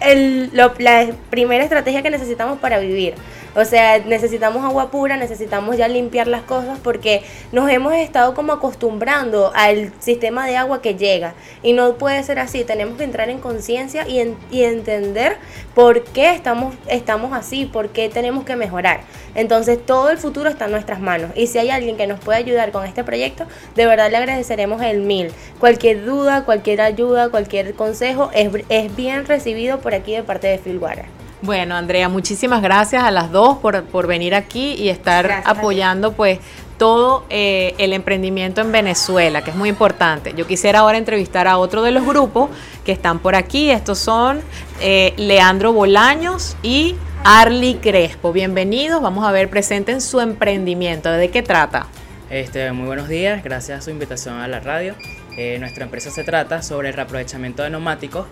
el, 0.00 0.50
lo- 0.52 0.74
la 0.78 1.06
primera 1.30 1.62
estrategia 1.64 2.02
que 2.02 2.10
necesitamos 2.10 2.58
para 2.58 2.78
vivir. 2.78 3.14
O 3.56 3.64
sea, 3.64 3.98
necesitamos 4.00 4.64
agua 4.64 4.90
pura, 4.90 5.16
necesitamos 5.16 5.76
ya 5.76 5.86
limpiar 5.86 6.26
las 6.26 6.42
cosas 6.42 6.78
porque 6.82 7.22
nos 7.52 7.70
hemos 7.70 7.92
estado 7.94 8.34
como 8.34 8.52
acostumbrando 8.52 9.52
al 9.54 9.92
sistema 10.00 10.46
de 10.46 10.56
agua 10.56 10.82
que 10.82 10.94
llega. 10.96 11.34
Y 11.62 11.72
no 11.72 11.94
puede 11.94 12.22
ser 12.24 12.38
así, 12.40 12.64
tenemos 12.64 12.96
que 12.98 13.04
entrar 13.04 13.30
en 13.30 13.38
conciencia 13.38 14.08
y, 14.08 14.18
en- 14.20 14.36
entender 14.50 15.36
por 15.74 16.02
qué 16.04 16.32
estamos, 16.32 16.74
estamos 16.88 17.32
así, 17.32 17.64
por 17.66 17.90
qué 17.90 18.08
tenemos 18.08 18.44
que 18.44 18.56
mejorar. 18.56 19.00
Entonces 19.34 19.84
todo 19.84 20.10
el 20.10 20.18
futuro 20.18 20.48
está 20.48 20.64
en 20.66 20.72
nuestras 20.72 21.00
manos. 21.00 21.30
Y 21.36 21.46
si 21.46 21.58
hay 21.58 21.70
alguien 21.70 21.96
que 21.96 22.06
nos 22.06 22.20
puede 22.20 22.38
ayudar 22.38 22.72
con 22.72 22.84
este 22.84 23.04
proyecto, 23.04 23.46
de 23.74 23.86
verdad 23.86 24.10
le 24.10 24.16
agradeceremos 24.16 24.82
el 24.82 25.00
mil. 25.02 25.32
Cualquier 25.60 26.04
duda, 26.04 26.44
cualquier 26.44 26.80
ayuda, 26.80 27.28
cualquier 27.28 27.74
consejo 27.74 28.30
es, 28.34 28.50
es 28.68 28.94
bien 28.96 29.26
recibido 29.26 29.78
por 29.78 29.94
aquí 29.94 30.12
de 30.12 30.22
parte 30.22 30.48
de 30.48 30.58
Philwater. 30.58 31.23
Bueno, 31.44 31.74
Andrea, 31.74 32.08
muchísimas 32.08 32.62
gracias 32.62 33.04
a 33.04 33.10
las 33.10 33.30
dos 33.30 33.58
por, 33.58 33.84
por 33.84 34.06
venir 34.06 34.34
aquí 34.34 34.76
y 34.78 34.88
estar 34.88 35.26
Gracias 35.26 35.46
apoyando 35.46 36.12
pues 36.12 36.38
todo 36.78 37.26
eh, 37.28 37.74
el 37.76 37.92
emprendimiento 37.92 38.62
en 38.62 38.72
Venezuela, 38.72 39.44
que 39.44 39.50
es 39.50 39.56
muy 39.56 39.68
importante. 39.68 40.32
Yo 40.34 40.46
quisiera 40.46 40.78
ahora 40.78 40.96
entrevistar 40.96 41.46
a 41.46 41.58
otro 41.58 41.82
de 41.82 41.90
los 41.90 42.06
grupos 42.06 42.48
que 42.86 42.92
están 42.92 43.18
por 43.18 43.34
aquí. 43.34 43.70
Estos 43.70 43.98
son 43.98 44.40
eh, 44.80 45.12
Leandro 45.18 45.74
Bolaños 45.74 46.56
y 46.62 46.94
Arly 47.24 47.74
Crespo. 47.74 48.32
Bienvenidos. 48.32 49.02
Vamos 49.02 49.26
a 49.26 49.30
ver, 49.30 49.50
presenten 49.50 50.00
su 50.00 50.20
emprendimiento. 50.20 51.12
¿De 51.12 51.28
qué 51.28 51.42
trata? 51.42 51.88
Este, 52.30 52.72
muy 52.72 52.86
buenos 52.86 53.06
días, 53.06 53.44
gracias 53.44 53.80
a 53.80 53.82
su 53.82 53.90
invitación 53.90 54.40
a 54.40 54.48
la 54.48 54.60
radio. 54.60 54.94
Eh, 55.36 55.58
nuestra 55.60 55.84
empresa 55.84 56.10
se 56.10 56.24
trata 56.24 56.62
sobre 56.62 56.88
el 56.88 56.94
reaprovechamiento 56.94 57.62
de 57.62 57.68
neumáticos 57.68 58.28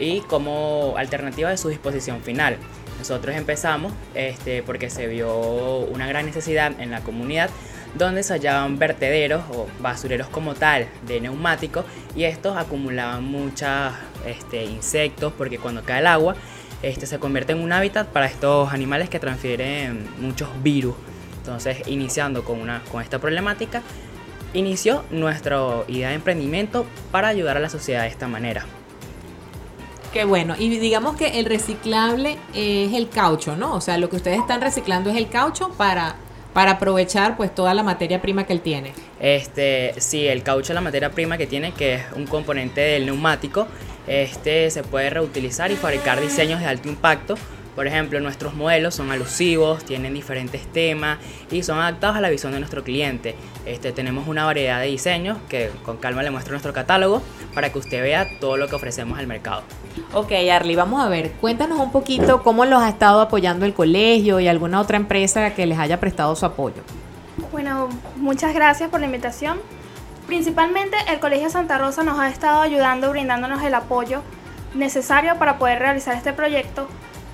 y 0.00 0.20
como 0.22 0.94
alternativa 0.96 1.50
de 1.50 1.56
su 1.56 1.68
disposición 1.68 2.22
final. 2.22 2.56
Nosotros 2.98 3.34
empezamos 3.36 3.92
este, 4.14 4.62
porque 4.62 4.90
se 4.90 5.06
vio 5.06 5.78
una 5.80 6.06
gran 6.06 6.26
necesidad 6.26 6.78
en 6.80 6.90
la 6.90 7.00
comunidad 7.00 7.50
donde 7.94 8.22
se 8.22 8.34
hallaban 8.34 8.78
vertederos 8.78 9.42
o 9.52 9.66
basureros 9.80 10.28
como 10.28 10.54
tal 10.54 10.86
de 11.06 11.20
neumáticos 11.20 11.84
y 12.14 12.24
estos 12.24 12.56
acumulaban 12.56 13.24
muchos 13.24 13.68
este, 14.26 14.64
insectos 14.64 15.32
porque 15.36 15.58
cuando 15.58 15.82
cae 15.82 16.00
el 16.00 16.06
agua 16.06 16.36
este, 16.82 17.06
se 17.06 17.18
convierte 17.18 17.52
en 17.52 17.60
un 17.60 17.72
hábitat 17.72 18.08
para 18.08 18.26
estos 18.26 18.72
animales 18.72 19.08
que 19.08 19.18
transfieren 19.18 20.08
muchos 20.18 20.48
virus. 20.62 20.94
Entonces, 21.38 21.86
iniciando 21.86 22.44
con, 22.44 22.60
una, 22.60 22.82
con 22.90 23.02
esta 23.02 23.18
problemática, 23.18 23.82
inició 24.54 25.04
nuestra 25.10 25.58
idea 25.88 26.08
de 26.08 26.14
emprendimiento 26.14 26.86
para 27.10 27.28
ayudar 27.28 27.56
a 27.56 27.60
la 27.60 27.68
sociedad 27.68 28.02
de 28.02 28.08
esta 28.08 28.28
manera. 28.28 28.64
Qué 30.12 30.24
bueno. 30.24 30.56
Y 30.58 30.68
digamos 30.78 31.16
que 31.16 31.38
el 31.38 31.44
reciclable 31.44 32.36
es 32.52 32.92
el 32.94 33.08
caucho, 33.08 33.54
¿no? 33.54 33.74
O 33.74 33.80
sea, 33.80 33.96
lo 33.96 34.10
que 34.10 34.16
ustedes 34.16 34.38
están 34.38 34.60
reciclando 34.60 35.08
es 35.10 35.16
el 35.16 35.28
caucho 35.28 35.70
para, 35.76 36.16
para 36.52 36.72
aprovechar 36.72 37.36
pues 37.36 37.54
toda 37.54 37.74
la 37.74 37.84
materia 37.84 38.20
prima 38.20 38.44
que 38.44 38.52
él 38.52 38.60
tiene. 38.60 38.92
Este, 39.20 39.94
sí, 39.98 40.26
el 40.26 40.42
caucho 40.42 40.72
es 40.72 40.74
la 40.74 40.80
materia 40.80 41.10
prima 41.10 41.38
que 41.38 41.46
tiene, 41.46 41.72
que 41.72 41.94
es 41.94 42.02
un 42.16 42.26
componente 42.26 42.80
del 42.80 43.06
neumático. 43.06 43.68
Este 44.08 44.68
se 44.70 44.82
puede 44.82 45.10
reutilizar 45.10 45.70
y 45.70 45.76
fabricar 45.76 46.20
diseños 46.20 46.58
de 46.58 46.66
alto 46.66 46.88
impacto. 46.88 47.36
Por 47.74 47.86
ejemplo, 47.86 48.20
nuestros 48.20 48.54
modelos 48.54 48.94
son 48.94 49.10
alusivos, 49.10 49.84
tienen 49.84 50.14
diferentes 50.14 50.66
temas 50.66 51.18
y 51.50 51.62
son 51.62 51.78
adaptados 51.78 52.16
a 52.16 52.20
la 52.20 52.30
visión 52.30 52.52
de 52.52 52.58
nuestro 52.58 52.84
cliente. 52.84 53.36
Este, 53.64 53.92
tenemos 53.92 54.28
una 54.28 54.44
variedad 54.44 54.80
de 54.80 54.86
diseños 54.86 55.38
que 55.48 55.70
con 55.84 55.96
calma 55.96 56.22
le 56.22 56.30
muestro 56.30 56.52
nuestro 56.52 56.72
catálogo 56.72 57.22
para 57.54 57.70
que 57.72 57.78
usted 57.78 58.02
vea 58.02 58.26
todo 58.40 58.56
lo 58.56 58.68
que 58.68 58.74
ofrecemos 58.74 59.18
al 59.18 59.26
mercado. 59.26 59.62
Ok, 60.12 60.32
Arly, 60.50 60.76
vamos 60.76 61.00
a 61.00 61.08
ver, 61.08 61.32
cuéntanos 61.32 61.78
un 61.78 61.92
poquito 61.92 62.42
cómo 62.42 62.64
los 62.64 62.82
ha 62.82 62.88
estado 62.88 63.20
apoyando 63.20 63.66
el 63.66 63.74
colegio 63.74 64.40
y 64.40 64.48
alguna 64.48 64.80
otra 64.80 64.96
empresa 64.96 65.54
que 65.54 65.66
les 65.66 65.78
haya 65.78 66.00
prestado 66.00 66.34
su 66.36 66.46
apoyo. 66.46 66.82
Bueno, 67.52 67.88
muchas 68.16 68.54
gracias 68.54 68.90
por 68.90 69.00
la 69.00 69.06
invitación. 69.06 69.58
Principalmente 70.26 70.96
el 71.08 71.18
Colegio 71.18 71.50
Santa 71.50 71.78
Rosa 71.78 72.04
nos 72.04 72.18
ha 72.18 72.28
estado 72.28 72.60
ayudando, 72.60 73.10
brindándonos 73.10 73.62
el 73.62 73.74
apoyo 73.74 74.22
necesario 74.74 75.36
para 75.38 75.58
poder 75.58 75.80
realizar 75.80 76.16
este 76.16 76.32
proyecto. 76.32 76.86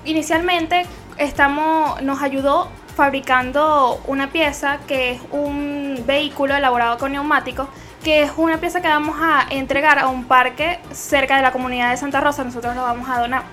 Inicialmente 0.07 0.85
estamos, 1.17 2.01
nos 2.01 2.21
ayudó 2.21 2.69
fabricando 2.95 3.99
una 4.07 4.31
pieza 4.31 4.79
que 4.87 5.11
es 5.11 5.21
un 5.31 6.01
vehículo 6.07 6.55
elaborado 6.55 6.97
con 6.97 7.11
neumáticos, 7.11 7.67
que 8.05 8.21
es 8.21 8.31
una 8.37 8.57
pieza 8.57 8.81
que 8.81 8.87
vamos 8.87 9.17
a 9.19 9.45
entregar 9.49 9.99
a 9.99 10.07
un 10.07 10.23
parque 10.23 10.79
cerca 10.93 11.35
de 11.35 11.41
la 11.41 11.51
comunidad 11.51 11.91
de 11.91 11.97
Santa 11.97 12.21
Rosa. 12.21 12.45
Nosotros 12.45 12.73
lo 12.73 12.83
vamos 12.83 13.09
a 13.09 13.19
donar. 13.19 13.43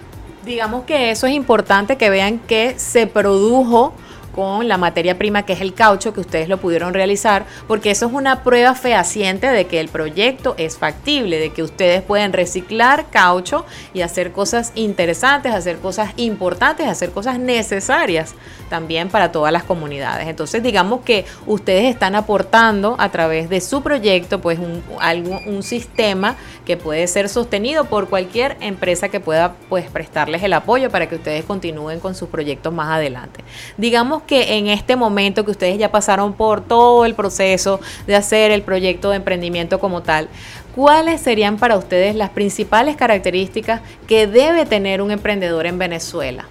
Digamos 0.44 0.84
que 0.84 1.11
eso 1.11 1.26
es 1.26 1.32
importante 1.32 1.96
que 1.96 2.09
vean 2.09 2.38
que 2.38 2.78
se 2.78 3.09
produjo 3.09 3.92
con 4.35 4.68
la 4.68 4.78
materia 4.78 5.16
prima 5.16 5.45
que 5.45 5.53
es 5.53 5.61
el 5.61 5.74
caucho 5.74 6.12
que 6.12 6.20
ustedes 6.20 6.49
lo 6.49 6.59
pudieron 6.59 6.95
realizar, 6.95 7.47
porque 7.68 7.91
eso 7.91 8.07
es 8.07 8.12
una 8.12 8.43
prueba 8.43 8.74
fehaciente 8.74 9.47
de 9.47 9.66
que 9.66 9.80
el 9.80 9.89
proyecto 9.89 10.55
es 10.59 10.76
factible, 10.76 11.39
de 11.39 11.51
que 11.51 11.62
ustedes 11.62 12.03
pueden 12.03 12.32
reciclar 12.32 13.07
caucho 13.11 13.64
y 13.93 14.03
hacer 14.03 14.32
cosas 14.32 14.72
interesantes, 14.74 15.55
hacer 15.55 15.78
cosas 15.78 16.12
importantes, 16.16 16.87
hacer 16.87 17.11
cosas 17.11 17.39
necesarias 17.39 18.35
también 18.68 19.09
para 19.09 19.30
todas 19.30 19.53
las 19.53 19.62
comunidades. 19.62 20.26
Entonces, 20.26 20.62
digamos 20.62 21.03
que 21.03 21.24
ustedes 21.47 21.85
están 21.85 22.14
aportando 22.14 22.97
a 22.99 23.11
través 23.11 23.49
de 23.49 23.61
su 23.61 23.82
proyecto 23.82 24.41
pues 24.41 24.59
un, 24.59 24.82
algo, 25.01 25.39
un 25.47 25.62
sistema 25.62 26.37
que 26.64 26.76
puede 26.76 27.07
ser 27.07 27.28
sostenido 27.28 27.85
por 27.85 28.09
cualquier 28.09 28.57
empresa 28.61 29.09
que 29.09 29.20
pueda 29.20 29.55
pues 29.68 29.89
prestarles 29.91 30.43
el 30.43 30.53
apoyo 30.53 30.91
para 30.91 31.09
que 31.09 31.16
ustedes 31.16 31.45
continúen 31.45 32.01
con 32.01 32.14
sus 32.14 32.28
proyectos 32.28 32.72
más 32.72 32.89
adelante. 32.89 33.45
Digamos 33.76 34.22
que 34.25 34.59
en 34.59 34.66
este 34.68 34.97
momento 34.97 35.45
que 35.45 35.51
ustedes 35.51 35.79
ya 35.79 35.91
pasaron 35.91 36.33
por 36.33 36.62
todo 36.62 37.05
el 37.05 37.14
proceso 37.14 37.81
de 38.07 38.16
hacer 38.16 38.51
el 38.51 38.62
proyecto 38.62 39.11
de 39.11 39.16
emprendimiento 39.16 39.79
como 39.79 40.03
tal, 40.03 40.29
¿cuáles 40.75 41.20
serían 41.20 41.57
para 41.57 41.77
ustedes 41.77 42.14
las 42.14 42.31
principales 42.31 42.97
características 42.97 43.81
que 44.07 44.27
debe 44.27 44.66
tener 44.66 45.03
un 45.03 45.11
emprendedor 45.11 45.66
en 45.66 45.79
Venezuela? 45.79 46.47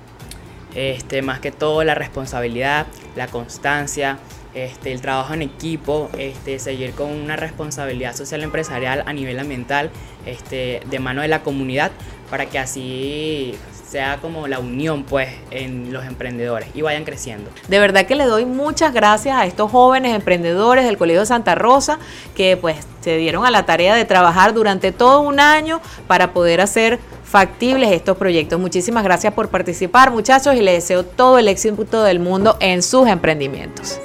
Este, 0.75 1.21
más 1.21 1.39
que 1.39 1.51
todo 1.51 1.83
la 1.83 1.93
responsabilidad, 1.93 2.87
la 3.15 3.27
constancia, 3.27 4.17
este, 4.55 4.91
el 4.91 5.01
trabajo 5.01 5.33
en 5.33 5.41
equipo, 5.41 6.09
este, 6.17 6.59
seguir 6.59 6.93
con 6.93 7.09
una 7.09 7.35
responsabilidad 7.35 8.15
social 8.15 8.43
empresarial 8.43 9.03
a 9.05 9.13
nivel 9.13 9.39
ambiental, 9.39 9.89
este, 10.25 10.81
de 10.89 10.99
mano 10.99 11.21
de 11.21 11.27
la 11.27 11.43
comunidad, 11.43 11.91
para 12.29 12.45
que 12.47 12.59
así 12.59 13.55
sea 13.93 14.17
como 14.19 14.47
la 14.47 14.57
unión 14.57 15.03
pues 15.03 15.29
en 15.51 15.93
los 15.93 16.03
emprendedores 16.03 16.67
y 16.73 16.81
vayan 16.81 17.03
creciendo. 17.03 17.51
De 17.67 17.77
verdad 17.77 18.07
que 18.07 18.15
le 18.15 18.25
doy 18.25 18.43
muchas 18.43 18.91
gracias 18.91 19.37
a 19.37 19.45
estos 19.45 19.69
jóvenes 19.69 20.15
emprendedores 20.15 20.83
del 20.83 20.97
Colegio 20.97 21.27
Santa 21.27 21.53
Rosa 21.53 21.99
que 22.35 22.57
pues 22.57 22.77
se 23.01 23.17
dieron 23.17 23.45
a 23.45 23.51
la 23.51 23.67
tarea 23.67 23.93
de 23.93 24.03
trabajar 24.03 24.55
durante 24.55 24.91
todo 24.91 25.21
un 25.21 25.39
año 25.39 25.79
para 26.07 26.33
poder 26.33 26.59
hacer 26.59 26.99
factibles 27.23 27.91
estos 27.91 28.17
proyectos. 28.17 28.59
Muchísimas 28.59 29.03
gracias 29.03 29.31
por 29.31 29.49
participar 29.49 30.09
muchachos 30.09 30.55
y 30.55 30.61
les 30.61 30.73
deseo 30.73 31.05
todo 31.05 31.37
el 31.37 31.47
éxito 31.47 32.03
del 32.03 32.19
mundo 32.19 32.57
en 32.61 32.81
sus 32.81 33.07
emprendimientos. 33.07 33.99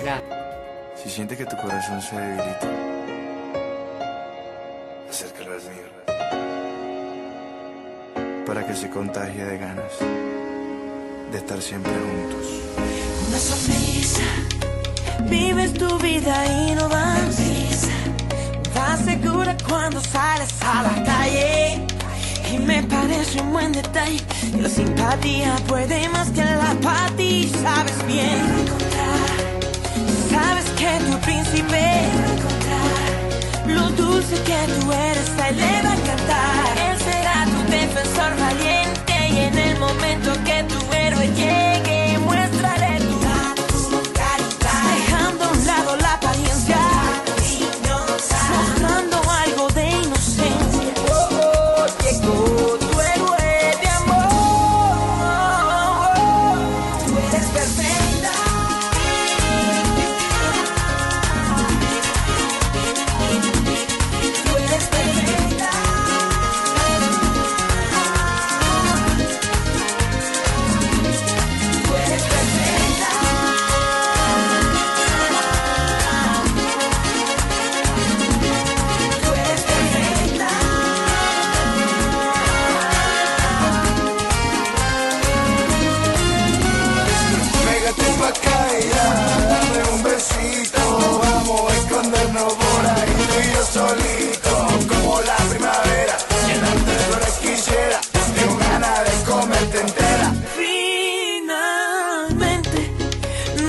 Si 1.03 1.09
sientes 1.09 1.39
que 1.39 1.47
tu 1.47 1.57
corazón 1.57 2.03
se 2.03 2.14
debilita, 2.14 2.68
para 8.49 8.66
que 8.66 8.74
se 8.74 8.88
contagie 8.88 9.44
de 9.44 9.59
ganas 9.59 9.92
de 11.30 11.36
estar 11.36 11.61
siempre 11.61 11.92
juntos. 11.92 12.46
Una 13.28 13.38
sonrisa, 13.38 14.22
vives 15.28 15.74
tu 15.74 15.99
vida 15.99 16.34
y 16.46 16.74
no 16.74 16.88
vas. 16.88 17.34
Sonrisa, 17.36 17.96
vas 18.74 19.01
segura 19.01 19.55
cuando 19.68 20.01
sales 20.01 20.49
a 20.62 20.82
la 20.82 21.05
calle. 21.05 21.86
Y 22.51 22.59
me 22.61 22.82
parece 22.84 23.38
un 23.42 23.53
buen 23.53 23.72
detalle. 23.72 24.22
Y 24.57 24.61
la 24.62 24.70
simpatía 24.70 25.55
puede 25.66 26.09
más 26.09 26.30
que 26.30 26.42
la 26.42 26.70
apatía. 26.70 27.49
Sabes 27.62 28.07
bien. 28.07 28.46
Sabes 30.30 30.64
que 30.78 30.90
tu 31.05 31.18
príncipe. 31.18 31.84
Lo 33.66 33.90
dulce 33.90 34.36
que 34.49 34.61
tú 34.72 34.90
eres, 34.90 35.28
ahí 35.38 35.55
le 35.55 35.82
va 35.82 35.90
a 35.90 35.96
encantar. 35.96 36.97
Defensor 37.71 38.35
valiente 38.39 39.14
y 39.31 39.39
en 39.41 39.59
el 39.59 39.79
momento 39.79 40.33
que 40.45 40.64
tu 40.64 40.93
héroe 40.95 41.27
llegue 41.35 41.78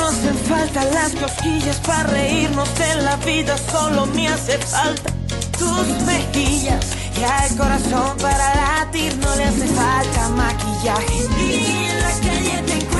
hacen 0.09 0.35
falta 0.35 0.83
las 0.85 1.11
cosquillas 1.13 1.77
para 1.85 2.03
reírnos 2.03 2.67
de 2.79 2.95
la 3.03 3.15
vida, 3.17 3.55
solo 3.71 4.07
me 4.07 4.27
hace 4.27 4.57
falta 4.57 5.13
tus 5.57 5.87
mejillas. 6.05 6.85
Y 7.19 7.23
al 7.23 7.55
corazón 7.55 8.17
para 8.17 8.55
latir 8.55 9.15
no 9.17 9.35
le 9.35 9.43
hace 9.43 9.67
falta 9.67 10.29
maquillaje. 10.29 11.25
En 11.39 12.01
la 12.01 12.09
calle 12.09 12.63
te 12.65 12.73
encuentro 12.73 12.98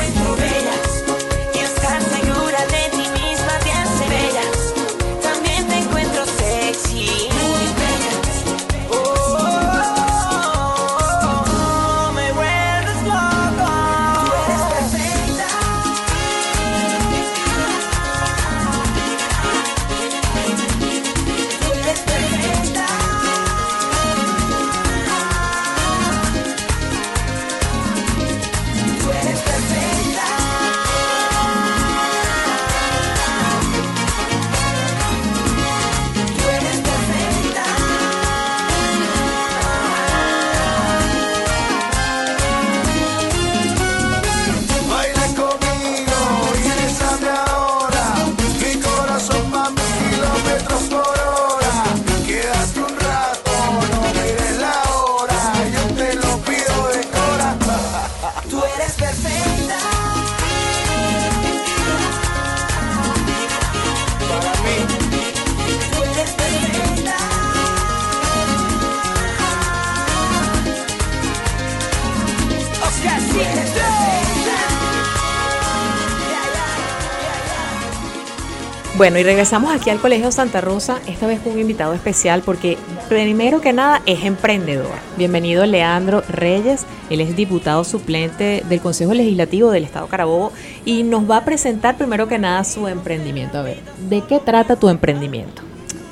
Bueno, 78.99 79.17
y 79.17 79.23
regresamos 79.23 79.73
aquí 79.73 79.89
al 79.89 80.01
Colegio 80.01 80.29
Santa 80.29 80.59
Rosa, 80.59 80.99
esta 81.07 81.25
vez 81.25 81.39
con 81.39 81.53
un 81.53 81.59
invitado 81.59 81.93
especial 81.93 82.41
porque 82.45 82.77
primero 83.07 83.61
que 83.61 83.71
nada 83.71 84.01
es 84.05 84.25
emprendedor. 84.25 84.91
Bienvenido 85.15 85.65
Leandro 85.65 86.21
Reyes, 86.27 86.85
él 87.09 87.21
es 87.21 87.33
diputado 87.33 87.85
suplente 87.85 88.61
del 88.67 88.81
Consejo 88.81 89.13
Legislativo 89.13 89.71
del 89.71 89.85
Estado 89.85 90.07
Carabobo 90.07 90.51
y 90.83 91.03
nos 91.03 91.31
va 91.31 91.37
a 91.37 91.45
presentar 91.45 91.97
primero 91.97 92.27
que 92.27 92.39
nada 92.39 92.65
su 92.65 92.89
emprendimiento. 92.89 93.59
A 93.59 93.61
ver, 93.61 93.79
¿de 94.09 94.19
qué 94.19 94.37
trata 94.39 94.75
tu 94.75 94.89
emprendimiento? 94.89 95.61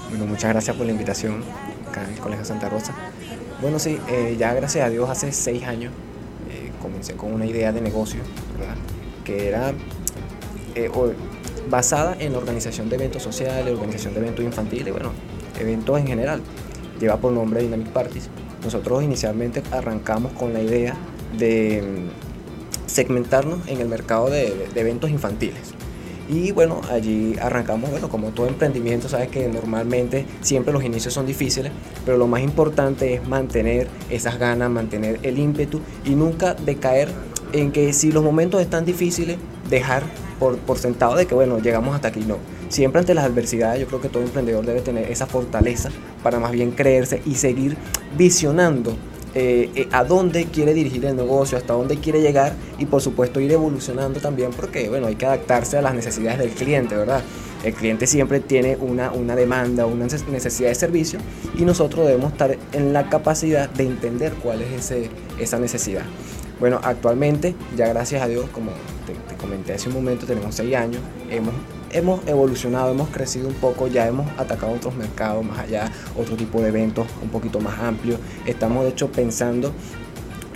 Bueno, 0.10 0.26
muchas 0.26 0.52
gracias 0.52 0.74
por 0.78 0.86
la 0.86 0.94
invitación 0.94 1.44
acá 1.90 2.06
en 2.06 2.14
el 2.14 2.20
Colegio 2.22 2.46
Santa 2.46 2.70
Rosa. 2.70 2.96
Bueno, 3.62 3.80
sí, 3.80 4.00
eh, 4.08 4.38
ya 4.40 4.54
gracias 4.54 4.86
a 4.86 4.90
Dios 4.90 5.10
hace 5.10 5.34
seis 5.34 5.66
años 5.66 5.92
eh, 6.50 6.72
comencé 6.82 7.16
con 7.16 7.34
una 7.34 7.46
idea 7.46 7.74
de 7.74 7.82
negocio, 7.82 8.22
¿verdad? 8.58 8.76
Que 9.26 9.50
era 9.50 9.74
eh, 10.74 10.90
basada 11.70 12.16
en 12.20 12.34
la 12.34 12.38
organización 12.40 12.90
de 12.90 12.96
eventos 12.96 13.24
sociales, 13.24 13.74
organización 13.74 14.14
de 14.14 14.20
eventos 14.22 14.46
infantiles, 14.46 14.92
bueno, 14.94 15.12
eventos 15.60 16.00
en 16.00 16.08
general. 16.08 16.42
Lleva 17.00 17.18
por 17.18 17.32
nombre 17.32 17.62
Dynamic 17.62 17.90
Parties. 17.90 18.30
Nosotros 18.64 19.04
inicialmente 19.04 19.62
arrancamos 19.72 20.32
con 20.34 20.54
la 20.54 20.62
idea 20.62 20.96
de 21.38 21.84
mm, 21.84 22.88
segmentarnos 22.90 23.68
en 23.68 23.82
el 23.82 23.88
mercado 23.88 24.30
de, 24.30 24.68
de- 24.74 24.80
eventos 24.82 25.10
infantiles. 25.10 25.74
Y 26.30 26.52
bueno, 26.52 26.82
allí 26.92 27.36
arrancamos, 27.42 27.90
bueno, 27.90 28.10
como 28.10 28.30
todo 28.32 28.48
emprendimiento, 28.48 29.08
sabes 29.08 29.30
que 29.30 29.48
normalmente 29.48 30.26
siempre 30.42 30.74
los 30.74 30.84
inicios 30.84 31.14
son 31.14 31.26
difíciles, 31.26 31.72
pero 32.06 32.18
lo 32.18 32.28
más 32.28 32.42
importante 32.42 33.14
es 33.14 33.26
mantener 33.28 33.88
esas 34.10 34.38
ganas, 34.38 34.70
mantener 34.70 35.20
el 35.24 35.40
ímpetu 35.40 35.80
y 36.04 36.16
nunca 36.16 36.54
decaer 36.54 37.10
en 37.54 37.72
que 37.72 37.94
si 37.94 38.12
los 38.12 38.24
momentos 38.26 38.60
están 38.60 38.84
difíciles, 38.84 39.38
dejar 39.70 40.04
por, 40.40 40.78
sentado 40.78 41.16
de 41.16 41.26
que, 41.26 41.36
bueno, 41.36 41.60
llegamos 41.60 41.96
hasta 41.96 42.10
aquí. 42.10 42.22
No, 42.22 42.38
siempre 42.70 43.00
ante 43.00 43.14
las 43.14 43.26
adversidades 43.26 43.80
yo 43.80 43.88
creo 43.88 44.02
que 44.02 44.10
todo 44.10 44.24
emprendedor 44.24 44.66
debe 44.66 44.82
tener 44.82 45.10
esa 45.12 45.26
fortaleza 45.26 45.90
para 46.24 46.40
más 46.40 46.52
bien 46.52 46.72
creerse 46.72 47.22
y 47.26 47.36
seguir 47.36 47.78
visionando 48.18 48.96
eh, 49.36 49.70
eh, 49.76 49.88
a 49.92 50.04
dónde 50.04 50.46
quiere 50.46 50.74
dirigir 50.74 51.06
el 51.06 51.16
negocio, 51.16 51.58
hasta 51.58 51.74
dónde 51.74 51.98
quiere 51.98 52.22
llegar 52.22 52.54
y 52.80 52.86
por 52.86 53.02
supuesto 53.02 53.40
ir 53.40 53.52
evolucionando 53.52 54.20
también 54.20 54.52
porque 54.52 54.90
bueno, 54.90 55.08
hay 55.08 55.16
que 55.16 55.26
adaptarse 55.26 55.78
a 55.78 55.82
las 55.82 55.94
necesidades 55.94 56.40
del 56.40 56.50
cliente, 56.50 56.96
¿verdad? 56.96 57.22
El 57.64 57.74
cliente 57.74 58.08
siempre 58.08 58.40
tiene 58.40 58.78
una, 58.80 59.12
una 59.12 59.36
demanda, 59.36 59.86
una 59.86 60.06
neces- 60.06 60.28
necesidad 60.28 60.70
de 60.70 60.76
servicio 60.76 61.20
y 61.58 61.64
nosotros 61.64 62.06
debemos 62.08 62.32
estar 62.32 62.58
en 62.72 62.94
la 62.94 63.10
capacidad 63.10 63.70
de 63.70 63.84
entender 63.84 64.34
cuál 64.42 64.62
es 64.62 64.72
ese, 64.72 65.10
esa 65.40 65.60
necesidad. 65.60 66.04
Bueno, 66.60 66.80
actualmente, 66.84 67.56
ya 67.76 67.88
gracias 67.88 68.22
a 68.24 68.28
Dios, 68.28 68.46
como 68.52 68.72
te 69.06 69.14
comenté 69.38 69.74
hace 69.74 69.90
un 69.90 69.96
momento, 69.96 70.26
tenemos 70.26 70.56
seis 70.56 70.76
años, 70.76 71.02
hemos, 71.30 71.54
hemos 71.92 72.28
evolucionado, 72.28 72.92
hemos 72.92 73.10
crecido 73.10 73.48
un 73.48 73.54
poco, 73.56 73.88
ya 73.88 74.08
hemos 74.08 74.28
atacado 74.38 74.74
otros 74.74 74.96
mercados 74.96 75.46
más 75.46 75.60
allá, 75.60 75.92
otro 76.18 76.36
tipo 76.36 76.62
de 76.62 76.70
eventos 76.70 77.08
un 77.24 77.30
poquito 77.30 77.60
más 77.60 77.80
amplios. 77.80 78.20
Estamos 78.46 78.84
de 78.84 78.90
hecho 78.92 79.10
pensando 79.12 79.72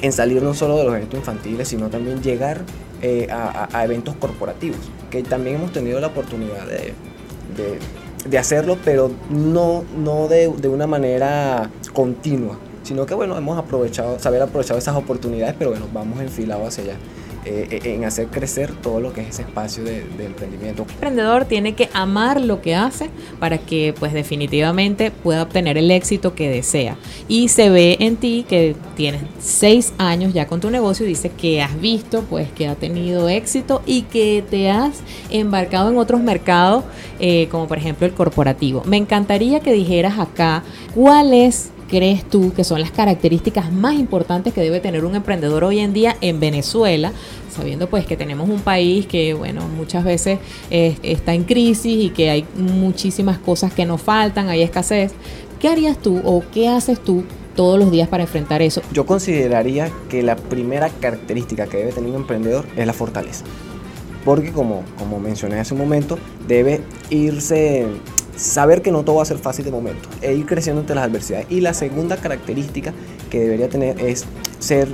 en 0.01 0.11
salir 0.11 0.41
no 0.41 0.53
solo 0.53 0.77
de 0.77 0.83
los 0.83 0.95
eventos 0.95 1.19
infantiles, 1.19 1.67
sino 1.67 1.89
también 1.89 2.21
llegar 2.21 2.61
eh, 3.01 3.27
a, 3.31 3.83
eventos 3.83 4.15
corporativos, 4.15 4.77
que 5.09 5.23
también 5.23 5.57
hemos 5.57 5.71
tenido 5.71 5.99
la 5.99 6.07
oportunidad 6.07 6.65
de, 6.67 6.93
de- 7.55 7.79
de 8.29 8.37
hacerlo, 8.37 8.77
pero 8.85 9.09
no, 9.31 9.83
no 9.97 10.27
de, 10.27 10.47
de 10.49 10.67
una 10.67 10.85
manera 10.85 11.71
continua, 11.93 12.57
sino 12.83 13.05
que 13.07 13.15
bueno, 13.15 13.35
hemos 13.35 13.57
aprovechado, 13.57 14.19
saber 14.19 14.41
aprovechar 14.43 14.77
esas 14.77 14.95
oportunidades, 14.95 15.55
pero 15.57 15.71
bueno, 15.71 15.87
vamos 15.91 16.19
enfilados 16.21 16.67
hacia 16.67 16.83
allá. 16.83 16.93
Eh, 17.45 17.79
en 17.85 18.05
hacer 18.05 18.27
crecer 18.27 18.71
todo 18.71 18.99
lo 18.99 19.13
que 19.13 19.21
es 19.21 19.29
ese 19.29 19.41
espacio 19.41 19.83
de, 19.83 20.01
emprendimiento. 20.19 20.83
El 20.83 20.91
emprendedor 20.91 21.45
tiene 21.45 21.73
que 21.73 21.89
amar 21.93 22.39
lo 22.39 22.61
que 22.61 22.75
hace 22.75 23.09
para 23.39 23.57
que 23.57 23.95
pues 23.97 24.13
definitivamente 24.13 25.09
pueda 25.09 25.41
obtener 25.41 25.77
el 25.77 25.89
éxito 25.89 26.35
que 26.35 26.49
desea. 26.49 26.97
Y 27.27 27.47
se 27.47 27.69
ve 27.69 27.97
en 27.99 28.17
ti 28.17 28.45
que 28.47 28.75
tienes 28.95 29.23
seis 29.39 29.93
años 29.97 30.33
ya 30.33 30.45
con 30.45 30.61
tu 30.61 30.69
negocio 30.69 31.05
y 31.05 31.09
dice 31.09 31.29
que 31.29 31.61
has 31.61 31.79
visto 31.81 32.23
pues 32.29 32.51
que 32.51 32.67
ha 32.67 32.75
tenido 32.75 33.27
éxito 33.27 33.81
y 33.85 34.03
que 34.03 34.43
te 34.47 34.69
has 34.69 34.99
embarcado 35.31 35.89
en 35.89 35.97
otros 35.97 36.21
mercados 36.21 36.83
eh, 37.19 37.47
como 37.49 37.67
por 37.67 37.77
ejemplo 37.79 38.05
el 38.05 38.13
corporativo. 38.13 38.83
Me 38.85 38.97
encantaría 38.97 39.61
que 39.61 39.73
dijeras 39.73 40.19
acá 40.19 40.63
cuáles 40.93 41.70
crees 41.91 42.23
tú 42.23 42.53
que 42.53 42.63
son 42.63 42.79
las 42.79 42.89
características 42.89 43.71
más 43.71 43.95
importantes 43.95 44.53
que 44.53 44.61
debe 44.61 44.79
tener 44.79 45.03
un 45.03 45.13
emprendedor 45.13 45.65
hoy 45.65 45.79
en 45.79 45.91
día 45.91 46.15
en 46.21 46.39
Venezuela? 46.39 47.11
Sabiendo 47.53 47.89
pues 47.89 48.05
que 48.05 48.15
tenemos 48.15 48.49
un 48.49 48.61
país 48.61 49.05
que, 49.05 49.33
bueno, 49.33 49.67
muchas 49.67 50.05
veces 50.05 50.39
está 50.69 51.33
en 51.33 51.43
crisis 51.43 52.05
y 52.05 52.09
que 52.09 52.29
hay 52.29 52.45
muchísimas 52.55 53.37
cosas 53.39 53.73
que 53.73 53.85
nos 53.85 54.01
faltan, 54.01 54.47
hay 54.47 54.61
escasez. 54.61 55.11
¿Qué 55.59 55.67
harías 55.67 55.97
tú 55.97 56.21
o 56.23 56.43
qué 56.53 56.69
haces 56.69 56.97
tú 57.03 57.25
todos 57.57 57.77
los 57.77 57.91
días 57.91 58.07
para 58.07 58.23
enfrentar 58.23 58.61
eso? 58.61 58.81
Yo 58.93 59.05
consideraría 59.05 59.91
que 60.09 60.23
la 60.23 60.37
primera 60.37 60.87
característica 60.89 61.67
que 61.67 61.77
debe 61.77 61.91
tener 61.91 62.09
un 62.09 62.15
emprendedor 62.15 62.65
es 62.77 62.87
la 62.87 62.93
fortaleza. 62.93 63.43
Porque 64.23 64.51
como, 64.51 64.83
como 64.97 65.19
mencioné 65.19 65.59
hace 65.59 65.73
un 65.73 65.81
momento, 65.81 66.17
debe 66.47 66.81
irse 67.09 67.85
saber 68.35 68.81
que 68.81 68.91
no 68.91 69.03
todo 69.03 69.17
va 69.17 69.23
a 69.23 69.25
ser 69.25 69.37
fácil 69.37 69.65
de 69.65 69.71
momento 69.71 70.07
e 70.21 70.33
ir 70.33 70.45
creciendo 70.45 70.81
ante 70.81 70.95
las 70.95 71.05
adversidades. 71.05 71.47
Y 71.49 71.61
la 71.61 71.73
segunda 71.73 72.17
característica 72.17 72.93
que 73.29 73.39
debería 73.39 73.69
tener 73.69 73.99
es 74.01 74.25
ser 74.59 74.89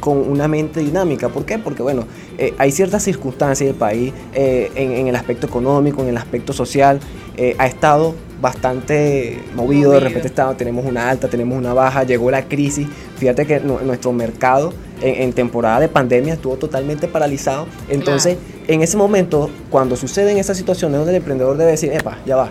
con 0.00 0.16
una 0.16 0.48
mente 0.48 0.80
dinámica. 0.80 1.28
¿Por 1.28 1.44
qué? 1.44 1.58
Porque 1.58 1.82
bueno, 1.82 2.04
eh, 2.38 2.54
hay 2.58 2.72
ciertas 2.72 3.02
circunstancias 3.04 3.68
del 3.68 3.76
país 3.76 4.12
eh, 4.34 4.70
en, 4.74 5.06
el 5.06 5.14
aspecto 5.14 5.46
económico, 5.46 6.02
en 6.02 6.08
el 6.08 6.16
aspecto 6.16 6.52
social, 6.52 6.98
eh, 7.36 7.54
ha 7.58 7.66
estado 7.66 8.14
bastante 8.40 9.38
movido, 9.54 9.92
de 9.92 10.00
repente 10.00 10.28
está, 10.28 10.56
tenemos 10.56 10.86
una 10.86 11.10
alta, 11.10 11.28
tenemos 11.28 11.56
una 11.58 11.74
baja, 11.74 12.04
llegó 12.04 12.30
la 12.30 12.48
crisis, 12.48 12.88
fíjate 13.18 13.46
que 13.46 13.60
nuestro 13.60 14.12
mercado 14.12 14.72
en, 15.02 15.34
temporada 15.34 15.80
de 15.80 15.88
pandemia 15.88 16.34
estuvo 16.34 16.56
totalmente 16.56 17.06
paralizado, 17.06 17.66
entonces 17.90 18.38
en 18.66 18.80
ese 18.80 18.96
momento, 18.96 19.50
cuando 19.68 19.94
suceden 19.94 20.38
esas 20.38 20.56
situaciones 20.56 20.96
donde 20.96 21.12
el 21.12 21.16
emprendedor 21.16 21.58
debe 21.58 21.72
decir, 21.72 21.92
epa, 21.92 22.16
ya 22.24 22.36
va, 22.36 22.50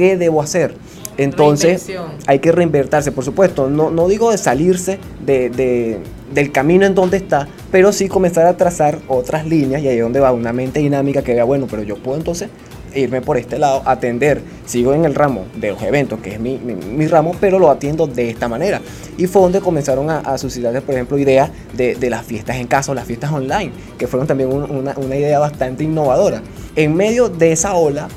¿qué 0.00 0.16
debo 0.16 0.40
hacer? 0.40 0.72
Entonces 1.18 1.86
hay 2.26 2.38
que 2.38 2.52
reinvertirse, 2.52 3.12
por 3.12 3.22
supuesto. 3.22 3.68
No, 3.68 3.90
no 3.90 4.08
digo 4.08 4.30
de 4.30 4.38
salirse 4.38 4.98
de, 5.26 5.98
del 6.32 6.52
camino 6.52 6.86
en 6.86 6.94
donde 6.94 7.18
está, 7.18 7.46
pero 7.70 7.92
sí 7.92 8.08
comenzar 8.08 8.46
a 8.46 8.56
trazar 8.56 8.98
otras 9.08 9.46
líneas 9.46 9.82
y 9.82 9.88
ahí 9.88 9.98
es 9.98 10.02
donde 10.02 10.18
va 10.18 10.32
una 10.32 10.54
mente 10.54 10.80
dinámica 10.80 11.20
que 11.20 11.34
vea, 11.34 11.44
bueno, 11.44 11.66
pero 11.70 11.82
yo 11.82 11.96
puedo 11.96 12.16
entonces 12.16 12.48
irme 12.94 13.20
por 13.20 13.36
este 13.36 13.58
lado, 13.58 13.82
atender, 13.84 14.40
sigo 14.64 14.94
en 14.94 15.04
el 15.04 15.14
ramo 15.14 15.44
de 15.54 15.72
los 15.72 15.82
eventos, 15.82 16.18
que 16.20 16.32
es 16.32 16.40
mi, 16.40 16.56
mi, 16.56 17.06
ramo, 17.06 17.36
pero 17.38 17.58
lo 17.58 17.70
atiendo 17.70 18.06
de 18.06 18.30
esta 18.30 18.48
manera. 18.48 18.80
Y 19.18 19.26
fue 19.26 19.42
donde 19.42 19.60
comenzaron 19.60 20.08
a, 20.08 20.20
a 20.20 20.38
suscitarse, 20.38 20.80
por 20.80 20.94
ejemplo, 20.94 21.18
ideas 21.18 21.50
de, 21.76 21.94
de, 21.94 22.08
las 22.08 22.24
fiestas 22.24 22.56
en 22.56 22.66
casa 22.66 22.92
o 22.92 22.94
las 22.94 23.04
fiestas 23.04 23.30
online, 23.30 23.70
que 23.98 24.06
fueron 24.06 24.26
también 24.26 24.50
una, 24.50 24.94
una 24.96 25.16
idea 25.16 25.38
bastante 25.38 25.84
innovadora. 25.84 26.42
En 26.74 26.94
medio 26.94 27.28
de 27.28 27.52
esa 27.52 27.74
ola 27.74 28.08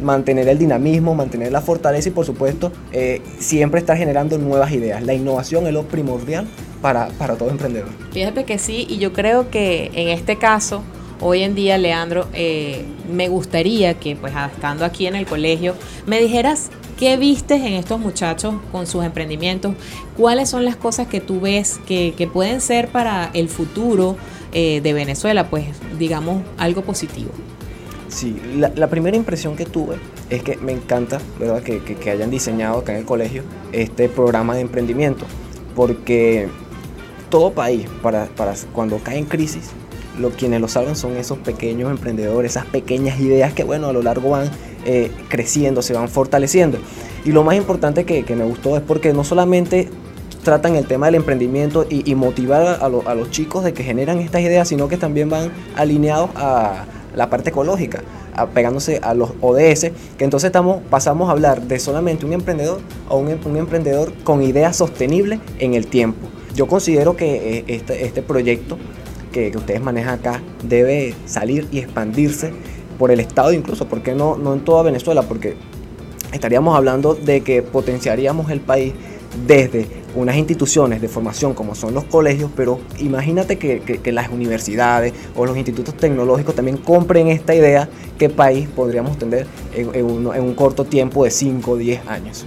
mantener 0.00 0.48
el 0.48 0.58
dinamismo, 0.58 1.14
mantener 1.14 1.52
la 1.52 1.60
fortaleza 1.60 2.08
y 2.08 2.12
por 2.12 2.26
supuesto 2.26 2.72
eh, 2.92 3.22
siempre 3.38 3.80
estar 3.80 3.96
generando 3.96 4.38
nuevas 4.38 4.72
ideas. 4.72 5.02
La 5.02 5.14
innovación 5.14 5.66
es 5.66 5.72
lo 5.72 5.84
primordial 5.84 6.46
para, 6.80 7.08
para 7.18 7.36
todo 7.36 7.50
emprendedor. 7.50 7.88
Fíjate 8.12 8.44
que 8.44 8.58
sí, 8.58 8.86
y 8.88 8.98
yo 8.98 9.12
creo 9.12 9.50
que 9.50 9.90
en 9.94 10.08
este 10.08 10.36
caso, 10.36 10.82
hoy 11.20 11.42
en 11.42 11.54
día, 11.54 11.78
Leandro, 11.78 12.26
eh, 12.32 12.84
me 13.12 13.28
gustaría 13.28 13.94
que 13.94 14.16
pues 14.16 14.32
estando 14.52 14.84
aquí 14.84 15.06
en 15.06 15.14
el 15.14 15.26
colegio, 15.26 15.74
me 16.06 16.20
dijeras 16.20 16.70
¿Qué 17.00 17.16
vistes 17.16 17.62
en 17.62 17.72
estos 17.72 17.98
muchachos 17.98 18.56
con 18.70 18.86
sus 18.86 19.02
emprendimientos? 19.02 19.74
¿Cuáles 20.18 20.50
son 20.50 20.66
las 20.66 20.76
cosas 20.76 21.06
que 21.06 21.18
tú 21.22 21.40
ves 21.40 21.80
que, 21.86 22.28
pueden 22.30 22.60
ser 22.60 22.88
para 22.88 23.30
el 23.32 23.48
futuro 23.48 24.18
eh, 24.52 24.82
de 24.82 24.92
Venezuela? 24.92 25.48
Pues 25.48 25.64
digamos 25.98 26.42
algo 26.58 26.82
positivo. 26.82 27.30
Sí, 28.10 28.36
la, 28.56 28.88
primera 28.88 29.16
impresión 29.16 29.54
que 29.54 29.64
tuve 29.64 29.96
es 30.30 30.42
que 30.42 30.56
me 30.56 30.72
encanta 30.72 31.20
¿verdad? 31.38 31.62
Que, 31.62 31.80
que, 31.80 32.10
hayan 32.10 32.28
diseñado 32.28 32.78
acá 32.78 32.92
en 32.92 32.98
el 32.98 33.04
colegio 33.04 33.44
este 33.70 34.08
programa 34.08 34.56
de 34.56 34.62
emprendimiento, 34.62 35.26
porque 35.76 36.48
todo 37.30 37.52
país, 37.52 37.86
para, 38.02 38.26
para 38.26 38.54
cuando 38.72 38.98
cae 38.98 39.16
en 39.16 39.26
crisis, 39.26 39.70
lo, 40.18 40.30
quienes 40.30 40.60
lo 40.60 40.66
salvan 40.66 40.96
son 40.96 41.16
esos 41.16 41.38
pequeños 41.38 41.88
emprendedores, 41.88 42.50
esas 42.50 42.66
pequeñas 42.66 43.20
ideas 43.20 43.52
que 43.52 43.62
bueno, 43.62 43.86
a 43.86 43.92
lo 43.92 44.02
largo 44.02 44.30
van 44.30 44.50
eh, 44.84 45.12
creciendo, 45.28 45.80
se 45.80 45.94
van 45.94 46.08
fortaleciendo. 46.08 46.78
Y 47.24 47.30
lo 47.30 47.44
más 47.44 47.54
importante 47.54 48.04
que, 48.04 48.24
que, 48.24 48.34
me 48.34 48.44
gustó 48.44 48.76
es 48.76 48.82
porque 48.82 49.12
no 49.12 49.22
solamente 49.22 49.88
tratan 50.42 50.74
el 50.74 50.86
tema 50.86 51.06
del 51.06 51.14
emprendimiento 51.14 51.86
y, 51.88 52.10
y 52.10 52.16
motivar 52.16 52.66
a, 52.66 52.86
a 52.86 53.14
los 53.14 53.30
chicos 53.30 53.62
de 53.62 53.72
que 53.72 53.84
generan 53.84 54.18
estas 54.18 54.40
ideas, 54.40 54.66
sino 54.66 54.88
que 54.88 54.96
también 54.96 55.30
van 55.30 55.52
alineados 55.76 56.30
a 56.34 56.86
la 57.14 57.30
parte 57.30 57.50
ecológica, 57.50 58.02
pegándose 58.54 59.00
a 59.02 59.14
los 59.14 59.32
ODS, 59.40 59.90
que 60.16 60.24
entonces 60.24 60.48
estamos, 60.48 60.82
pasamos 60.88 61.28
a 61.28 61.32
hablar 61.32 61.62
de 61.62 61.78
solamente 61.78 62.24
un 62.26 62.32
emprendedor 62.32 62.80
o 63.08 63.18
un, 63.18 63.56
emprendedor 63.56 64.12
con 64.24 64.42
ideas 64.42 64.76
sostenibles 64.76 65.40
en 65.58 65.74
el 65.74 65.86
tiempo. 65.86 66.28
Yo 66.54 66.66
considero 66.66 67.16
que 67.16 67.58
eh, 67.58 67.64
este, 67.68 68.04
este 68.04 68.22
proyecto 68.22 68.78
que, 69.32 69.50
que, 69.50 69.58
ustedes 69.58 69.80
manejan 69.80 70.18
acá 70.18 70.42
debe 70.62 71.14
salir 71.26 71.68
y 71.70 71.78
expandirse 71.78 72.52
por 72.98 73.10
el 73.10 73.20
Estado 73.20 73.52
incluso, 73.52 73.86
porque 73.86 74.14
no, 74.14 74.36
no 74.36 74.52
en 74.52 74.60
toda 74.60 74.82
Venezuela? 74.82 75.22
Porque 75.22 75.56
estaríamos 76.32 76.76
hablando 76.76 77.14
de 77.14 77.40
que 77.40 77.62
potenciaríamos 77.62 78.50
el 78.50 78.60
país 78.60 78.92
desde 79.46 79.86
unas 80.14 80.36
instituciones 80.36 81.00
de 81.00 81.08
formación 81.08 81.54
como 81.54 81.74
son 81.74 81.94
los 81.94 82.04
colegios, 82.04 82.50
pero 82.56 82.80
imagínate 82.98 83.58
que, 83.58 84.00
las 84.10 84.30
universidades 84.30 85.12
o 85.36 85.46
los 85.46 85.56
institutos 85.56 85.96
tecnológicos 85.96 86.54
también 86.54 86.76
compren 86.76 87.28
esta 87.28 87.54
idea, 87.54 87.88
¿qué 88.18 88.28
país 88.28 88.68
podríamos 88.68 89.18
tener 89.18 89.46
en, 89.72 90.04
un, 90.04 90.34
en 90.34 90.42
un 90.42 90.54
corto 90.54 90.84
tiempo 90.84 91.24
de 91.24 91.30
5 91.30 91.70
o 91.70 91.76
10 91.76 92.06
años? 92.08 92.44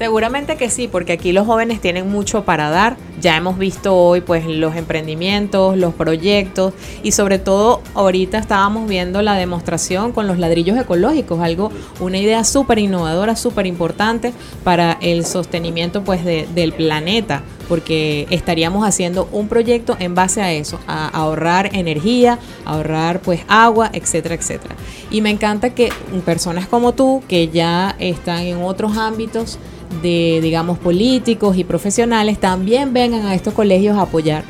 Seguramente 0.00 0.56
que 0.56 0.70
sí, 0.70 0.88
porque 0.88 1.12
aquí 1.12 1.30
los 1.30 1.46
jóvenes 1.46 1.78
tienen 1.78 2.10
mucho 2.10 2.46
para 2.46 2.70
dar. 2.70 2.96
Ya 3.20 3.36
hemos 3.36 3.58
visto 3.58 3.94
hoy 3.94 4.22
pues 4.22 4.46
los 4.46 4.74
emprendimientos, 4.74 5.76
los 5.76 5.92
proyectos 5.92 6.72
y 7.02 7.12
sobre 7.12 7.38
todo 7.38 7.82
ahorita 7.92 8.38
estábamos 8.38 8.88
viendo 8.88 9.20
la 9.20 9.34
demostración 9.34 10.12
con 10.12 10.26
los 10.26 10.38
ladrillos 10.38 10.78
ecológicos, 10.78 11.40
algo 11.40 11.70
una 12.00 12.16
idea 12.16 12.44
súper 12.44 12.78
innovadora, 12.78 13.36
súper 13.36 13.66
importante 13.66 14.32
para 14.64 14.96
el 15.02 15.26
sostenimiento 15.26 16.02
pues 16.02 16.24
de, 16.24 16.48
del 16.54 16.72
planeta, 16.72 17.42
porque 17.70 18.26
estaríamos 18.30 18.84
haciendo 18.84 19.28
un 19.30 19.46
proyecto 19.46 19.96
en 20.00 20.16
base 20.16 20.42
a 20.42 20.52
eso, 20.52 20.80
a 20.88 21.06
ahorrar 21.06 21.70
energía, 21.72 22.40
ahorrar 22.64 23.22
pues 23.22 23.42
agua, 23.46 23.90
etcétera, 23.92 24.34
etcétera. 24.34 24.74
Y 25.08 25.20
me 25.20 25.30
encanta 25.30 25.70
que 25.72 25.92
personas 26.24 26.66
como 26.66 26.94
tú 26.94 27.22
que 27.28 27.46
ya 27.46 27.94
están 28.00 28.40
en 28.40 28.60
otros 28.60 28.96
ámbitos 28.96 29.60
de, 30.02 30.40
digamos, 30.42 30.80
políticos 30.80 31.56
y 31.56 31.62
profesionales 31.62 32.40
también 32.40 32.92
vengan 32.92 33.24
a 33.26 33.36
estos 33.36 33.54
colegios 33.54 33.96
a 33.96 34.02
apoyar. 34.02 34.42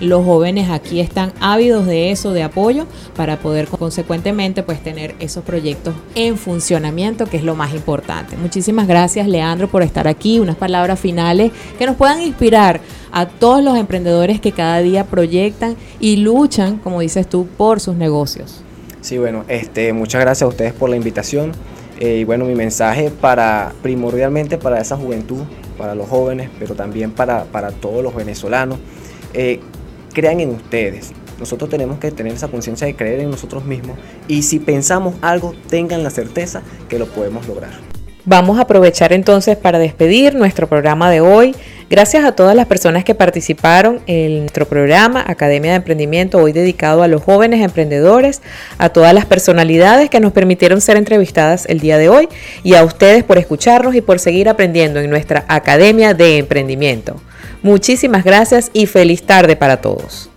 Los 0.00 0.24
jóvenes 0.24 0.70
aquí 0.70 1.00
están 1.00 1.32
ávidos 1.40 1.86
de 1.86 2.10
eso, 2.10 2.32
de 2.32 2.42
apoyo, 2.42 2.86
para 3.16 3.38
poder 3.38 3.68
consecuentemente 3.68 4.62
pues 4.62 4.82
tener 4.82 5.14
esos 5.20 5.44
proyectos 5.44 5.94
en 6.14 6.36
funcionamiento, 6.36 7.26
que 7.26 7.36
es 7.36 7.44
lo 7.44 7.54
más 7.54 7.74
importante. 7.74 8.36
Muchísimas 8.36 8.86
gracias, 8.86 9.28
Leandro, 9.28 9.68
por 9.68 9.82
estar 9.82 10.08
aquí. 10.08 10.40
Unas 10.40 10.56
palabras 10.56 10.98
finales 10.98 11.52
que 11.78 11.86
nos 11.86 11.96
puedan 11.96 12.20
inspirar 12.22 12.80
a 13.12 13.26
todos 13.26 13.62
los 13.62 13.78
emprendedores 13.78 14.40
que 14.40 14.52
cada 14.52 14.80
día 14.80 15.06
proyectan 15.06 15.76
y 16.00 16.16
luchan, 16.16 16.78
como 16.78 17.00
dices 17.00 17.28
tú, 17.28 17.46
por 17.56 17.80
sus 17.80 17.94
negocios. 17.96 18.60
Sí, 19.00 19.18
bueno, 19.18 19.44
este, 19.48 19.92
muchas 19.92 20.20
gracias 20.20 20.42
a 20.42 20.48
ustedes 20.48 20.72
por 20.72 20.90
la 20.90 20.96
invitación. 20.96 21.52
Eh, 22.00 22.18
y 22.18 22.24
bueno, 22.24 22.44
mi 22.44 22.54
mensaje 22.54 23.10
para 23.10 23.72
primordialmente 23.82 24.58
para 24.58 24.80
esa 24.80 24.96
juventud, 24.96 25.42
para 25.78 25.94
los 25.94 26.08
jóvenes, 26.08 26.50
pero 26.58 26.74
también 26.74 27.12
para, 27.12 27.44
para 27.44 27.70
todos 27.70 28.02
los 28.02 28.14
venezolanos, 28.14 28.78
eh, 29.32 29.60
crean 30.14 30.40
en 30.40 30.50
ustedes. 30.50 31.12
Nosotros 31.38 31.68
tenemos 31.68 31.98
que 31.98 32.10
tener 32.10 32.32
esa 32.32 32.48
conciencia 32.48 32.86
de 32.86 32.96
creer 32.96 33.20
en 33.20 33.30
nosotros 33.30 33.64
mismos 33.64 33.98
y 34.28 34.42
si 34.42 34.60
pensamos 34.60 35.16
algo, 35.20 35.54
tengan 35.68 36.02
la 36.02 36.10
certeza 36.10 36.62
que 36.88 36.98
lo 36.98 37.06
podemos 37.06 37.46
lograr. 37.46 37.72
Vamos 38.26 38.58
a 38.58 38.62
aprovechar 38.62 39.12
entonces 39.12 39.54
para 39.58 39.78
despedir 39.78 40.34
nuestro 40.34 40.66
programa 40.66 41.10
de 41.10 41.20
hoy. 41.20 41.54
Gracias 41.90 42.24
a 42.24 42.32
todas 42.32 42.56
las 42.56 42.66
personas 42.66 43.04
que 43.04 43.14
participaron 43.14 44.00
en 44.06 44.40
nuestro 44.40 44.66
programa 44.66 45.22
Academia 45.26 45.72
de 45.72 45.76
Emprendimiento, 45.76 46.38
hoy 46.38 46.52
dedicado 46.52 47.02
a 47.02 47.08
los 47.08 47.22
jóvenes 47.22 47.62
emprendedores, 47.62 48.40
a 48.78 48.88
todas 48.88 49.12
las 49.12 49.26
personalidades 49.26 50.08
que 50.08 50.20
nos 50.20 50.32
permitieron 50.32 50.80
ser 50.80 50.96
entrevistadas 50.96 51.66
el 51.66 51.80
día 51.80 51.98
de 51.98 52.08
hoy 52.08 52.30
y 52.62 52.76
a 52.76 52.84
ustedes 52.84 53.24
por 53.24 53.36
escucharnos 53.36 53.94
y 53.94 54.00
por 54.00 54.18
seguir 54.18 54.48
aprendiendo 54.48 55.00
en 55.00 55.10
nuestra 55.10 55.44
Academia 55.46 56.14
de 56.14 56.38
Emprendimiento. 56.38 57.20
Muchísimas 57.64 58.24
gracias 58.24 58.70
y 58.74 58.84
feliz 58.84 59.22
tarde 59.22 59.56
para 59.56 59.80
todos. 59.80 60.28